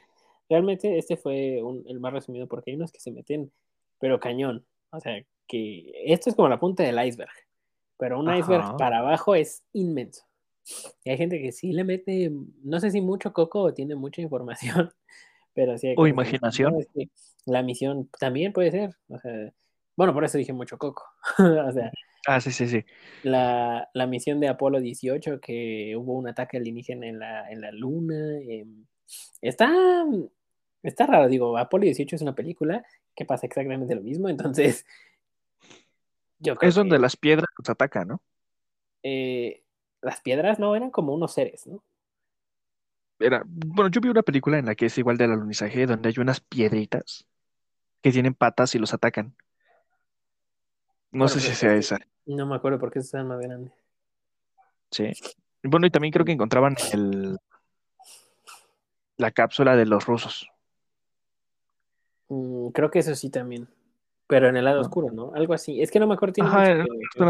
realmente 0.50 0.98
este 0.98 1.18
fue 1.18 1.62
un- 1.62 1.84
el 1.88 2.00
más 2.00 2.14
resumido 2.14 2.48
porque 2.48 2.72
hay 2.72 2.78
unos 2.78 2.92
que 2.92 3.00
se 3.02 3.12
meten, 3.12 3.52
pero 4.00 4.20
cañón, 4.20 4.66
o 4.92 5.00
sea, 5.02 5.22
que 5.48 5.92
esto 6.06 6.30
es 6.30 6.36
como 6.36 6.48
la 6.50 6.60
punta 6.60 6.84
del 6.84 7.06
iceberg, 7.06 7.30
pero 7.98 8.20
un 8.20 8.34
iceberg 8.34 8.64
Ajá. 8.64 8.78
para 8.78 9.00
abajo 9.00 9.36
es 9.36 9.64
inmenso. 9.74 10.24
Y 11.04 11.10
hay 11.12 11.18
gente 11.18 11.42
que 11.42 11.52
sí 11.52 11.72
le 11.74 11.84
mete, 11.84 12.32
no 12.64 12.80
sé 12.80 12.92
si 12.92 13.02
mucho 13.02 13.34
coco 13.34 13.62
o 13.62 13.74
tiene 13.74 13.96
mucha 13.96 14.22
información, 14.22 14.92
pero 15.54 15.78
sí 15.78 15.88
hay 15.88 15.96
O 15.98 16.08
imaginación. 16.08 16.74
"No, 16.74 16.80
es 16.80 16.88
que 16.94 17.10
la 17.46 17.64
misión 17.64 18.10
también 18.20 18.54
puede 18.54 18.72
ser, 18.72 18.96
o 19.10 19.20
sea, 19.20 19.54
bueno, 19.96 20.14
por 20.14 20.24
eso 20.26 20.38
dije 20.38 20.54
mucho 20.54 20.78
coco, 20.78 21.04
o 21.40 21.72
sea, 21.72 21.92
Ah, 22.28 22.42
sí, 22.42 22.52
sí, 22.52 22.68
sí. 22.68 22.84
la, 23.24 23.90
la 23.94 24.08
misión 24.08 24.40
de 24.42 24.50
Apolo 24.50 24.80
18, 24.82 25.40
que 25.40 25.96
hubo 25.98 26.14
un 26.18 26.28
ataque 26.28 26.58
alienígena 26.58 27.08
en 27.08 27.20
la, 27.20 27.50
en 27.50 27.62
la 27.62 27.72
Luna. 27.72 28.40
em, 28.42 28.86
Está, 29.42 29.72
está 30.84 31.06
raro, 31.08 31.28
digo, 31.30 31.58
Apolo 31.58 31.84
18 31.86 32.16
es 32.18 32.22
una 32.22 32.36
película 32.36 32.86
que 33.16 33.26
pasa 33.26 33.46
exactamente 33.48 33.96
lo 33.96 34.02
mismo, 34.02 34.28
entonces 34.30 34.86
yo 36.40 36.56
creo 36.56 36.70
Es 36.70 36.76
donde 36.76 36.98
que, 36.98 37.02
las 37.02 37.16
piedras 37.18 37.48
nos 37.58 37.70
atacan, 37.70 38.08
¿no? 38.10 38.22
eh, 39.04 39.64
las 40.02 40.22
piedras 40.22 40.60
no 40.60 40.76
eran 40.76 40.92
como 40.92 41.14
unos 41.14 41.34
seres, 41.34 41.68
¿no? 41.68 41.84
Era, 43.20 43.44
bueno, 43.46 43.90
yo 43.90 44.00
vi 44.00 44.10
una 44.10 44.22
película 44.22 44.60
en 44.60 44.66
la 44.68 44.76
que 44.76 44.86
es 44.86 44.98
igual 44.98 45.18
del 45.18 45.32
alunizaje, 45.32 45.88
donde 45.88 46.10
hay 46.10 46.16
unas 46.20 46.40
piedritas 46.40 47.26
que 48.02 48.12
tienen 48.12 48.36
patas 48.36 48.76
y 48.76 48.80
los 48.80 48.94
atacan. 48.94 49.36
No 51.12 51.26
Bueno, 51.26 51.30
sé 51.30 51.40
si 51.40 51.56
sea 51.56 51.74
es 51.76 51.86
esa. 51.86 52.00
no 52.28 52.46
me 52.46 52.56
acuerdo 52.56 52.78
por 52.78 52.92
qué 52.92 53.00
están 53.00 53.28
más 53.28 53.40
grandes. 53.40 53.74
Sí. 54.92 55.12
Bueno, 55.64 55.88
y 55.88 55.90
también 55.90 56.12
creo 56.12 56.26
que 56.26 56.32
encontraban 56.32 56.76
el, 56.94 57.38
la 59.18 59.32
cápsula 59.32 59.76
de 59.76 59.86
los 59.86 60.06
rusos. 60.06 60.48
Mm, 62.30 62.70
creo 62.70 62.92
que 62.92 63.00
eso 63.00 63.16
sí 63.16 63.30
también. 63.30 63.68
Pero 64.28 64.50
en 64.50 64.58
el 64.58 64.66
lado 64.66 64.78
¿no? 64.78 64.82
oscuro, 64.82 65.12
¿no? 65.12 65.34
Algo 65.34 65.54
así. 65.54 65.82
Es 65.82 65.90
que 65.90 66.00
no 66.00 66.06
me 66.08 66.14
acuerdo, 66.14 66.34
tiene 66.34 66.50
Ajá, 66.50 66.76
mucho 66.76 66.84
que- 67.14 67.22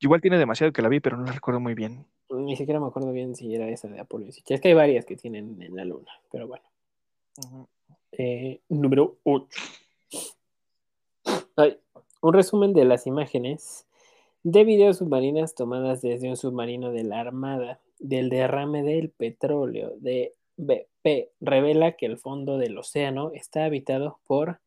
igual 0.00 0.20
tiene 0.20 0.38
demasiado 0.38 0.72
que 0.72 0.82
la 0.82 0.88
vi, 0.88 1.00
pero 1.00 1.16
no 1.16 1.24
la 1.24 1.32
recuerdo 1.32 1.60
muy 1.60 1.74
bien. 1.74 2.06
Ni 2.30 2.56
siquiera 2.56 2.80
me 2.80 2.86
acuerdo 2.86 3.12
bien 3.12 3.34
si 3.34 3.54
era 3.54 3.68
esa 3.68 3.88
de 3.88 4.00
Apolo 4.00 4.24
18. 4.24 4.54
Es 4.54 4.60
que 4.60 4.68
hay 4.68 4.74
varias 4.74 5.04
que 5.04 5.16
tienen 5.16 5.60
en 5.60 5.76
la 5.76 5.84
luna, 5.84 6.12
pero 6.30 6.46
bueno. 6.46 6.64
Eh, 8.12 8.60
número 8.68 9.16
8. 9.24 9.48
un 12.22 12.34
resumen 12.34 12.72
de 12.72 12.84
las 12.84 13.06
imágenes 13.06 13.86
de 14.42 14.64
videos 14.64 14.98
submarinas 14.98 15.54
tomadas 15.54 16.02
desde 16.02 16.28
un 16.28 16.36
submarino 16.36 16.92
de 16.92 17.04
la 17.04 17.20
Armada 17.20 17.80
del 17.98 18.30
derrame 18.30 18.82
del 18.82 19.10
petróleo 19.10 19.92
de 19.98 20.34
BP 20.56 21.30
revela 21.40 21.92
que 21.92 22.06
el 22.06 22.18
fondo 22.18 22.58
del 22.58 22.76
océano 22.78 23.30
está 23.34 23.64
habitado 23.64 24.18
por 24.26 24.60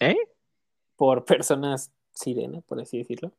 ¿Eh? 0.00 0.16
por 0.96 1.24
personas 1.24 1.92
sirena, 2.12 2.60
por 2.62 2.80
así 2.80 2.98
decirlo, 2.98 3.32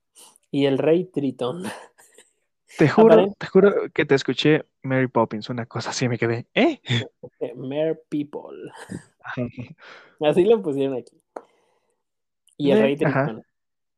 y 0.52 0.66
el 0.66 0.78
rey 0.78 1.06
Tritón. 1.06 1.64
Te 2.78 2.88
juro, 2.88 3.16
Aparent- 3.16 3.36
te 3.38 3.48
juro 3.48 3.74
que 3.94 4.06
te 4.06 4.16
escuché 4.16 4.64
Mary 4.82 5.08
Poppins, 5.10 5.50
una 5.50 5.66
cosa 5.66 5.90
así 5.90 6.08
me 6.08 6.18
quedé. 6.18 6.48
¿Eh? 6.54 6.80
Mer 7.54 8.02
People. 8.08 8.72
Así 10.22 10.46
lo 10.46 10.62
pusieron 10.62 10.96
aquí. 10.98 11.20
Y 12.56 12.72
el 12.72 12.78
Eh, 12.78 12.82
rey 12.82 12.98
ajá. 13.04 13.26
Tritón. 13.26 13.44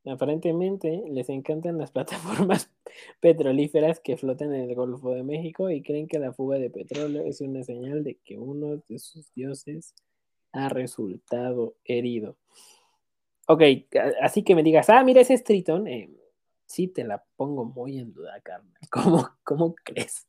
Aparentemente 0.06 1.04
les 1.12 1.30
encantan 1.30 1.78
las 1.78 1.92
plataformas 2.52 2.72
petrolíferas 3.20 4.00
que 4.00 4.18
flotan 4.18 4.54
en 4.56 4.70
el 4.70 4.76
Golfo 4.76 5.12
de 5.12 5.22
México 5.24 5.70
y 5.70 5.84
creen 5.84 6.08
que 6.08 6.18
la 6.18 6.34
fuga 6.34 6.58
de 6.58 6.72
petróleo 6.72 7.24
es 7.26 7.42
una 7.42 7.64
señal 7.64 8.04
de 8.04 8.16
que 8.26 8.40
uno 8.40 8.82
de 8.90 8.98
sus 8.98 9.32
dioses 9.36 9.94
ha 10.52 10.70
resultado 10.70 11.76
herido. 11.86 12.38
Ok, 13.48 13.62
así 14.22 14.44
que 14.44 14.56
me 14.56 14.64
digas, 14.64 14.90
ah, 14.90 15.04
mira, 15.04 15.22
ese 15.22 15.34
es 15.34 15.44
Tritón. 15.44 15.88
Eh, 15.88 16.10
sí, 16.66 16.88
te 16.88 17.04
la 17.04 17.24
pongo 17.36 17.66
muy 17.66 18.00
en 18.00 18.14
duda, 18.14 18.40
Carmen. 18.42 18.74
¿Cómo, 18.92 19.30
cómo 19.44 19.76
crees? 19.76 20.28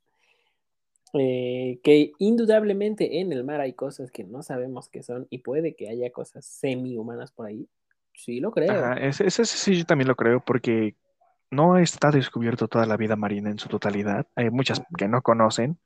Eh, 1.13 1.79
que 1.85 2.11
indudablemente 2.19 3.21
en 3.21 3.33
el 3.33 3.45
mar 3.45 3.61
hay 3.61 3.75
cosas 3.75 4.11
que 4.11 4.25
no 4.25 4.43
sabemos 4.43 4.89
qué 4.89 5.05
son 5.05 5.29
y 5.31 5.39
puede 5.39 5.77
que 5.77 5.89
haya 5.89 6.11
cosas 6.11 6.45
semi-humanas 6.45 7.31
por 7.31 7.47
ahí. 7.47 7.69
Sí, 8.15 8.41
lo 8.41 8.51
creo. 8.51 8.73
Ajá, 8.73 8.95
ese, 8.95 9.27
ese 9.27 9.45
sí 9.45 9.77
yo 9.77 9.85
también 9.85 10.09
lo 10.09 10.17
creo 10.17 10.45
porque 10.45 10.97
no 11.51 11.79
está 11.79 12.11
descubierto 12.11 12.67
toda 12.67 12.85
la 12.85 12.97
vida 12.97 13.15
marina 13.15 13.51
en 13.51 13.61
su 13.61 13.69
totalidad. 13.69 14.27
Hay 14.35 14.51
muchas 14.51 14.83
que 14.99 15.07
no 15.07 15.23
conocen. 15.23 15.79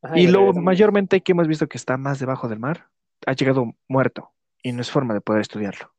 Ajá, 0.00 0.16
Y 0.16 0.28
lo 0.28 0.52
mayormente 0.52 1.20
que 1.22 1.32
hemos 1.32 1.48
visto 1.48 1.68
que 1.68 1.76
está 1.76 1.96
más 1.96 2.20
debajo 2.20 2.48
del 2.48 2.60
mar 2.60 2.88
ha 3.26 3.32
llegado 3.32 3.74
muerto 3.88 4.32
y 4.68 4.72
no 4.72 4.82
es 4.82 4.90
forma 4.90 5.14
de 5.14 5.20
poder 5.20 5.40
estudiarlo. 5.40 5.90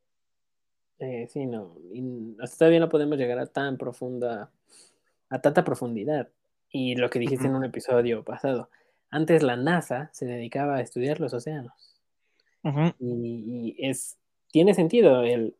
Eh, 0.99 1.27
sí, 1.29 1.45
no. 1.45 1.75
y 1.93 2.35
hasta 2.41 2.57
todavía 2.57 2.79
no 2.81 2.89
podemos 2.89 3.17
llegar 3.17 3.39
a 3.39 3.47
tan 3.47 3.77
profunda, 3.77 4.51
a 5.29 5.41
tanta 5.41 5.63
profundidad. 5.63 6.29
Y 6.71 6.95
lo 6.95 7.09
que 7.09 7.19
dijiste 7.19 7.47
en 7.47 7.55
un 7.55 7.63
episodio 7.63 8.23
pasado, 8.23 8.69
antes 9.09 9.41
la 9.41 9.55
NASA 9.55 10.09
se 10.13 10.25
dedicaba 10.25 10.75
a 10.75 10.81
estudiar 10.81 11.19
los 11.19 11.33
océanos. 11.33 11.73
Y, 12.99 13.75
y 13.79 13.87
es, 13.87 14.17
tiene 14.51 14.73
sentido 14.73 15.23
el 15.23 15.55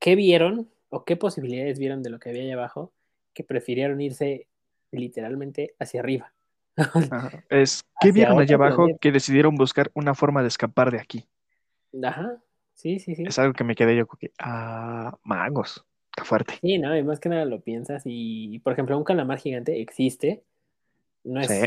qué 0.00 0.16
vieron 0.16 0.68
o 0.90 1.04
qué 1.04 1.16
posibilidades 1.16 1.78
vieron 1.78 2.02
de 2.02 2.10
lo 2.10 2.18
que 2.18 2.30
había 2.30 2.42
ahí 2.42 2.50
abajo 2.50 2.92
que 3.32 3.44
prefirieron 3.44 4.00
irse 4.00 4.48
literalmente 4.90 5.74
hacia 5.78 6.00
arriba. 6.00 6.32
Ajá. 6.76 7.44
Es 7.48 7.84
que 8.00 8.08
Hacia 8.08 8.12
vieron 8.12 8.38
allá 8.40 8.56
abajo 8.56 8.76
planeta. 8.78 8.98
que 8.98 9.12
decidieron 9.12 9.54
buscar 9.54 9.90
una 9.94 10.14
forma 10.14 10.42
de 10.42 10.48
escapar 10.48 10.90
de 10.90 11.00
aquí. 11.00 11.28
Ajá, 12.02 12.42
sí, 12.80 12.98
sí, 12.98 13.14
sí. 13.14 13.24
Es 13.26 13.38
algo 13.38 13.52
que 13.52 13.64
me 13.64 13.74
quedé 13.74 13.96
yo 13.96 14.06
que, 14.06 14.32
ah, 14.38 15.16
magos, 15.22 15.84
está 16.10 16.24
fuerte. 16.24 16.54
Sí, 16.60 16.78
no, 16.78 16.96
y 16.96 17.02
más 17.02 17.20
que 17.20 17.28
nada 17.28 17.44
lo 17.44 17.60
piensas 17.60 18.02
y, 18.04 18.58
por 18.60 18.72
ejemplo, 18.72 18.96
un 18.96 19.04
calamar 19.04 19.38
gigante 19.38 19.80
existe, 19.80 20.42
no 21.24 21.40
es, 21.40 21.48
Sí. 21.48 21.66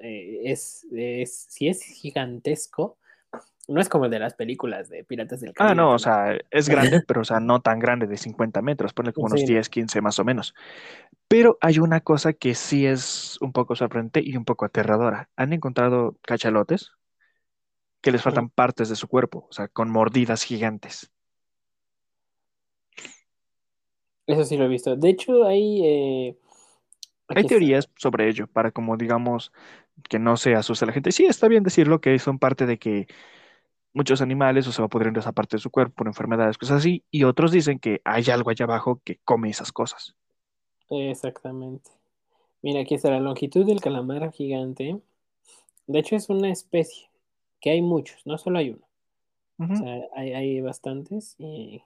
eh, 0.00 0.40
es, 0.44 0.86
es, 0.92 1.46
si 1.48 1.68
es 1.68 1.82
gigantesco, 1.82 2.96
no 3.68 3.80
es 3.80 3.88
como 3.88 4.06
el 4.06 4.10
de 4.10 4.18
las 4.18 4.34
películas 4.34 4.88
de 4.88 5.04
Piratas 5.04 5.40
del 5.40 5.50
Ah, 5.50 5.54
Caribe. 5.54 5.76
no, 5.76 5.92
o 5.92 5.98
sea, 5.98 6.36
es 6.50 6.68
grande, 6.98 7.02
pero 7.06 7.20
o 7.20 7.24
sea, 7.24 7.38
no 7.40 7.60
tan 7.60 7.78
grande 7.78 8.06
de 8.06 8.16
50 8.16 8.62
metros, 8.62 8.92
ponle 8.92 9.12
como 9.12 9.26
unos 9.28 9.40
Sí, 9.40 9.46
no. 9.46 9.52
10, 9.54 9.68
15 9.68 10.00
más 10.00 10.18
o 10.18 10.24
menos. 10.24 10.54
Pero 11.28 11.56
hay 11.60 11.78
una 11.78 12.00
cosa 12.00 12.32
que 12.32 12.54
sí 12.54 12.86
es 12.86 13.38
un 13.40 13.52
poco 13.52 13.76
sorprendente 13.76 14.20
y 14.24 14.36
un 14.36 14.44
poco 14.44 14.64
aterradora. 14.64 15.28
Han 15.36 15.52
encontrado 15.52 16.16
cachalotes 16.22 16.92
que 18.00 18.12
les 18.12 18.22
faltan 18.22 18.50
partes 18.50 18.88
de 18.88 18.96
su 18.96 19.08
cuerpo, 19.08 19.46
o 19.50 19.52
sea, 19.52 19.68
con 19.68 19.90
mordidas 19.90 20.44
gigantes. 20.44 21.10
Eso 24.26 24.44
sí 24.44 24.56
lo 24.56 24.64
he 24.64 24.68
visto. 24.68 24.96
De 24.96 25.10
hecho, 25.10 25.44
hay... 25.44 25.80
eh, 25.84 26.38
Hay 27.28 27.44
teorías 27.44 27.90
sobre 27.96 28.28
ello, 28.28 28.46
para 28.46 28.70
como 28.70 28.96
digamos 28.96 29.52
que 30.08 30.18
no 30.18 30.36
se 30.36 30.54
asuste 30.54 30.86
la 30.86 30.92
gente. 30.92 31.12
Sí, 31.12 31.26
está 31.26 31.48
bien 31.48 31.62
decirlo 31.62 32.00
que 32.00 32.18
son 32.18 32.38
parte 32.38 32.66
de 32.66 32.78
que 32.78 33.06
muchos 33.92 34.22
animales 34.22 34.66
o 34.68 34.72
se 34.72 34.82
va 34.82 34.88
pudriendo 34.88 35.20
esa 35.20 35.32
parte 35.32 35.56
de 35.56 35.62
su 35.62 35.70
cuerpo 35.70 35.96
por 35.96 36.06
enfermedades, 36.06 36.58
cosas 36.58 36.78
así, 36.78 37.04
y 37.10 37.24
otros 37.24 37.52
dicen 37.52 37.78
que 37.78 38.00
hay 38.04 38.24
algo 38.30 38.50
allá 38.50 38.64
abajo 38.64 39.00
que 39.04 39.18
come 39.24 39.50
esas 39.50 39.72
cosas. 39.72 40.16
Exactamente. 40.90 41.90
Mira, 42.62 42.80
aquí 42.80 42.94
está 42.94 43.10
la 43.10 43.20
longitud 43.20 43.66
del 43.66 43.80
calamar 43.80 44.32
gigante. 44.32 45.00
De 45.86 45.98
hecho, 45.98 46.16
es 46.16 46.30
una 46.30 46.50
especie, 46.50 47.09
que 47.60 47.70
hay 47.70 47.82
muchos, 47.82 48.24
no 48.26 48.38
solo 48.38 48.58
hay 48.58 48.70
uno. 48.70 48.86
O 49.72 49.76
sea, 49.76 50.00
hay, 50.14 50.32
hay 50.32 50.60
bastantes 50.62 51.34
y 51.38 51.82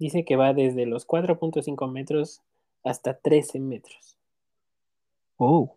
dice 0.00 0.24
que 0.24 0.34
va 0.34 0.52
desde 0.52 0.84
los 0.84 1.06
4.5 1.06 1.88
metros 1.90 2.42
hasta 2.82 3.14
13 3.14 3.60
metros. 3.60 4.16
Oh, 5.36 5.76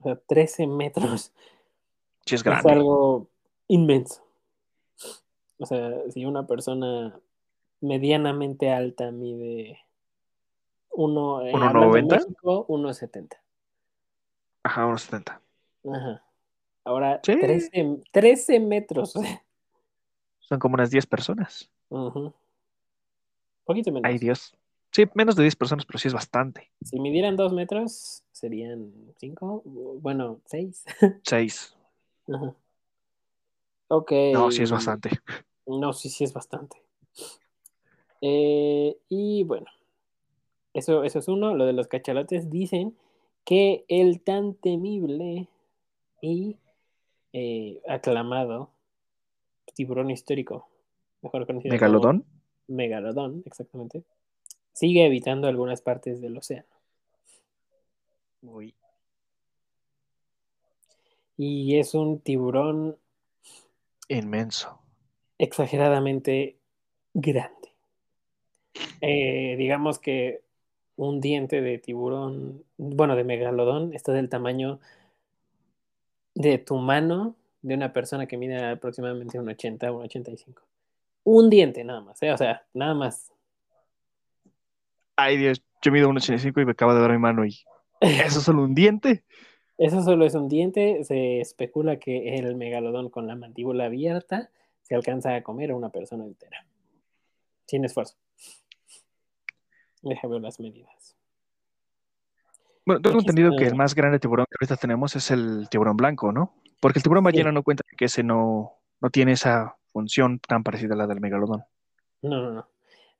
O 0.00 0.02
sea, 0.02 0.16
13 0.16 0.66
metros 0.66 1.32
sí 2.24 2.34
es 2.34 2.40
es 2.40 2.42
grande. 2.42 2.72
algo 2.72 3.28
inmenso. 3.68 4.22
O 5.58 5.66
sea, 5.66 5.92
si 6.10 6.24
una 6.24 6.46
persona 6.46 7.20
medianamente 7.82 8.70
alta 8.70 9.10
mide 9.10 9.80
uno, 10.90 11.42
eh, 11.42 11.52
¿Uno 11.52 11.64
hablando 11.66 11.94
de 11.94 12.02
90? 12.02 12.16
México, 12.16 12.66
1.70. 12.68 13.36
Ajá, 14.62 14.86
unos 14.86 15.02
70. 15.02 15.40
Ajá. 15.92 16.22
Ahora, 16.84 17.20
Sí. 17.24 17.36
13, 17.38 17.98
13 18.12 18.60
metros. 18.60 19.14
Son 20.40 20.58
como 20.58 20.74
unas 20.74 20.90
10 20.90 21.06
personas. 21.06 21.70
Ujú. 21.88 22.32
Poquito 23.64 23.90
menos. 23.90 24.08
Ay, 24.08 24.18
Dios. 24.18 24.54
Sí, 24.92 25.04
menos 25.14 25.34
de 25.36 25.42
10 25.42 25.56
personas, 25.56 25.86
pero 25.86 25.98
sí 25.98 26.08
es 26.08 26.14
bastante. 26.14 26.70
Si 26.84 27.00
midieran 27.00 27.34
2 27.36 27.52
metros, 27.52 28.22
serían 28.32 28.92
5, 29.18 29.62
bueno, 29.64 30.40
6. 30.44 30.84
6. 31.22 31.74
Ajá. 32.32 32.54
Ok. 33.88 34.12
No, 34.32 34.50
sí 34.50 34.62
es 34.62 34.70
bastante. 34.70 35.10
No, 35.66 35.92
sí, 35.92 36.10
sí 36.10 36.24
es 36.24 36.32
bastante. 36.32 36.76
Eh, 38.20 38.96
y 39.08 39.44
bueno, 39.44 39.66
eso, 40.74 41.04
eso 41.04 41.18
es 41.18 41.28
uno. 41.28 41.54
Lo 41.54 41.66
de 41.66 41.72
los 41.72 41.88
cachalotes 41.88 42.50
dicen 42.50 42.96
que 43.44 43.84
el 43.88 44.20
tan 44.20 44.54
temible 44.54 45.48
y 46.22 46.56
eh, 47.34 47.82
aclamado 47.88 48.70
tiburón 49.74 50.10
histórico, 50.10 50.68
mejor 51.20 51.46
conocido 51.46 51.76
como 51.80 51.92
Megalodón. 51.92 52.24
megalodón, 52.68 53.42
exactamente, 53.44 54.04
sigue 54.72 55.04
habitando 55.04 55.48
algunas 55.48 55.82
partes 55.82 56.20
del 56.20 56.36
océano. 56.36 56.68
Uy. 58.42 58.74
Y 61.36 61.76
es 61.76 61.94
un 61.94 62.20
tiburón 62.20 62.96
Inmenso. 64.08 64.78
exageradamente 65.38 66.56
grande. 67.14 67.74
Eh, 69.00 69.56
digamos 69.58 69.98
que 69.98 70.42
un 70.96 71.20
diente 71.20 71.60
de 71.60 71.78
tiburón, 71.78 72.62
bueno, 72.76 73.16
de 73.16 73.24
megalodón, 73.24 73.92
está 73.92 74.12
del 74.12 74.28
tamaño 74.28 74.78
de 76.34 76.58
tu 76.58 76.76
mano 76.76 77.36
de 77.62 77.74
una 77.74 77.92
persona 77.92 78.26
que 78.26 78.36
mide 78.36 78.62
aproximadamente 78.64 79.38
un 79.38 79.48
80 79.48 79.90
o 79.90 79.96
un 79.98 80.02
85. 80.04 80.62
Un 81.24 81.48
diente 81.48 81.82
nada 81.84 82.00
más, 82.00 82.22
¿eh? 82.22 82.32
o 82.32 82.36
sea, 82.36 82.64
nada 82.74 82.94
más. 82.94 83.32
Ay, 85.16 85.36
Dios, 85.36 85.62
yo 85.80 85.92
mido 85.92 86.08
un 86.08 86.16
85 86.16 86.60
y 86.60 86.64
me 86.64 86.72
acaba 86.72 86.94
de 86.94 87.00
dar 87.00 87.12
mi 87.12 87.18
mano 87.18 87.46
y 87.46 87.56
eso 88.00 88.38
es 88.38 88.44
solo 88.44 88.62
un 88.62 88.74
diente. 88.74 89.24
Eso 89.76 90.02
solo 90.02 90.24
es 90.24 90.36
un 90.36 90.48
diente. 90.48 91.02
Se 91.02 91.40
especula 91.40 91.98
que 91.98 92.36
el 92.36 92.54
megalodón 92.54 93.10
con 93.10 93.26
la 93.26 93.34
mandíbula 93.34 93.86
abierta 93.86 94.50
se 94.82 94.94
alcanza 94.94 95.34
a 95.34 95.42
comer 95.42 95.72
a 95.72 95.76
una 95.76 95.88
persona 95.88 96.24
entera. 96.24 96.64
Sin 97.66 97.84
esfuerzo. 97.84 98.16
Deja 100.02 100.28
ver 100.28 100.42
las 100.42 100.60
medidas. 100.60 101.16
Bueno, 102.86 103.00
tengo 103.00 103.18
entendido 103.18 103.56
que 103.56 103.66
el 103.66 103.74
más 103.74 103.94
grande 103.94 104.18
tiburón 104.18 104.46
que 104.50 104.56
ahorita 104.60 104.76
tenemos 104.76 105.16
es 105.16 105.30
el 105.30 105.68
tiburón 105.70 105.96
blanco, 105.96 106.32
¿no? 106.32 106.54
Porque 106.80 106.98
el 106.98 107.02
tiburón 107.02 107.24
ballena 107.24 107.50
no 107.50 107.62
cuenta 107.62 107.82
que 107.96 108.06
ese 108.06 108.22
no, 108.22 108.74
no 109.00 109.10
tiene 109.10 109.32
esa 109.32 109.76
función 109.92 110.38
tan 110.38 110.62
parecida 110.62 110.94
a 110.94 110.98
la 110.98 111.06
del 111.06 111.20
megalodón. 111.20 111.64
No, 112.20 112.42
no, 112.42 112.52
no. 112.52 112.68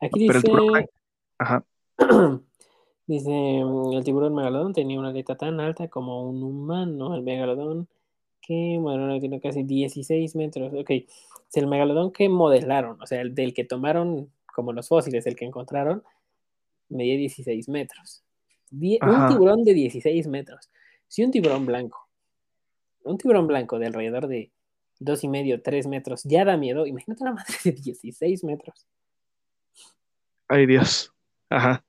Aquí 0.01 0.27
Pero 0.27 0.39
el 0.39 0.45
tiburón 0.45 0.67
dice, 0.67 0.73
blanco, 0.73 0.91
ajá, 1.39 1.65
dice, 3.07 3.31
mm, 3.31 3.93
el 3.95 4.05
tiburón 4.05 4.35
megalodón 4.35 4.73
tenía 4.75 4.99
una 4.99 5.09
aleta 5.09 5.37
tan 5.37 5.61
alta 5.61 5.89
como 5.89 6.29
un 6.29 6.43
humano. 6.43 7.15
El 7.15 7.23
megalodón 7.23 7.89
que, 8.43 8.77
bueno, 8.79 9.19
tiene 9.19 9.41
casi 9.41 9.63
16 9.63 10.37
metros. 10.37 10.75
Ok, 10.75 10.91
si 11.49 11.61
el 11.61 11.67
megalodón 11.67 12.13
que 12.13 12.29
modelaron, 12.29 13.01
o 13.01 13.07
sea, 13.07 13.23
el 13.23 13.35
del 13.35 13.55
que 13.55 13.65
tomaron 13.65 14.31
como 14.55 14.73
los 14.73 14.89
fósiles, 14.89 15.27
el 15.27 15.37
que 15.37 15.47
encontraron, 15.47 16.03
medía 16.89 17.17
16 17.17 17.69
metros. 17.69 18.23
Die- 18.71 18.99
un 19.03 19.27
tiburón 19.29 19.65
de 19.65 19.75
16 19.75 20.27
metros. 20.27 20.71
Si 21.09 21.23
un 21.25 21.31
tiburón 21.31 21.67
blanco, 21.67 22.09
un 23.05 23.19
tiburón 23.19 23.47
blanco 23.47 23.79
de 23.79 23.87
alrededor 23.87 24.27
de 24.27 24.51
dos 24.99 25.23
y 25.25 25.29
medio, 25.29 25.63
tres 25.63 25.87
metros, 25.87 26.23
ya 26.25 26.45
da 26.45 26.57
miedo, 26.57 26.87
imagínate 26.87 27.23
una 27.23 27.33
madre 27.33 27.55
de 27.65 27.73
16 27.73 28.45
metros. 28.45 28.87
ay 30.49 30.67
Dios, 30.67 31.13
ajá. 31.51 31.85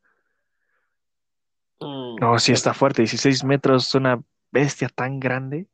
Mm, 1.80 2.16
No, 2.20 2.40
sí 2.40 2.52
está 2.52 2.74
fuerte, 2.74 3.02
16 3.02 3.44
metros, 3.44 3.94
una 3.96 4.22
bestia 4.52 4.90
tan 4.90 5.20
grande. 5.20 5.68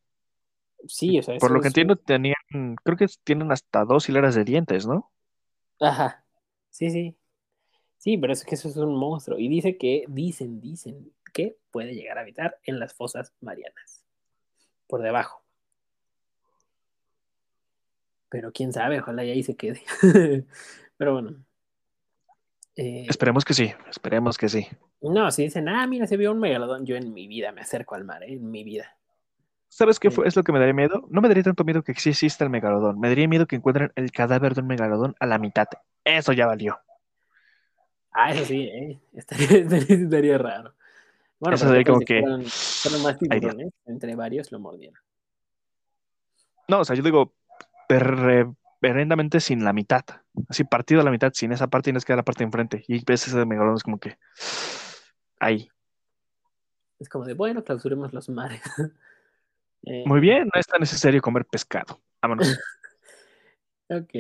Sí, 0.87 1.19
o 1.19 1.23
sea, 1.23 1.37
Por 1.37 1.51
lo 1.51 1.61
que 1.61 1.67
es- 1.67 1.71
entiendo, 1.71 1.95
tenían, 1.95 2.35
creo 2.83 2.97
que 2.97 3.05
tienen 3.23 3.51
hasta 3.51 3.85
dos 3.85 4.09
hileras 4.09 4.33
de 4.35 4.43
dientes, 4.43 4.87
¿no? 4.87 5.11
Ajá. 5.79 6.23
Sí, 6.69 6.89
sí. 6.89 7.15
Sí, 8.01 8.17
pero 8.17 8.33
es 8.33 8.43
que 8.43 8.55
eso 8.55 8.67
es 8.67 8.77
un 8.77 8.95
monstruo. 8.95 9.37
Y 9.37 9.47
dice 9.47 9.77
que, 9.77 10.05
dicen, 10.07 10.59
dicen 10.59 11.11
que 11.31 11.55
puede 11.69 11.93
llegar 11.93 12.17
a 12.17 12.21
habitar 12.21 12.57
en 12.63 12.79
las 12.79 12.95
fosas 12.95 13.31
marianas. 13.41 14.03
Por 14.87 15.03
debajo. 15.03 15.43
Pero 18.27 18.51
quién 18.51 18.73
sabe, 18.73 18.99
ojalá 18.99 19.23
y 19.23 19.29
ahí 19.29 19.43
se 19.43 19.55
quede. 19.55 19.83
pero 20.97 21.13
bueno. 21.13 21.45
Eh, 22.75 23.05
Esperemos 23.07 23.45
que 23.45 23.53
sí, 23.53 23.71
esperemos 23.87 24.35
que 24.39 24.49
sí. 24.49 24.67
no, 25.01 25.29
si 25.29 25.43
dicen, 25.43 25.69
ah, 25.69 25.85
mira, 25.85 26.07
se 26.07 26.17
vio 26.17 26.31
un 26.31 26.39
megalodón, 26.39 26.87
yo 26.87 26.95
en 26.95 27.13
mi 27.13 27.27
vida 27.27 27.51
me 27.51 27.61
acerco 27.61 27.93
al 27.93 28.03
mar, 28.03 28.23
¿eh? 28.23 28.33
en 28.33 28.49
mi 28.49 28.63
vida. 28.63 28.97
¿Sabes 29.67 29.99
qué 29.99 30.09
fue? 30.09 30.27
es 30.27 30.35
lo 30.35 30.43
que 30.43 30.51
me 30.51 30.57
daría 30.57 30.73
miedo? 30.73 31.05
No 31.11 31.21
me 31.21 31.27
daría 31.27 31.43
tanto 31.43 31.63
miedo 31.63 31.83
que 31.83 31.93
sí 31.93 32.09
exista 32.09 32.43
el 32.45 32.49
megalodón. 32.49 32.99
Me 32.99 33.09
daría 33.09 33.27
miedo 33.27 33.45
que 33.45 33.57
encuentren 33.57 33.91
el 33.95 34.11
cadáver 34.11 34.55
de 34.55 34.61
un 34.61 34.67
megalodón 34.67 35.15
a 35.19 35.27
la 35.27 35.37
mitad. 35.37 35.67
Eso 36.03 36.33
ya 36.33 36.47
valió. 36.47 36.79
Ah, 38.12 38.32
eso 38.34 38.45
sí, 38.45 38.62
¿eh? 38.64 38.99
Estaría, 39.14 39.47
estaría- 39.59 39.95
estaría 40.03 40.38
raro. 40.38 40.74
Bueno, 41.39 41.55
Eso 41.55 41.68
sería 41.68 41.80
¿qué 41.80 41.86
tal 41.86 41.93
como 41.95 42.05
que- 42.05 42.20
fueron, 42.22 42.45
fueron 42.45 43.01
más 43.03 43.18
tiburones? 43.18 43.74
Entre 43.86 44.16
varios 44.16 44.51
lo 44.51 44.59
mordieron. 44.59 44.99
No, 46.68 46.82
o 46.82 46.86
sea, 46.86 46.95
yo 46.95 47.01
digo 47.03 47.34
reverendamente 47.89 49.39
sin 49.39 49.64
la 49.64 49.74
mitad. 49.74 50.03
Así 50.47 50.64
partido 50.64 51.01
a 51.01 51.03
la 51.03 51.12
mitad, 51.12 51.32
sin 51.34 51.51
esa 51.51 51.68
parte 51.68 51.86
tienes 51.86 52.05
que 52.05 52.14
dar 52.14 52.18
la 52.20 52.24
parte 52.24 52.39
de 52.39 52.45
enfrente. 52.45 52.84
Y 52.88 53.03
ves 53.03 53.28
ese 53.28 53.45
megalodón 53.45 53.76
es 53.78 53.84
como 53.84 53.99
que 53.99 54.18
ahí. 55.39 55.70
Es 56.99 57.09
como 57.09 57.26
de, 57.26 57.34
bueno, 57.34 57.64
clausuremos 57.64 58.14
los 58.14 58.30
mares. 58.30 58.62
Eh, 59.84 60.03
Muy 60.05 60.20
bien, 60.20 60.43
no 60.53 60.59
es 60.59 60.68
tan 60.68 60.80
necesario 60.80 61.20
comer 61.24 61.43
pescado. 61.45 61.99
Vámonos. 62.22 62.47
Ok, 63.89 64.14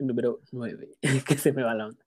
número 0.00 0.40
9, 0.50 0.88
que 1.24 1.38
se 1.38 1.52
me 1.52 1.62
va 1.62 1.72
la 1.72 1.86
onda. 1.86 2.04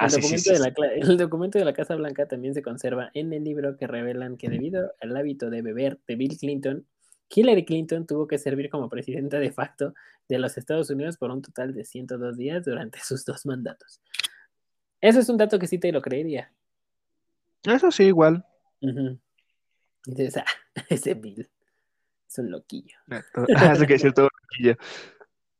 Ah, 0.00 0.04
El 0.04 0.10
sí, 0.10 0.16
documento, 0.20 0.42
sí, 0.44 0.52
de 0.52 0.58
la, 0.60 0.72
cla- 0.74 0.92
el 1.10 1.16
documento 1.16 1.58
de 1.58 1.64
la 1.64 1.72
Casa 1.72 1.96
Blanca 1.96 2.26
también 2.28 2.54
se 2.54 2.62
conserva 2.62 3.10
en 3.14 3.32
el 3.32 3.42
libro 3.44 3.76
que 3.76 3.86
revelan 3.86 4.36
que 4.36 4.48
debido 4.48 4.92
al 5.00 5.16
hábito 5.16 5.50
de 5.50 5.60
beber 5.62 5.98
de 6.06 6.14
Bill 6.16 6.36
Clinton, 6.38 6.86
Hillary 7.34 7.64
Clinton 7.64 8.06
tuvo 8.06 8.26
que 8.28 8.38
servir 8.38 8.70
como 8.70 8.88
presidenta 8.88 9.38
de 9.38 9.50
facto 9.50 9.94
de 10.28 10.38
los 10.38 10.56
Estados 10.56 10.88
Unidos 10.90 11.16
por 11.16 11.30
un 11.30 11.42
total 11.42 11.74
de 11.74 11.84
102 11.84 12.36
días 12.36 12.64
durante 12.64 13.00
sus 13.04 13.24
dos 13.24 13.44
mandatos. 13.46 14.00
Eso 15.00 15.20
es 15.20 15.28
un 15.28 15.36
dato 15.36 15.58
que 15.58 15.66
sí 15.66 15.78
te 15.78 15.90
lo 15.92 16.00
creería. 16.02 16.52
Eso 17.64 17.90
sí, 17.90 18.04
igual. 18.04 18.44
Y 18.80 19.18
dices, 20.06 20.36
ah, 20.38 20.44
ese 20.88 21.14
Bill 21.14 21.48
es 22.28 22.38
un 22.38 22.50
loquillo. 22.50 22.96
Ah, 23.56 23.72
Eso 23.72 23.86
que 23.86 23.94
decir 23.94 24.12
todo. 24.12 24.28
loquillo. 24.42 24.72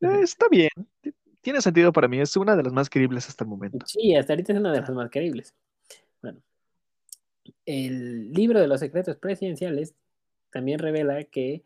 Eh, 0.01 0.23
está 0.23 0.49
bien. 0.49 0.69
Tiene 1.41 1.61
sentido 1.61 1.93
para 1.93 2.09
mí. 2.09 2.21
Es 2.21 2.37
una 2.37 2.57
de 2.57 2.63
las 2.63 2.73
más 2.73 2.91
creíbles 2.91 3.29
hasta 3.29 3.45
el 3.45 3.51
momento. 3.51 3.87
Sí, 3.87 4.15
hasta 4.15 4.33
ahorita 4.33 4.53
es 4.53 4.59
una 4.59 4.73
de 4.73 4.81
las 4.81 4.91
más 4.91 5.11
creíbles. 5.11 5.55
Bueno, 6.21 6.41
el 7.67 8.33
libro 8.33 8.61
de 8.61 8.67
los 8.67 8.81
secretos 8.81 9.17
presidenciales 9.17 9.95
también 10.51 10.79
revela 10.79 11.23
que, 11.25 11.63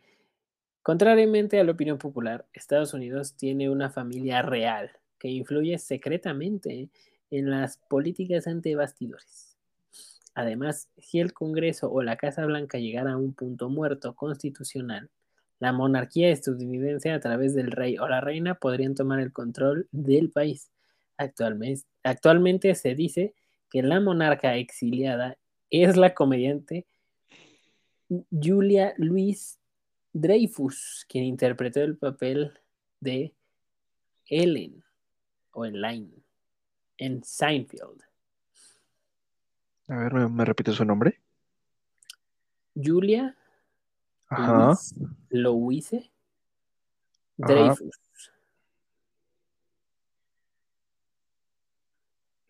contrariamente 0.82 1.58
a 1.58 1.64
la 1.64 1.72
opinión 1.72 1.98
popular, 1.98 2.46
Estados 2.52 2.94
Unidos 2.94 3.34
tiene 3.34 3.70
una 3.70 3.90
familia 3.90 4.42
real 4.42 4.90
que 5.18 5.28
influye 5.28 5.78
secretamente 5.78 6.90
en 7.30 7.50
las 7.50 7.78
políticas 7.78 8.46
ante 8.46 8.74
bastidores. 8.74 9.56
Además, 10.34 10.88
si 10.98 11.20
el 11.20 11.32
Congreso 11.32 11.90
o 11.90 12.02
la 12.02 12.16
Casa 12.16 12.44
Blanca 12.46 12.78
llegara 12.78 13.12
a 13.12 13.16
un 13.16 13.34
punto 13.34 13.68
muerto 13.68 14.14
constitucional, 14.14 15.10
la 15.62 15.72
monarquía 15.72 16.30
estadounidense 16.30 17.12
a 17.12 17.20
través 17.20 17.54
del 17.54 17.70
rey 17.70 17.96
o 17.96 18.08
la 18.08 18.20
reina 18.20 18.56
podrían 18.56 18.96
tomar 18.96 19.20
el 19.20 19.32
control 19.32 19.86
del 19.92 20.28
país. 20.28 20.72
Actualmente, 21.16 21.86
actualmente 22.02 22.74
se 22.74 22.96
dice 22.96 23.36
que 23.70 23.80
la 23.80 24.00
monarca 24.00 24.56
exiliada 24.56 25.38
es 25.70 25.96
la 25.96 26.14
comediante 26.14 26.84
Julia 28.32 28.94
Louis 28.96 29.60
Dreyfus, 30.12 31.06
quien 31.08 31.22
interpretó 31.26 31.80
el 31.80 31.96
papel 31.96 32.58
de 32.98 33.32
Ellen 34.26 34.82
o 35.52 35.64
Elaine 35.64 36.24
en 36.98 37.22
Seinfeld. 37.22 38.02
A 39.86 39.96
ver, 39.96 40.12
¿me, 40.12 40.28
me 40.28 40.44
repite 40.44 40.72
su 40.72 40.84
nombre? 40.84 41.20
Julia 42.74 43.36
Ajá. 44.33 44.68
Louis, 44.68 44.95
Louise 45.30 46.11
Ajá. 47.41 47.53
Dreyfus. 47.53 48.01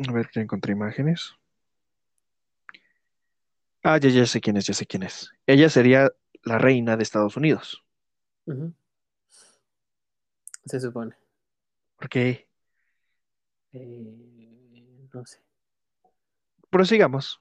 A 0.09 0.13
ver, 0.13 0.31
ya 0.33 0.43
encontré 0.43 0.73
imágenes. 0.73 1.35
Ah, 3.83 3.99
ya, 3.99 4.11
ya 4.11 4.27
sé 4.27 4.41
quién 4.41 4.57
es, 4.57 4.67
ya 4.67 4.75
sé 4.75 4.87
quién 4.87 5.03
es. 5.03 5.31
Ella 5.47 5.69
sería 5.69 6.11
la 6.45 6.59
reina 6.59 6.97
de 6.97 7.03
Estados 7.03 7.37
Unidos. 7.37 7.83
Se 10.65 10.81
supone. 10.81 11.17
¿Por 11.97 12.09
qué? 12.09 12.49
Eh, 13.73 15.09
no 15.13 15.27
sé. 15.27 15.41
Prosigamos. 16.71 17.41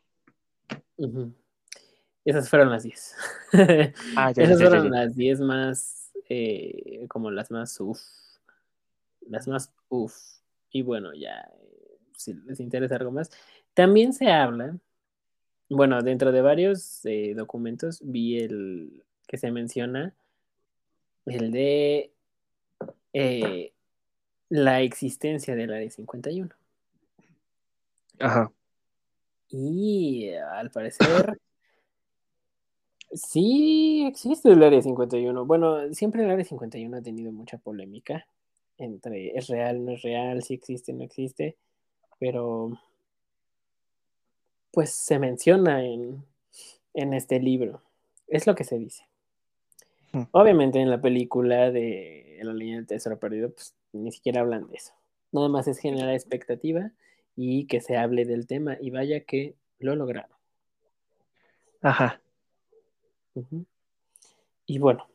Esas 2.24 2.50
fueron 2.50 2.70
las 2.70 2.84
10. 2.84 3.16
Ah, 4.16 4.32
ya, 4.32 4.44
Esas 4.44 4.60
ya, 4.60 4.66
ya, 4.66 4.70
fueron 4.70 4.92
las 4.92 5.16
10 5.16 5.40
más, 5.42 6.12
eh, 6.30 7.06
como 7.10 7.32
las 7.32 7.52
más 7.52 7.80
uff. 7.80 8.00
Las 9.28 9.48
más 9.48 9.74
uff. 9.90 10.16
Y 10.72 10.84
bueno, 10.84 11.14
ya, 11.14 11.50
eh, 11.62 11.98
si 12.16 12.34
les 12.34 12.60
interesa 12.60 12.96
algo 12.96 13.12
más. 13.12 13.30
También 13.74 14.14
se 14.14 14.32
habla, 14.32 14.78
bueno, 15.70 16.02
dentro 16.02 16.32
de 16.32 16.42
varios 16.42 17.06
eh, 17.06 17.34
documentos 17.36 18.02
vi 18.04 18.40
el 18.40 19.04
que 19.28 19.38
se 19.38 19.52
menciona, 19.52 20.14
el 21.26 21.52
de 21.52 22.12
eh, 23.14 23.74
la 24.50 24.82
existencia 24.82 25.56
del 25.56 25.74
Área 25.74 25.90
51. 25.90 26.50
Ajá. 28.20 28.52
Y 29.50 30.30
al 30.34 30.70
parecer 30.72 31.40
sí 33.14 34.06
existe 34.08 34.50
el 34.50 34.64
Área 34.64 34.82
51. 34.82 35.46
Bueno, 35.46 35.94
siempre 35.94 36.24
el 36.24 36.32
Área 36.32 36.46
51 36.46 36.98
ha 36.98 37.02
tenido 37.02 37.32
mucha 37.32 37.58
polémica 37.58 38.26
entre 38.78 39.38
es 39.38 39.48
real, 39.48 39.86
no 39.86 39.92
es 39.92 40.02
real, 40.02 40.42
si 40.42 40.56
existe, 40.56 40.92
no 40.92 41.04
existe, 41.04 41.56
pero 42.20 42.80
pues 44.72 44.90
se 44.92 45.20
menciona 45.20 45.86
en, 45.86 46.24
en 46.94 47.14
este 47.14 47.40
libro. 47.40 47.82
Es 48.28 48.48
lo 48.48 48.56
que 48.56 48.64
se 48.64 48.78
dice. 48.78 49.06
Hmm. 50.14 50.24
Obviamente 50.32 50.80
en 50.80 50.90
la 50.90 51.02
película 51.02 51.72
de 51.72 52.40
La 52.42 52.54
línea 52.54 52.78
del 52.78 52.88
tesoro 52.88 53.20
perdido, 53.20 53.52
pues 53.52 53.76
ni 53.94 54.12
siquiera 54.12 54.42
hablan 54.42 54.68
de 54.70 54.78
eso. 54.78 54.94
Nada 55.32 55.48
más 55.48 55.68
es 55.68 55.78
generar 55.78 56.14
expectativa 56.14 56.92
y 57.36 57.66
que 57.68 57.82
se 57.82 57.98
hable 57.98 58.26
del 58.26 58.48
tema. 58.48 58.78
Y 58.82 58.90
vaya 58.90 59.22
que 59.22 59.56
lo 59.80 59.96
lograron. 59.96 60.32
Ajá. 61.82 62.22
Y 64.66 64.80
bueno, 64.80 65.08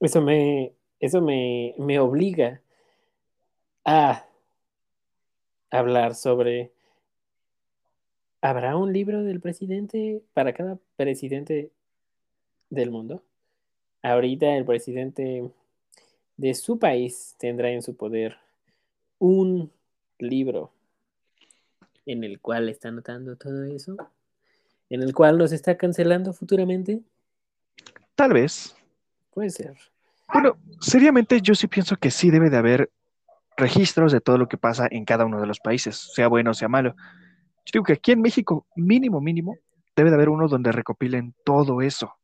eso 0.00 0.20
me, 0.20 0.72
eso 0.98 1.20
me, 1.20 1.74
me 1.78 1.98
obliga 1.98 2.60
a 3.84 4.24
hablar 5.70 6.14
sobre, 6.14 6.72
¿habrá 8.40 8.76
un 8.76 8.92
libro 8.92 9.22
del 9.22 9.40
presidente 9.40 10.22
para 10.34 10.52
cada 10.52 10.78
presidente 10.96 11.70
del 12.68 12.90
mundo? 12.90 13.22
Ahorita 14.02 14.56
el 14.56 14.64
presidente 14.64 15.50
de 16.36 16.54
su 16.54 16.78
país 16.78 17.34
tendrá 17.38 17.70
en 17.70 17.82
su 17.82 17.96
poder 17.96 18.36
un 19.18 19.70
libro 20.18 20.72
en 22.06 22.24
el 22.24 22.40
cual 22.40 22.68
está 22.68 22.88
anotando 22.88 23.36
todo 23.36 23.64
eso, 23.64 23.96
en 24.88 25.02
el 25.02 25.14
cual 25.14 25.38
nos 25.38 25.52
está 25.52 25.76
cancelando 25.76 26.32
futuramente. 26.32 27.02
Tal 28.20 28.34
vez. 28.34 28.76
Puede 29.32 29.48
ser. 29.48 29.78
Bueno, 30.30 30.58
seriamente 30.78 31.40
yo 31.40 31.54
sí 31.54 31.68
pienso 31.68 31.96
que 31.96 32.10
sí 32.10 32.30
debe 32.30 32.50
de 32.50 32.58
haber 32.58 32.90
registros 33.56 34.12
de 34.12 34.20
todo 34.20 34.36
lo 34.36 34.46
que 34.46 34.58
pasa 34.58 34.86
en 34.90 35.06
cada 35.06 35.24
uno 35.24 35.40
de 35.40 35.46
los 35.46 35.58
países, 35.58 36.12
sea 36.14 36.28
bueno 36.28 36.50
o 36.50 36.54
sea 36.54 36.68
malo. 36.68 36.94
Yo 37.64 37.70
digo 37.72 37.84
que 37.84 37.94
aquí 37.94 38.12
en 38.12 38.20
México, 38.20 38.66
mínimo, 38.76 39.22
mínimo, 39.22 39.56
debe 39.96 40.10
de 40.10 40.16
haber 40.16 40.28
uno 40.28 40.48
donde 40.48 40.70
recopilen 40.70 41.34
todo 41.46 41.80
eso. 41.80 42.14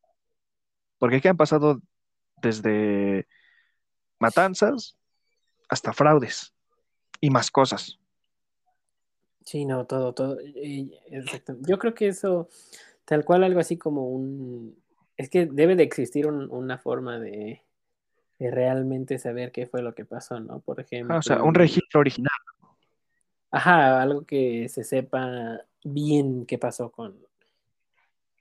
Porque 0.99 1.17
aquí 1.17 1.29
han 1.29 1.39
pasado 1.39 1.81
desde 2.43 3.27
matanzas 4.19 4.99
hasta 5.67 5.95
fraudes 5.95 6.53
y 7.23 7.31
más 7.31 7.51
cosas. 7.51 7.99
Sí, 9.47 9.65
no, 9.65 9.87
todo, 9.87 10.13
todo. 10.13 10.41
eh, 10.41 10.91
exacto. 11.07 11.57
Yo 11.63 11.79
creo 11.79 11.95
que 11.95 12.09
eso, 12.09 12.51
tal 13.07 13.25
cual, 13.25 13.45
algo 13.45 13.61
así 13.61 13.79
como 13.79 14.11
un... 14.11 14.77
Es 15.17 15.31
que 15.31 15.47
debe 15.47 15.77
de 15.77 15.83
existir 15.83 16.27
un- 16.27 16.51
una 16.51 16.79
forma 16.79 17.19
de, 17.19 17.63
de 18.39 18.51
realmente 18.51 19.19
saber 19.19 19.53
qué 19.53 19.67
fue 19.67 19.83
lo 19.83 19.95
que 19.95 20.05
pasó, 20.05 20.41
¿no? 20.41 20.61
Por 20.61 20.81
ejemplo... 20.81 21.15
Ah, 21.17 21.19
o 21.19 21.23
sea, 21.23 21.43
un 21.43 21.55
registro 21.55 22.01
original. 22.01 22.33
Ajá, 23.51 24.03
algo 24.03 24.27
que 24.27 24.69
se 24.69 24.85
sepa 24.85 25.61
bien 25.85 26.47
qué 26.47 26.59
pasó 26.59 26.91
con... 26.91 27.17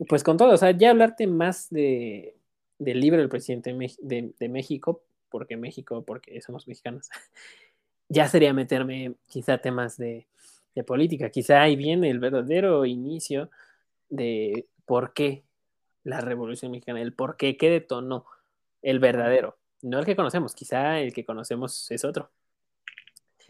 Pues 0.10 0.24
con 0.24 0.36
todo, 0.36 0.54
o 0.54 0.58
sea, 0.58 0.72
ya 0.72 0.90
hablarte 0.90 1.26
más 1.26 1.70
de, 1.70 2.36
del 2.80 3.00
libro 3.00 3.20
del 3.20 3.30
presidente 3.30 3.74
de- 4.02 4.34
de 4.38 4.50
México, 4.50 5.02
porque 5.30 5.56
México, 5.56 6.04
porque 6.04 6.42
somos 6.42 6.68
mexicanos, 6.68 7.10
ya 8.10 8.28
sería 8.28 8.54
meterme 8.54 9.16
quizá 9.28 9.58
temas 9.60 9.98
de, 9.98 10.28
de 10.76 10.84
política. 10.84 11.30
Quizá 11.30 11.62
ahí 11.62 11.78
viene 11.78 12.10
el 12.10 12.20
verdadero 12.20 12.86
inicio 12.86 13.50
de 14.10 14.68
por 14.86 15.14
qué 15.14 15.45
la 16.06 16.22
Revolución 16.22 16.72
Mexicana, 16.72 17.02
el 17.02 17.12
por 17.14 17.36
qué, 17.36 17.58
qué 17.58 17.70
detonó 17.70 18.26
el 18.82 19.00
verdadero, 19.00 19.58
no 19.82 20.00
el 20.00 20.06
que 20.06 20.16
conocemos, 20.16 20.56
quizá 20.56 21.00
el 21.00 21.12
que 21.14 21.26
conocemos 21.26 21.92
es 21.92 22.06
otro. 22.06 22.32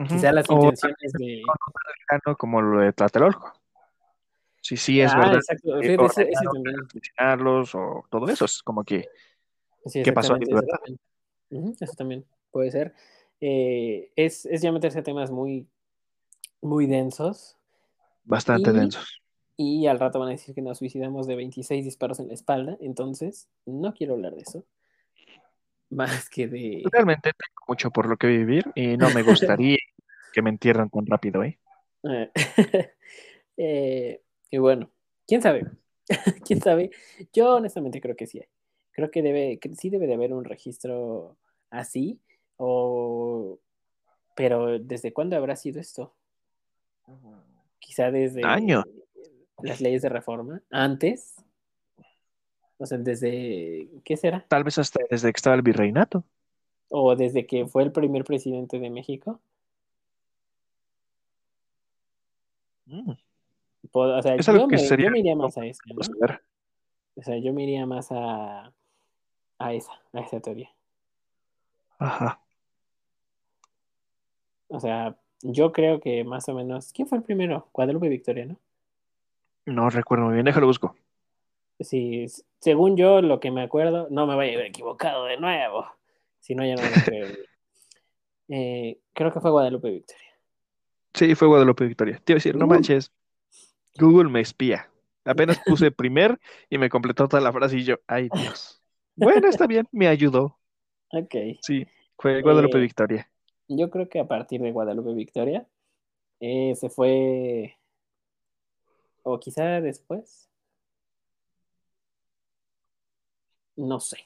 Quizá 0.09 0.31
las 0.31 0.49
O 0.49 0.53
intenciones 0.55 1.13
de... 1.13 1.41
como 2.37 2.61
lo 2.61 2.79
de 2.81 2.91
Tlatelolco. 2.93 3.53
Sí, 4.61 4.75
sí, 4.77 4.99
es 4.99 5.11
Ah, 5.13 5.19
verdad. 5.19 5.35
exacto, 5.35 5.79
que 5.79 5.87
fíjate, 5.89 6.05
ese- 6.05 6.21
ese 6.31 6.47
ordenaron 6.47 6.63
también. 6.63 6.75
o 7.75 8.05
todo 8.09 8.27
eso. 8.29 8.45
Es 8.45 8.63
como 8.63 8.83
que, 8.83 9.07
Sí, 9.85 10.01
¿Qué 10.01 10.11
pasó? 10.11 10.33
verdad. 10.33 10.79
también. 11.49 11.75
Eso 11.79 11.93
también 11.95 12.25
puede 12.51 12.71
ser. 12.71 12.95
Eh, 13.39 14.11
es, 14.15 14.45
es 14.47 14.61
ya 14.63 14.71
meterse 14.71 14.99
a 14.99 15.03
temas 15.03 15.29
muy, 15.29 15.67
muy 16.61 16.87
densos 16.87 17.55
bastante 18.23 18.71
Y- 18.71 18.73
densos. 18.73 19.21
Y 19.57 19.87
al 19.87 19.99
rato 19.99 20.19
van 20.19 20.29
a 20.29 20.31
decir 20.31 20.53
que 20.53 20.61
nos 20.61 20.79
suicidamos 20.79 21.27
de 21.27 21.35
26 21.35 21.85
disparos 21.85 22.19
en 22.19 22.27
la 22.27 22.33
espalda, 22.33 22.77
entonces 22.81 23.47
no 23.65 23.93
quiero 23.93 24.15
hablar 24.15 24.35
de 24.35 24.41
eso. 24.41 24.65
Más 25.89 26.29
que 26.29 26.47
de... 26.47 26.83
Realmente 26.91 27.31
tengo 27.31 27.65
mucho 27.67 27.91
por 27.91 28.07
lo 28.07 28.17
que 28.17 28.27
vivir 28.27 28.65
y 28.75 28.97
no 28.97 29.09
me 29.11 29.23
gustaría 29.23 29.77
que 30.33 30.41
me 30.41 30.49
entierren 30.49 30.89
tan 30.89 31.05
rápido, 31.05 31.43
¿eh? 31.43 31.57
Eh, 32.03 32.31
eh, 33.57 34.21
y 34.51 34.57
bueno, 34.57 34.89
quién 35.25 35.41
sabe, 35.41 35.65
quién 36.45 36.59
sabe. 36.59 36.91
Yo 37.31 37.55
honestamente 37.55 38.01
creo 38.01 38.15
que 38.15 38.27
sí 38.27 38.39
hay. 38.39 38.49
Creo 38.91 39.11
que 39.11 39.21
debe, 39.21 39.59
que 39.59 39.73
sí 39.75 39.89
debe 39.89 40.07
de 40.07 40.13
haber 40.15 40.33
un 40.33 40.45
registro 40.45 41.37
así, 41.69 42.19
o... 42.57 43.59
pero 44.35 44.79
¿desde 44.79 45.11
cuándo 45.11 45.35
habrá 45.35 45.55
sido 45.55 45.81
esto? 45.81 46.13
Quizá 47.79 48.09
desde 48.09 48.43
Años. 48.45 48.85
Las 49.61 49.81
leyes 49.81 50.01
de 50.01 50.09
reforma, 50.09 50.61
antes. 50.71 51.35
O 52.77 52.85
sea, 52.85 52.97
desde, 52.97 53.87
¿qué 54.03 54.17
será? 54.17 54.45
Tal 54.47 54.63
vez 54.63 54.77
hasta 54.77 54.99
desde 55.09 55.31
que 55.31 55.37
estaba 55.37 55.55
el 55.55 55.61
virreinato. 55.61 56.23
O 56.89 57.15
desde 57.15 57.47
que 57.47 57.65
fue 57.65 57.83
el 57.83 57.91
primer 57.91 58.23
presidente 58.25 58.79
de 58.79 58.89
México. 58.89 59.39
Mm, 62.85 63.13
Po- 63.91 64.01
O 64.17 64.21
sea, 64.21 64.35
Es 64.35 64.45
yo 64.45 64.67
me, 64.67 64.77
sería 64.77 65.05
yo 65.07 65.11
me 65.11 65.19
iría 65.19 65.35
más 65.35 65.57
a 65.57 65.65
esa, 65.65 65.81
¿no? 65.87 66.01
O 67.17 67.23
sea, 67.23 67.37
yo 67.37 67.53
me 67.53 67.63
iría 67.63 67.85
más 67.85 68.11
a, 68.11 68.73
a 69.57 69.73
esa, 69.73 69.93
a 70.11 70.19
esa 70.19 70.39
teoría. 70.41 70.69
Ajá. 71.97 72.41
O 74.67 74.79
sea, 74.79 75.15
yo 75.41 75.71
creo 75.71 76.01
que 76.01 76.23
más 76.25 76.49
o 76.49 76.53
menos. 76.53 76.91
¿Quién 76.91 77.07
fue 77.07 77.17
el 77.19 77.23
primero? 77.23 77.69
Guadalupe 77.73 78.09
Victoria, 78.09 78.45
¿no? 78.45 78.57
No 79.65 79.89
recuerdo 79.89 80.25
muy 80.25 80.33
bien, 80.33 80.45
déjalo 80.45 80.67
busco. 80.67 80.95
Sí, 81.79 82.25
según 82.59 82.95
yo, 82.95 83.21
lo 83.21 83.39
que 83.39 83.51
me 83.51 83.61
acuerdo, 83.61 84.07
no 84.09 84.27
me 84.27 84.35
vaya 84.35 84.51
a 84.51 84.55
haber 84.55 84.67
equivocado 84.67 85.25
de 85.25 85.37
nuevo. 85.37 85.85
Si 86.39 86.55
no, 86.55 86.65
ya 86.65 86.75
no 86.75 86.83
me 86.83 87.03
creo. 87.03 87.27
Eh, 88.47 88.99
creo 89.13 89.33
que 89.33 89.39
fue 89.39 89.49
Guadalupe 89.49 89.89
Victoria. 89.89 90.29
Sí, 91.15 91.33
fue 91.33 91.47
Guadalupe 91.47 91.87
Victoria. 91.87 92.21
Te 92.23 92.33
iba 92.33 92.35
a 92.35 92.37
decir, 92.37 92.55
no 92.55 92.67
manches, 92.67 93.11
Google 93.97 94.29
me 94.29 94.41
espía. 94.41 94.87
Apenas 95.23 95.59
puse 95.65 95.89
primer 95.89 96.39
y 96.69 96.77
me 96.77 96.89
completó 96.89 97.27
toda 97.27 97.41
la 97.41 97.51
frase 97.51 97.79
y 97.79 97.83
yo, 97.83 97.95
ay 98.05 98.29
Dios. 98.31 98.83
Bueno, 99.15 99.47
está 99.47 99.65
bien, 99.65 99.87
me 99.91 100.07
ayudó. 100.07 100.59
Ok. 101.11 101.35
Sí, 101.61 101.85
fue 102.17 102.41
Guadalupe 102.41 102.77
Eh, 102.77 102.81
Victoria. 102.81 103.29
Yo 103.69 103.89
creo 103.89 104.09
que 104.09 104.19
a 104.19 104.27
partir 104.27 104.59
de 104.61 104.71
Guadalupe 104.71 105.13
Victoria 105.13 105.65
eh, 106.39 106.75
se 106.75 106.89
fue. 106.89 107.77
O 109.27 109.39
quizá 109.39 109.81
después. 109.81 110.47
No 113.75 113.99
sé. 113.99 114.17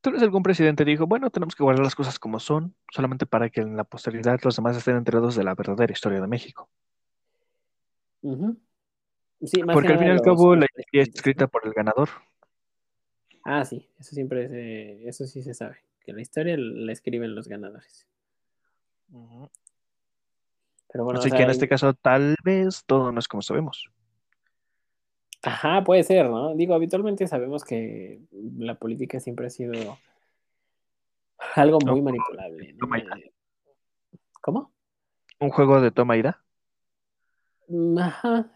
Tal 0.00 0.14
vez 0.14 0.22
algún 0.22 0.42
presidente 0.42 0.84
dijo, 0.84 1.06
bueno, 1.06 1.30
tenemos 1.30 1.54
que 1.54 1.62
guardar 1.62 1.84
las 1.84 1.94
cosas 1.94 2.18
como 2.18 2.40
son, 2.40 2.74
solamente 2.92 3.24
para 3.24 3.48
que 3.50 3.60
en 3.60 3.76
la 3.76 3.84
posteridad 3.84 4.40
los 4.42 4.56
demás 4.56 4.76
estén 4.76 4.96
enterados 4.96 5.36
de 5.36 5.44
la 5.44 5.54
verdadera 5.54 5.92
historia 5.92 6.20
de 6.20 6.26
México. 6.26 6.68
Ujú. 8.22 8.58
Sí, 9.44 9.62
más 9.62 9.74
Porque 9.74 9.86
que 9.86 9.92
al 9.92 9.98
fin 10.00 10.08
y 10.08 10.10
al 10.10 10.20
cabo 10.22 10.56
la 10.56 10.66
historia 10.66 11.02
es 11.02 11.14
escrita 11.14 11.46
por 11.46 11.64
el 11.64 11.72
ganador. 11.72 12.08
Ah, 13.44 13.64
sí, 13.64 13.88
eso 14.00 14.14
siempre 14.14 14.48
se, 14.48 15.08
eso 15.08 15.24
sí 15.26 15.40
se 15.40 15.54
sabe, 15.54 15.76
que 16.04 16.12
la 16.12 16.20
historia 16.20 16.56
la 16.58 16.92
escriben 16.92 17.34
los 17.34 17.46
ganadores. 17.46 18.08
Pero 20.94 21.02
bueno, 21.02 21.18
Así 21.18 21.28
o 21.28 21.36
que 21.36 21.42
en 21.42 21.50
este 21.50 21.66
caso 21.68 21.92
tal 21.94 22.36
vez 22.44 22.84
todo 22.86 23.10
no 23.10 23.18
es 23.18 23.26
como 23.26 23.42
sabemos. 23.42 23.90
ajá, 25.42 25.82
puede 25.82 26.04
ser, 26.04 26.30
¿no? 26.30 26.54
Digo, 26.54 26.72
habitualmente 26.72 27.26
sabemos 27.26 27.64
que 27.64 28.20
la 28.58 28.76
política 28.78 29.18
siempre 29.18 29.48
ha 29.48 29.50
sido 29.50 29.72
algo 31.56 31.80
muy 31.80 31.98
No, 31.98 32.04
manipulable, 32.04 32.76
¿Cómo? 34.40 34.72
Un 35.40 35.50
juego 35.50 35.80
de 35.80 35.90
toma 35.90 36.16
y 36.16 36.22
da. 36.22 36.44
Mm, 37.66 37.98
Ajá, 37.98 38.54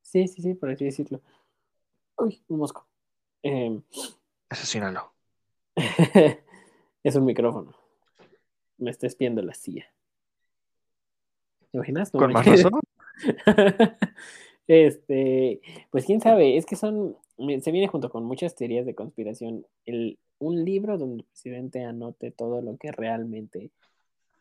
sí, 0.00 0.26
sí, 0.26 0.40
sí, 0.40 0.54
por 0.54 0.70
así 0.70 0.86
decirlo. 0.86 1.20
Uy, 2.16 2.42
un 2.48 2.60
mosco. 2.60 2.88
Em, 3.42 3.82
Asesínalo. 4.48 5.12
es 7.04 7.14
un 7.16 7.26
micrófono. 7.26 7.74
Me 8.78 8.90
está 8.90 9.06
espiando 9.06 9.42
la 9.42 9.52
silla. 9.52 9.93
¿Te 11.74 11.78
imaginas? 11.78 12.14
No 12.14 12.20
Con 12.20 12.32
más 12.32 12.46
razón. 12.46 12.80
Este, 14.66 15.60
pues 15.90 16.06
quién 16.06 16.22
sabe, 16.22 16.56
es 16.56 16.64
que 16.64 16.74
son, 16.74 17.18
se 17.60 17.70
viene 17.70 17.86
junto 17.86 18.08
con 18.08 18.24
muchas 18.24 18.54
teorías 18.54 18.86
de 18.86 18.94
conspiración, 18.94 19.66
el, 19.84 20.18
un 20.38 20.64
libro 20.64 20.96
donde 20.96 21.16
el 21.16 21.24
presidente 21.24 21.84
anote 21.84 22.30
todo 22.30 22.62
lo 22.62 22.78
que 22.78 22.90
realmente, 22.90 23.72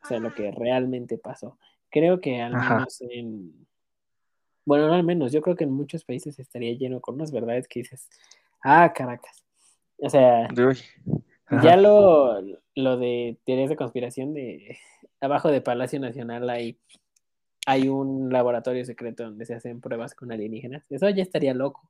o 0.01 0.07
sea, 0.07 0.19
lo 0.19 0.33
que 0.33 0.51
realmente 0.51 1.17
pasó. 1.17 1.57
Creo 1.89 2.21
que 2.21 2.39
al 2.39 2.55
Ajá. 2.55 2.75
menos 2.75 3.01
en, 3.01 3.67
Bueno, 4.63 4.87
no 4.87 4.93
al 4.93 5.03
menos, 5.03 5.33
yo 5.33 5.41
creo 5.41 5.57
que 5.57 5.65
en 5.65 5.73
muchos 5.73 6.05
países 6.05 6.39
estaría 6.39 6.71
lleno 6.77 7.01
con 7.01 7.15
unas 7.15 7.33
verdades 7.33 7.67
que 7.67 7.81
dices, 7.81 8.07
ah, 8.63 8.93
Caracas. 8.95 9.43
O 9.97 10.09
sea, 10.09 10.47
ya 11.61 11.75
lo, 11.75 12.39
lo 12.75 12.97
de 12.97 13.37
teorías 13.43 13.69
de 13.69 13.75
conspiración 13.75 14.33
de 14.33 14.77
abajo 15.19 15.49
de 15.49 15.59
Palacio 15.59 15.99
Nacional 15.99 16.49
hay, 16.49 16.77
hay 17.65 17.87
un 17.87 18.31
laboratorio 18.31 18.85
secreto 18.85 19.23
donde 19.23 19.45
se 19.45 19.55
hacen 19.55 19.81
pruebas 19.81 20.15
con 20.15 20.31
alienígenas. 20.31 20.85
Eso 20.91 21.09
ya 21.09 21.23
estaría 21.23 21.53
loco. 21.53 21.89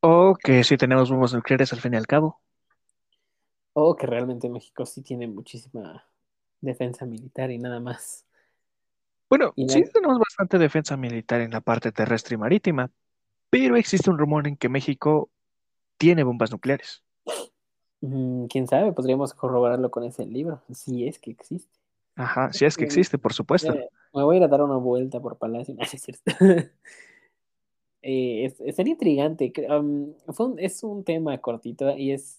O 0.00 0.36
que 0.42 0.64
si 0.64 0.76
tenemos 0.76 1.10
bombas 1.10 1.34
nucleares 1.34 1.72
al 1.72 1.80
fin 1.80 1.94
y 1.94 1.96
al 1.96 2.06
cabo. 2.06 2.40
O 3.74 3.96
que 3.96 4.06
realmente 4.06 4.48
México 4.48 4.86
sí 4.86 5.02
tiene 5.02 5.26
muchísima 5.26 6.04
defensa 6.60 7.06
militar 7.06 7.50
y 7.50 7.58
nada 7.58 7.80
más. 7.80 8.24
Bueno, 9.28 9.52
Y 9.56 9.68
sí 9.68 9.82
tenemos 9.92 10.18
bastante 10.18 10.58
defensa 10.58 10.96
militar 10.96 11.40
en 11.42 11.50
la 11.50 11.60
parte 11.60 11.92
terrestre 11.92 12.34
y 12.34 12.38
marítima, 12.38 12.90
pero 13.50 13.76
existe 13.76 14.10
un 14.10 14.18
rumor 14.18 14.48
en 14.48 14.56
que 14.56 14.68
México 14.68 15.30
tiene 15.98 16.24
bombas 16.24 16.50
nucleares. 16.50 17.02
Mm, 18.00 18.46
quién 18.46 18.66
sabe, 18.66 18.92
podríamos 18.92 19.34
corroborarlo 19.34 19.90
con 19.90 20.04
ese 20.04 20.24
libro, 20.24 20.62
si 20.72 21.06
es 21.06 21.18
que 21.18 21.30
existe. 21.30 21.78
Ajá, 22.16 22.52
si 22.52 22.64
es 22.64 22.76
que 22.76 22.84
existe, 22.84 23.18
por 23.18 23.32
supuesto. 23.32 23.74
Me 24.18 24.24
voy 24.24 24.34
a 24.34 24.38
ir 24.38 24.44
a 24.44 24.48
dar 24.48 24.62
una 24.62 24.76
vuelta 24.76 25.20
por 25.20 25.38
Palacio. 25.38 25.74
No, 25.74 25.82
es 25.82 25.90
cierto. 26.02 26.22
Eh, 28.00 28.44
es- 28.44 28.76
sería 28.76 28.92
intrigante. 28.92 29.52
um, 29.68 30.14
fue 30.32 30.46
un- 30.46 30.58
es 30.60 30.84
un 30.84 31.02
tema 31.02 31.36
cortito 31.38 31.96
y 31.96 32.12
es 32.12 32.38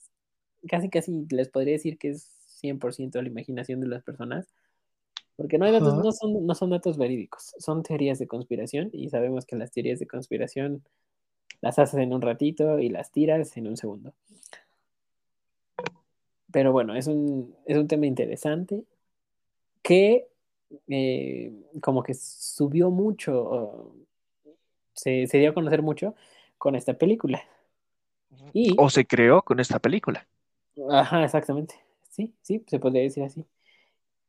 casi, 0.70 0.90
casi 0.90 1.26
les 1.30 1.50
podría 1.50 1.74
decir 1.74 1.98
que 1.98 2.10
es 2.12 2.24
100% 2.62 3.22
la 3.22 3.28
imaginación 3.28 3.82
de 3.82 3.88
las 3.88 4.02
personas. 4.02 4.48
Porque 5.36 5.58
no 5.58 5.66
hay 5.66 5.74
datos, 5.74 5.94
Ajá. 5.94 6.02
no 6.02 6.12
son, 6.14 6.46
no 6.46 6.56
son 6.56 6.70
datos 6.70 6.98
verídicos, 6.98 7.54
son 7.60 7.84
teorías 7.84 8.20
de 8.20 8.28
conspiración 8.28 8.90
y 8.94 9.10
sabemos 9.10 9.46
que 9.46 9.58
las 9.58 9.72
teorías 9.72 10.00
de 10.00 10.08
conspiración 10.08 10.82
las 11.62 11.78
haces 11.78 12.00
en 12.00 12.14
un 12.14 12.22
ratito 12.22 12.80
y 12.80 12.88
las 12.90 13.12
tiras 13.12 13.56
en 13.58 13.68
un 13.68 13.76
segundo. 13.76 14.14
Pero 16.52 16.72
bueno, 16.72 16.96
es 16.96 17.08
un, 17.08 17.54
es 17.66 17.78
un 17.78 17.88
tema 17.88 18.06
interesante 18.06 18.84
que 19.84 20.26
eh, 20.88 21.54
como 21.82 22.04
que 22.04 22.14
subió 22.14 22.90
mucho, 22.92 23.42
o 23.44 23.96
se, 24.94 25.28
se 25.28 25.38
dio 25.40 25.52
a 25.52 25.54
conocer 25.54 25.82
mucho 25.82 26.16
con 26.58 26.76
esta 26.76 26.94
película. 26.94 27.44
Y, 28.54 28.76
O 28.78 28.90
se 28.90 29.06
creó 29.06 29.42
con 29.42 29.60
esta 29.60 29.80
película. 29.80 30.28
ajá, 30.92 31.24
exactamente. 31.24 31.76
Sí, 32.10 32.34
sí, 32.42 32.64
se 32.68 32.80
podría 32.80 33.04
decir 33.04 33.24
así. 33.24 33.46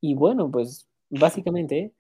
Y 0.01 0.15
bueno, 0.15 0.51
pues 0.51 0.89
básicamente 1.11 1.93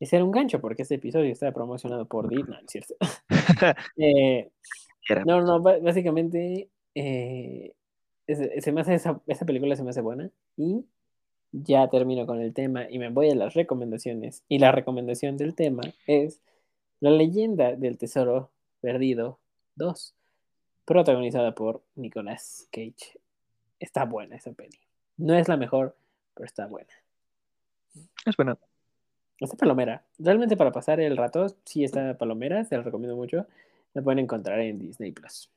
ese 0.00 0.16
era 0.16 0.24
un 0.24 0.32
gancho 0.32 0.60
porque 0.60 0.82
este 0.82 0.96
episodio 0.96 1.32
estaba 1.32 1.52
promocionado 1.52 2.06
por 2.06 2.28
Disney, 2.28 2.58
¿cierto? 2.68 2.94
Eh, 3.96 4.50
no, 5.24 5.42
no, 5.42 5.62
básicamente 5.62 6.70
eh, 6.94 7.74
es- 8.26 8.64
se 8.64 8.72
me 8.72 8.80
hace 8.82 8.94
esa, 8.94 9.20
esa 9.26 9.46
película 9.46 9.76
se 9.76 9.82
me 9.84 9.90
hace 9.90 10.00
buena 10.00 10.30
y 10.56 10.84
ya 11.62 11.88
termino 11.88 12.26
con 12.26 12.40
el 12.40 12.52
tema 12.52 12.90
y 12.90 12.98
me 12.98 13.10
voy 13.10 13.30
a 13.30 13.34
las 13.34 13.54
recomendaciones. 13.54 14.42
Y 14.48 14.58
la 14.58 14.72
recomendación 14.72 15.36
del 15.36 15.54
tema 15.54 15.82
es 16.06 16.40
La 17.00 17.10
leyenda 17.10 17.76
del 17.76 17.96
tesoro 17.96 18.50
perdido 18.80 19.38
2, 19.76 20.14
protagonizada 20.84 21.54
por 21.54 21.82
Nicolas 21.94 22.68
Cage. 22.72 23.18
Está 23.78 24.04
buena 24.04 24.36
esa 24.36 24.52
peli. 24.52 24.78
No 25.16 25.34
es 25.34 25.48
la 25.48 25.56
mejor, 25.56 25.96
pero 26.34 26.46
está 26.46 26.66
buena. 26.66 26.90
Es 28.26 28.36
bueno. 28.36 28.58
Está 29.38 29.56
palomera. 29.56 30.04
Realmente 30.18 30.56
para 30.56 30.72
pasar 30.72 31.00
el 31.00 31.16
rato, 31.16 31.46
sí 31.64 31.84
está 31.84 32.16
palomera, 32.16 32.64
se 32.64 32.76
la 32.76 32.82
recomiendo 32.82 33.16
mucho. 33.16 33.46
La 33.92 34.02
pueden 34.02 34.20
encontrar 34.20 34.60
en 34.60 34.78
Disney 34.78 35.12
Plus. 35.12 35.50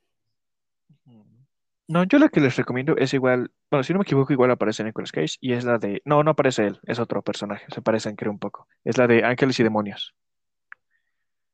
No, 1.88 2.04
yo 2.04 2.20
la 2.20 2.28
que 2.30 2.42
les 2.42 2.56
recomiendo 2.58 2.98
es 2.98 3.14
igual, 3.14 3.50
bueno, 3.72 3.84
si 3.84 3.94
no 3.94 4.00
me 4.00 4.04
equivoco, 4.04 4.34
igual 4.34 4.52
aparece 4.52 4.84
Nicolas 4.84 5.12
Cage 5.12 5.38
y 5.40 5.54
es 5.54 5.64
la 5.64 5.78
de, 5.78 6.02
no, 6.04 6.22
no 6.22 6.32
aparece 6.32 6.68
él, 6.68 6.80
es 6.84 7.00
otro 7.00 7.22
personaje, 7.22 7.66
se 7.74 7.82
parecen 7.82 8.16
creo 8.18 8.32
un 8.32 8.40
poco. 8.40 8.68
Es 8.84 8.98
la 8.98 9.08
de 9.08 9.24
Ángeles 9.24 9.58
y 9.60 9.64
Demonios. 9.64 10.14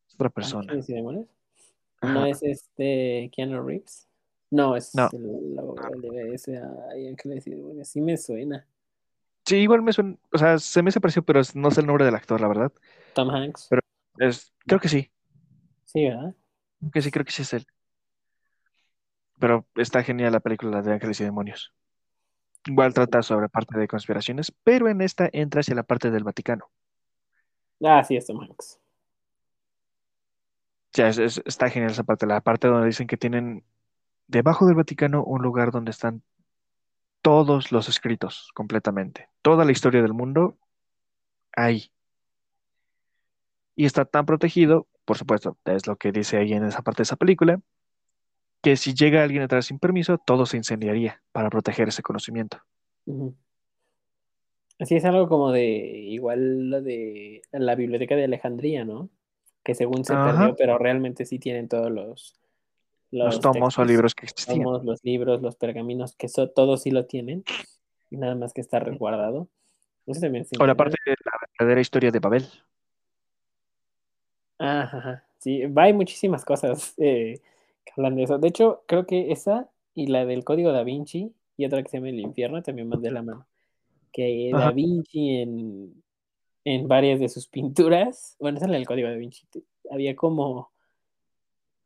Es 0.07 0.15
otra 0.15 0.29
persona. 0.29 0.63
¿Ángeles 0.63 0.89
y 0.89 0.93
demonios? 0.93 1.27
Ajá. 2.01 2.13
¿No 2.13 2.25
es 2.25 2.41
este 2.41 3.29
Keanu 3.31 3.61
Reeves? 3.61 4.07
No, 4.49 4.75
es 4.75 4.93
No. 4.95 5.09
el, 5.13 5.55
el 5.93 6.01
de 6.01 6.33
ese 6.33 6.59
Ángeles 7.09 7.45
y 7.45 7.51
demonios. 7.51 7.87
Sí 7.87 8.01
me 8.01 8.17
suena. 8.17 8.65
Sí, 9.45 9.57
igual 9.57 9.83
me 9.83 9.93
suena, 9.93 10.15
o 10.31 10.37
sea, 10.37 10.57
se 10.57 10.81
me 10.81 10.89
hace 10.89 11.01
parecido, 11.01 11.23
pero 11.23 11.41
no 11.53 11.69
sé 11.69 11.81
el 11.81 11.87
nombre 11.87 12.05
del 12.05 12.15
actor, 12.15 12.41
la 12.41 12.47
verdad. 12.47 12.71
Tom 13.13 13.29
Hanks. 13.29 13.67
Pero- 13.69 13.81
Es, 14.17 14.51
creo 14.65 14.79
que 14.79 14.89
sí, 14.89 15.11
Sí, 15.85 16.05
¿verdad? 16.05 16.33
que 16.91 17.01
sí, 17.01 17.11
creo 17.11 17.25
que 17.25 17.31
sí 17.31 17.41
es 17.43 17.53
él. 17.53 17.67
Pero 19.39 19.65
está 19.75 20.03
genial 20.03 20.31
la 20.33 20.39
película 20.39 20.81
de 20.81 20.93
Ángeles 20.93 21.19
y 21.21 21.23
Demonios. 21.23 21.73
Igual 22.65 22.93
trata 22.93 23.21
sobre 23.21 23.49
parte 23.49 23.77
de 23.77 23.87
conspiraciones, 23.87 24.51
pero 24.63 24.87
en 24.87 25.01
esta 25.01 25.29
entra 25.33 25.61
hacia 25.61 25.75
la 25.75 25.83
parte 25.83 26.11
del 26.11 26.23
Vaticano. 26.23 26.69
Ah, 27.83 28.03
sí, 28.03 28.15
es 28.15 28.25
Tom 28.25 28.39
Hanks. 28.41 28.79
O 30.93 30.95
sea, 30.95 31.09
es- 31.09 31.17
es- 31.17 31.41
está 31.45 31.69
genial 31.69 31.91
esa 31.91 32.03
parte, 32.03 32.25
la 32.27 32.41
parte 32.41 32.67
donde 32.67 32.87
dicen 32.87 33.07
que 33.07 33.17
tienen 33.17 33.65
debajo 34.27 34.65
del 34.65 34.75
Vaticano 34.75 35.23
un 35.23 35.41
lugar 35.41 35.71
donde 35.71 35.91
están 35.91 36.23
todos 37.21 37.71
los 37.71 37.89
escritos 37.89 38.51
completamente, 38.53 39.29
toda 39.41 39.65
la 39.65 39.71
historia 39.71 40.01
del 40.01 40.13
mundo 40.13 40.57
ahí. 41.55 41.91
Y 43.75 43.85
está 43.85 44.05
tan 44.05 44.25
protegido, 44.25 44.87
por 45.05 45.17
supuesto, 45.17 45.57
es 45.65 45.87
lo 45.87 45.95
que 45.97 46.11
dice 46.11 46.37
ahí 46.37 46.53
en 46.53 46.63
esa 46.65 46.81
parte 46.81 46.99
de 46.99 47.03
esa 47.03 47.15
película, 47.15 47.59
que 48.63 48.77
si 48.77 48.95
llega 48.95 49.23
alguien 49.23 49.43
atrás 49.43 49.67
sin 49.67 49.77
permiso, 49.79 50.17
todo 50.17 50.47
se 50.47 50.57
incendiaría 50.57 51.21
para 51.31 51.51
proteger 51.51 51.89
ese 51.89 52.01
conocimiento. 52.01 52.59
Así 54.79 54.95
es 54.95 55.05
algo 55.05 55.27
como 55.29 55.51
de, 55.51 55.65
igual 55.65 56.69
lo 56.69 56.81
de 56.81 57.41
la 57.51 57.75
biblioteca 57.75 58.15
de 58.15 58.25
Alejandría, 58.25 58.85
¿no? 58.85 59.09
Que 59.63 59.75
según 59.75 60.03
se 60.03 60.13
Ajá. 60.13 60.33
perdió, 60.33 60.55
pero 60.55 60.77
realmente 60.77 61.25
sí 61.25 61.39
tienen 61.39 61.69
todos 61.69 61.91
los, 61.91 62.35
Los 63.11 63.39
tomos 63.39 63.77
o 63.77 63.85
libros 63.85 64.15
que 64.15 64.25
existían. 64.25 64.59
tomos, 64.59 64.83
los 64.83 65.03
libros, 65.03 65.41
los 65.41 65.55
pergaminos, 65.55 66.15
que 66.15 66.27
so- 66.27 66.49
todos 66.49 66.81
sí 66.83 66.91
lo 66.91 67.05
tienen, 67.05 67.43
nada 68.11 68.35
más 68.35 68.53
que 68.53 68.61
está 68.61 68.79
resguardado. 68.79 69.47
Eso 70.07 70.21
también 70.21 70.45
O 70.59 70.65
la 70.65 70.75
parte 70.75 70.97
de 71.05 71.15
la 71.23 71.31
verdadera 71.59 71.81
historia 71.81 72.11
de 72.11 72.19
Babel. 72.19 72.45
Ajá. 74.57 75.23
Sí, 75.39 75.61
hay 75.75 75.93
muchísimas 75.93 76.45
cosas 76.45 76.93
eh, 76.97 77.41
hablan 77.95 78.15
de 78.15 78.23
eso. 78.23 78.37
De 78.37 78.47
hecho, 78.47 78.83
creo 78.87 79.05
que 79.05 79.31
esa 79.31 79.69
y 79.95 80.07
la 80.07 80.25
del 80.25 80.43
Código 80.43 80.71
Da 80.71 80.83
Vinci 80.83 81.33
y 81.57 81.65
otra 81.65 81.81
que 81.83 81.89
se 81.89 81.97
llama 81.97 82.09
El 82.09 82.19
Infierno 82.19 82.61
también 82.63 82.89
van 82.89 83.01
de 83.01 83.11
la 83.11 83.21
mano. 83.21 83.45
Que 84.11 84.51
Da. 84.53 84.71
Vinci 84.71 85.37
en, 85.37 86.03
en 86.65 86.87
varias 86.87 87.19
de 87.19 87.29
sus 87.29 87.47
pinturas, 87.47 88.35
bueno, 88.39 88.57
esa 88.57 88.65
es 88.65 88.71
la 88.71 88.77
del 88.77 88.87
Código 88.87 89.07
Da 89.09 89.15
Vinci, 89.15 89.47
había 89.91 90.15
como 90.15 90.71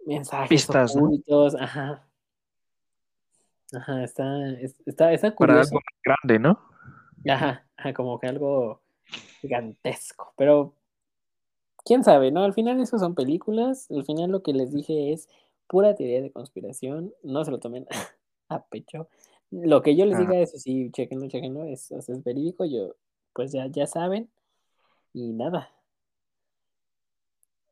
mensajes 0.06 0.50
Pistas, 0.50 0.96
¿no? 0.96 1.04
ocultos, 1.06 1.56
ajá. 1.56 2.08
Ajá, 3.74 4.04
está, 4.04 4.50
es- 4.62 4.82
está, 4.86 5.12
está 5.12 5.28
Para 5.36 5.36
curioso. 5.36 5.70
algo 5.76 5.82
más 5.86 6.02
grande, 6.24 6.40
¿no? 6.40 6.60
Ajá, 7.30 7.68
ajá, 7.76 7.94
como 7.94 8.18
que 8.20 8.28
algo 8.28 8.82
gigantesco, 9.42 10.34
pero 10.38 10.74
quién 11.84 12.04
sabe, 12.04 12.32
¿no? 12.32 12.44
Al 12.44 12.54
final 12.54 12.80
eso 12.80 12.98
son 12.98 13.16
películas, 13.16 13.90
al 13.92 14.06
final 14.06 14.32
lo 14.32 14.42
que 14.44 14.54
les 14.54 14.72
dije 14.74 15.12
es 15.12 15.28
pura 15.68 15.96
teoría 15.96 16.22
de 16.22 16.32
conspiración, 16.32 17.14
no 17.24 17.44
se 17.46 17.52
lo 17.52 17.60
tomen 17.60 17.86
a 18.50 18.66
pecho. 18.66 19.10
Lo 19.52 19.82
que 19.82 19.96
yo 19.96 20.06
les 20.06 20.18
diga, 20.18 20.40
eso 20.40 20.58
sí, 20.58 20.92
chequenlo, 20.92 21.28
chequenlo, 21.28 21.66
es, 21.66 21.92
o 21.92 22.02
sea, 22.02 22.16
es 22.16 22.24
verídico, 22.24 22.66
yo, 22.66 22.96
pues 23.34 23.52
ya, 23.52 23.68
ya 23.68 23.88
saben, 23.88 24.30
y 25.14 25.32
nada. 25.34 25.72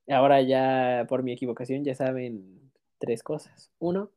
Ahora 0.08 0.42
ya, 0.42 1.06
por 1.10 1.24
mi 1.24 1.34
equivocación, 1.34 1.84
ya 1.84 1.96
saben 1.96 2.72
tres 3.00 3.24
cosas. 3.24 3.72
Uno, 3.80 4.12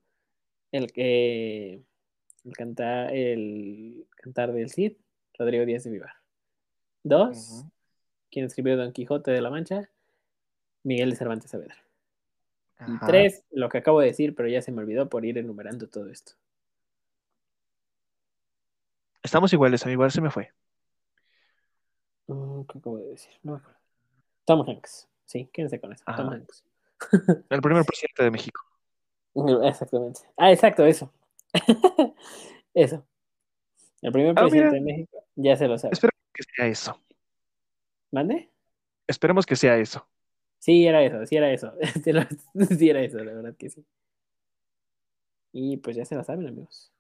el 0.70 0.92
que 0.92 1.82
el 2.44 2.56
cantar, 2.56 3.14
el 3.14 4.06
cantar 4.16 4.52
del 4.52 4.70
Cid, 4.70 4.94
Rodrigo 5.38 5.64
Díaz 5.64 5.84
de 5.84 5.90
Vivar. 5.90 6.12
Dos, 7.02 7.64
quien 8.30 8.44
escribió 8.44 8.76
Don 8.76 8.92
Quijote 8.92 9.30
de 9.30 9.40
la 9.40 9.50
Mancha, 9.50 9.90
Miguel 10.82 11.10
de 11.10 11.16
Cervantes 11.16 11.50
Saavedra. 11.50 11.88
Y 12.86 12.98
tres, 13.06 13.44
lo 13.50 13.68
que 13.68 13.78
acabo 13.78 14.00
de 14.00 14.06
decir, 14.06 14.34
pero 14.34 14.48
ya 14.48 14.62
se 14.62 14.70
me 14.72 14.80
olvidó 14.82 15.08
por 15.08 15.24
ir 15.24 15.36
enumerando 15.38 15.88
todo 15.88 16.08
esto. 16.08 16.32
Estamos 19.22 19.52
iguales, 19.52 19.82
a 19.82 19.86
mí 19.86 19.92
igual 19.92 20.10
se 20.12 20.20
me 20.20 20.30
fue. 20.30 20.52
Mm, 22.28 22.62
¿Qué 22.62 22.78
acabo 22.78 22.98
de 22.98 23.06
decir? 23.08 23.32
No 23.42 23.52
me 23.52 23.58
acuerdo. 23.58 23.78
Tom 24.44 24.64
Hanks. 24.68 25.08
Sí, 25.26 25.48
quédense 25.52 25.80
con 25.80 25.92
eso. 25.92 26.02
Ajá. 26.06 26.22
Tom 26.22 26.32
Hanks. 26.32 26.64
El 27.50 27.60
primer 27.60 27.84
presidente 27.84 28.22
de 28.22 28.30
México. 28.30 28.62
Exactamente. 29.64 30.20
Ah, 30.36 30.50
exacto, 30.52 30.84
eso. 30.84 31.12
eso. 32.74 33.06
El 34.02 34.12
primer 34.12 34.32
Ah, 34.36 34.42
presidente 34.42 34.70
mira. 34.70 34.72
de 34.72 34.80
México, 34.80 35.24
ya 35.36 35.56
se 35.56 35.66
lo 35.68 35.78
sabe. 35.78 35.92
Esperemos 35.92 36.22
que 36.32 36.42
sea 36.44 36.66
eso. 36.66 37.00
¿Mande? 38.12 38.50
Esperemos 39.06 39.44
que 39.46 39.56
sea 39.56 39.76
eso. 39.76 40.06
Sí, 40.59 40.86
era 40.86 41.02
eso, 41.02 41.24
sí 41.26 41.36
era 41.36 41.52
eso. 41.52 41.72
sí 42.78 42.90
era 42.90 43.02
eso, 43.02 43.18
la 43.18 43.32
verdad 43.32 43.56
que 43.56 43.70
sí. 43.70 43.84
Y 45.52 45.76
pues 45.78 45.96
ya 45.96 46.04
se 46.04 46.14
la 46.14 46.24
saben, 46.24 46.46
amigos. 46.46 46.92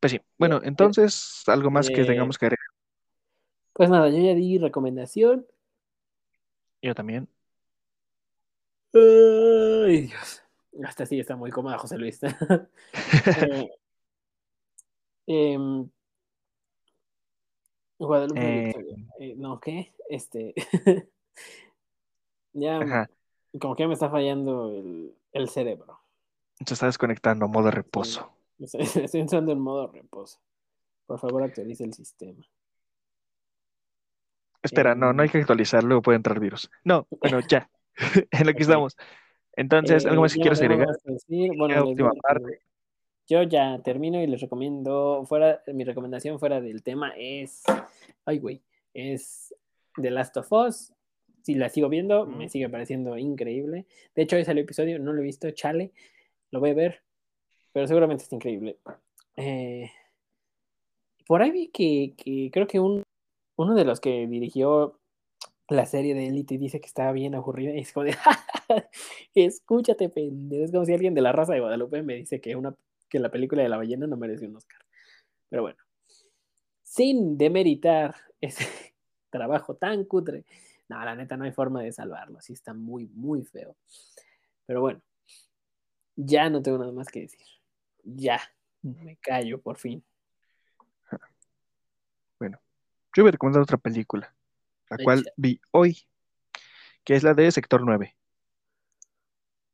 Pues 0.00 0.12
sí, 0.12 0.20
bueno, 0.36 0.60
entonces, 0.62 1.42
algo 1.46 1.70
más 1.70 1.88
que 1.88 2.02
Eh, 2.02 2.04
tengamos 2.04 2.36
que 2.36 2.46
agregar. 2.46 2.66
Pues 3.72 3.90
nada, 3.90 4.08
yo 4.10 4.18
ya 4.18 4.34
di 4.34 4.58
recomendación. 4.58 5.46
Yo 6.82 6.94
también. 6.94 7.28
Ay, 8.92 10.02
Dios. 10.02 10.42
Hasta 10.84 11.06
sí 11.06 11.18
está 11.18 11.36
muy 11.36 11.50
cómoda, 11.50 11.78
José 11.78 11.98
Luis. 11.98 12.20
Eh, 15.26 15.54
em, 15.54 15.88
Guadalupe 18.06 18.40
Eh, 18.40 18.64
Victoria. 18.66 18.96
Eh, 19.18 19.34
no, 19.36 19.60
¿qué? 19.60 19.92
Este. 20.08 20.54
ya, 22.52 22.78
Ajá, 22.78 23.10
como 23.60 23.76
que 23.76 23.86
me 23.86 23.94
está 23.94 24.10
fallando 24.10 24.68
el, 24.70 25.14
el 25.32 25.48
cerebro. 25.48 26.00
se 26.64 26.74
está 26.74 26.86
desconectando, 26.86 27.48
modo 27.48 27.70
reposo. 27.70 28.30
Estoy 28.58 28.80
estoy 29.04 29.20
entrando 29.20 29.52
en 29.52 29.60
modo 29.60 29.86
reposo. 29.88 30.38
Por 31.06 31.18
favor, 31.18 31.42
actualice 31.42 31.84
el 31.84 31.92
sistema. 31.92 32.42
Espera, 34.62 34.94
no, 34.94 35.12
no 35.12 35.22
hay 35.22 35.28
que 35.28 35.38
actualizar, 35.38 35.84
luego 35.84 36.00
puede 36.00 36.16
entrar 36.16 36.40
virus. 36.40 36.70
No, 36.84 37.06
bueno, 37.20 37.40
ya, 37.46 37.68
en 38.30 38.46
lo 38.46 38.54
que 38.54 38.62
estamos. 38.62 38.96
Entonces, 39.56 40.06
¿algo 40.06 40.16
Eh, 40.16 40.20
más 40.22 40.32
que 40.32 40.38
no 40.38 40.42
quieras 40.42 40.60
agregar? 40.62 40.88
decir. 41.04 41.50
Bueno, 41.56 41.86
última 41.86 42.12
parte. 42.22 42.60
Yo 43.26 43.42
ya 43.42 43.80
termino 43.82 44.22
y 44.22 44.26
les 44.26 44.40
recomiendo, 44.40 45.24
fuera, 45.26 45.62
mi 45.66 45.84
recomendación 45.84 46.38
fuera 46.38 46.60
del 46.60 46.82
tema 46.82 47.12
es, 47.16 47.62
ay 48.24 48.38
güey, 48.38 48.62
es 48.92 49.54
The 50.00 50.10
Last 50.10 50.36
of 50.36 50.52
Us. 50.52 50.92
Si 51.42 51.54
la 51.54 51.68
sigo 51.68 51.88
viendo, 51.88 52.24
me 52.26 52.48
sigue 52.48 52.68
pareciendo 52.70 53.18
increíble. 53.18 53.86
De 54.14 54.22
hecho, 54.22 54.36
hoy 54.36 54.44
salió 54.44 54.60
el 54.60 54.64
episodio, 54.64 54.98
no 54.98 55.12
lo 55.12 55.20
he 55.20 55.24
visto, 55.24 55.50
chale, 55.50 55.92
lo 56.50 56.60
voy 56.60 56.70
a 56.70 56.74
ver, 56.74 57.02
pero 57.72 57.86
seguramente 57.86 58.24
está 58.24 58.34
increíble. 58.34 58.78
Eh, 59.36 59.90
por 61.26 61.42
ahí 61.42 61.50
vi 61.50 61.68
que, 61.68 62.14
que 62.16 62.50
creo 62.50 62.66
que 62.66 62.80
un, 62.80 63.02
uno 63.56 63.74
de 63.74 63.84
los 63.84 64.00
que 64.00 64.26
dirigió 64.26 64.98
la 65.68 65.86
serie 65.86 66.14
de 66.14 66.26
Elite 66.26 66.58
dice 66.58 66.80
que 66.80 66.86
estaba 66.86 67.12
bien 67.12 67.34
aburrida 67.34 67.74
y 67.74 67.80
es 67.80 67.92
como 67.92 68.04
de, 68.04 68.14
escúchate, 69.34 70.08
pendejo. 70.08 70.64
Es 70.64 70.72
como 70.72 70.84
si 70.84 70.92
alguien 70.92 71.14
de 71.14 71.22
la 71.22 71.32
raza 71.32 71.54
de 71.54 71.60
Guadalupe 71.60 72.02
me 72.02 72.14
dice 72.14 72.40
que, 72.40 72.56
una, 72.56 72.74
que 73.14 73.20
la 73.20 73.30
película 73.30 73.62
de 73.62 73.68
la 73.68 73.76
ballena 73.76 74.08
no 74.08 74.16
merece 74.16 74.48
un 74.48 74.56
Oscar. 74.56 74.84
Pero 75.48 75.62
bueno, 75.62 75.78
sin 76.82 77.38
demeritar 77.38 78.16
ese 78.40 78.66
trabajo 79.30 79.76
tan 79.76 80.04
cutre, 80.04 80.44
no, 80.88 80.98
la 81.04 81.14
neta 81.14 81.36
no 81.36 81.44
hay 81.44 81.52
forma 81.52 81.80
de 81.80 81.92
salvarlo, 81.92 82.38
así 82.38 82.54
está 82.54 82.74
muy, 82.74 83.06
muy 83.06 83.44
feo. 83.44 83.76
Pero 84.66 84.80
bueno, 84.80 85.00
ya 86.16 86.50
no 86.50 86.60
tengo 86.60 86.78
nada 86.78 86.90
más 86.90 87.06
que 87.06 87.20
decir. 87.20 87.46
Ya, 88.02 88.40
me 88.82 89.16
callo 89.18 89.60
por 89.60 89.76
fin. 89.76 90.04
Yo 93.16 93.22
voy 93.22 93.28
a 93.28 93.30
recomendar 93.30 93.62
otra 93.62 93.78
película, 93.78 94.34
la 94.90 94.96
cual 95.04 95.24
vi 95.36 95.60
hoy, 95.70 96.04
que 97.04 97.14
es 97.14 97.22
la 97.22 97.32
de 97.32 97.48
Sector 97.52 97.82
9. 97.84 98.16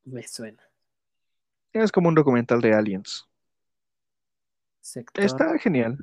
Me 0.05 0.29
suena. 0.29 0.63
Es 1.73 1.91
como 1.91 2.11
un 2.11 2.15
documental 2.15 2.61
de 2.61 2.75
aliens. 2.75 3.30
Sector. 4.81 5.25
Está 5.25 5.59
genial. 5.59 5.99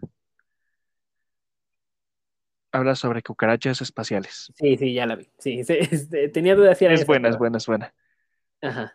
Habla 2.71 2.95
sobre 2.95 3.23
cucarachas 3.23 3.81
espaciales. 3.81 4.51
Sí, 4.55 4.77
sí, 4.77 4.93
ya 4.93 5.05
la 5.05 5.15
vi. 5.15 5.29
Sí, 5.39 5.63
sí, 5.63 5.77
este, 5.91 6.29
tenía 6.29 6.55
dudas 6.55 6.77
si 6.77 6.85
era 6.85 6.93
Es 6.93 7.05
buena, 7.05 7.29
es 7.29 7.37
buena, 7.37 7.57
es 7.57 7.65
buena. 7.65 7.93
Ajá. 8.61 8.93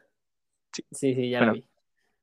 Sí. 0.73 0.85
Sí, 0.93 1.15
sí, 1.15 1.31
ya 1.31 1.39
Bueno. 1.39 1.53
la 1.55 1.59
vi. 1.59 1.69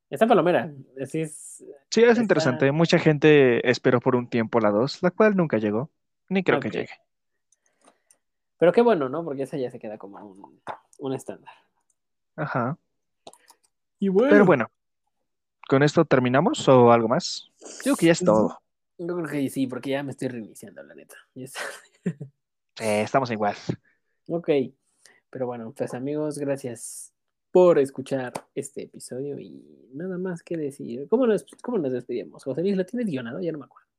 Está 0.09 0.25
palomera. 0.25 0.71
Así 1.01 1.21
es. 1.21 1.63
Sí, 1.91 2.01
es 2.01 2.09
Está- 2.09 2.21
interesante. 2.21 2.71
Mucha 2.71 2.97
gente 2.97 3.67
esperó 3.69 3.99
por 3.99 4.15
un 4.15 4.27
tiempo 4.29 4.59
la 4.59 4.69
2, 4.71 5.03
la 5.03 5.11
cual 5.11 5.35
nunca 5.35 5.57
llegó. 5.57 5.91
Ni 6.29 6.43
creo 6.43 6.59
que 6.59 6.69
llegue. 6.69 6.93
Pero 8.57 8.71
qué 8.71 8.81
bueno, 8.81 9.07
¿no? 9.09 9.23
Porque 9.23 9.43
esa 9.43 9.57
ya 9.57 9.69
se 9.71 9.79
queda 9.79 9.97
como 9.97 10.17
un, 10.23 10.61
un 10.99 11.13
estándar. 11.13 11.53
Ajá. 12.35 12.77
Y 13.99 14.09
bueno. 14.09 14.29
Pero 14.31 14.45
bueno, 14.45 14.71
¿con 15.69 15.83
esto 15.83 16.03
terminamos 16.03 16.67
o 16.67 16.91
algo 16.91 17.07
más? 17.07 17.51
Digo 17.83 17.95
que 17.95 18.07
ya 18.07 18.13
es 18.13 18.23
todo. 18.23 18.59
Yo 18.97 19.15
creo 19.15 19.27
que 19.27 19.49
sí, 19.49 19.67
porque 19.67 19.91
ya 19.91 20.03
me 20.03 20.11
estoy 20.11 20.27
reiniciando, 20.27 20.83
la 20.83 20.95
neta. 20.95 21.15
Eh, 22.81 23.01
estamos 23.01 23.29
igual. 23.29 23.57
Ok. 24.29 24.49
Pero 25.29 25.47
bueno, 25.47 25.73
pues 25.75 25.93
amigos, 25.93 26.37
gracias 26.39 27.11
por 27.51 27.77
escuchar 27.77 28.31
este 28.55 28.83
episodio 28.83 29.37
y 29.37 29.89
nada 29.93 30.17
más 30.17 30.43
que 30.43 30.55
decir. 30.55 31.05
¿Cómo 31.09 31.27
nos, 31.27 31.45
cómo 31.61 31.77
nos 31.77 31.91
despedimos? 31.91 32.45
José 32.45 32.61
Luis, 32.61 32.77
¿lo 32.77 32.85
tienes 32.85 33.07
guionado? 33.07 33.41
Ya 33.41 33.51
no 33.51 33.57
me 33.57 33.65
acuerdo. 33.65 33.89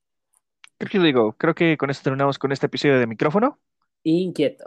Creo 0.79 0.91
que 0.91 0.99
digo, 1.07 1.35
creo 1.35 1.55
que 1.55 1.77
con 1.77 1.91
esto 1.91 2.05
terminamos 2.05 2.39
con 2.39 2.53
este 2.53 2.67
episodio 2.67 2.99
de 2.99 3.07
micrófono. 3.07 3.59
Inquieto. 4.03 4.65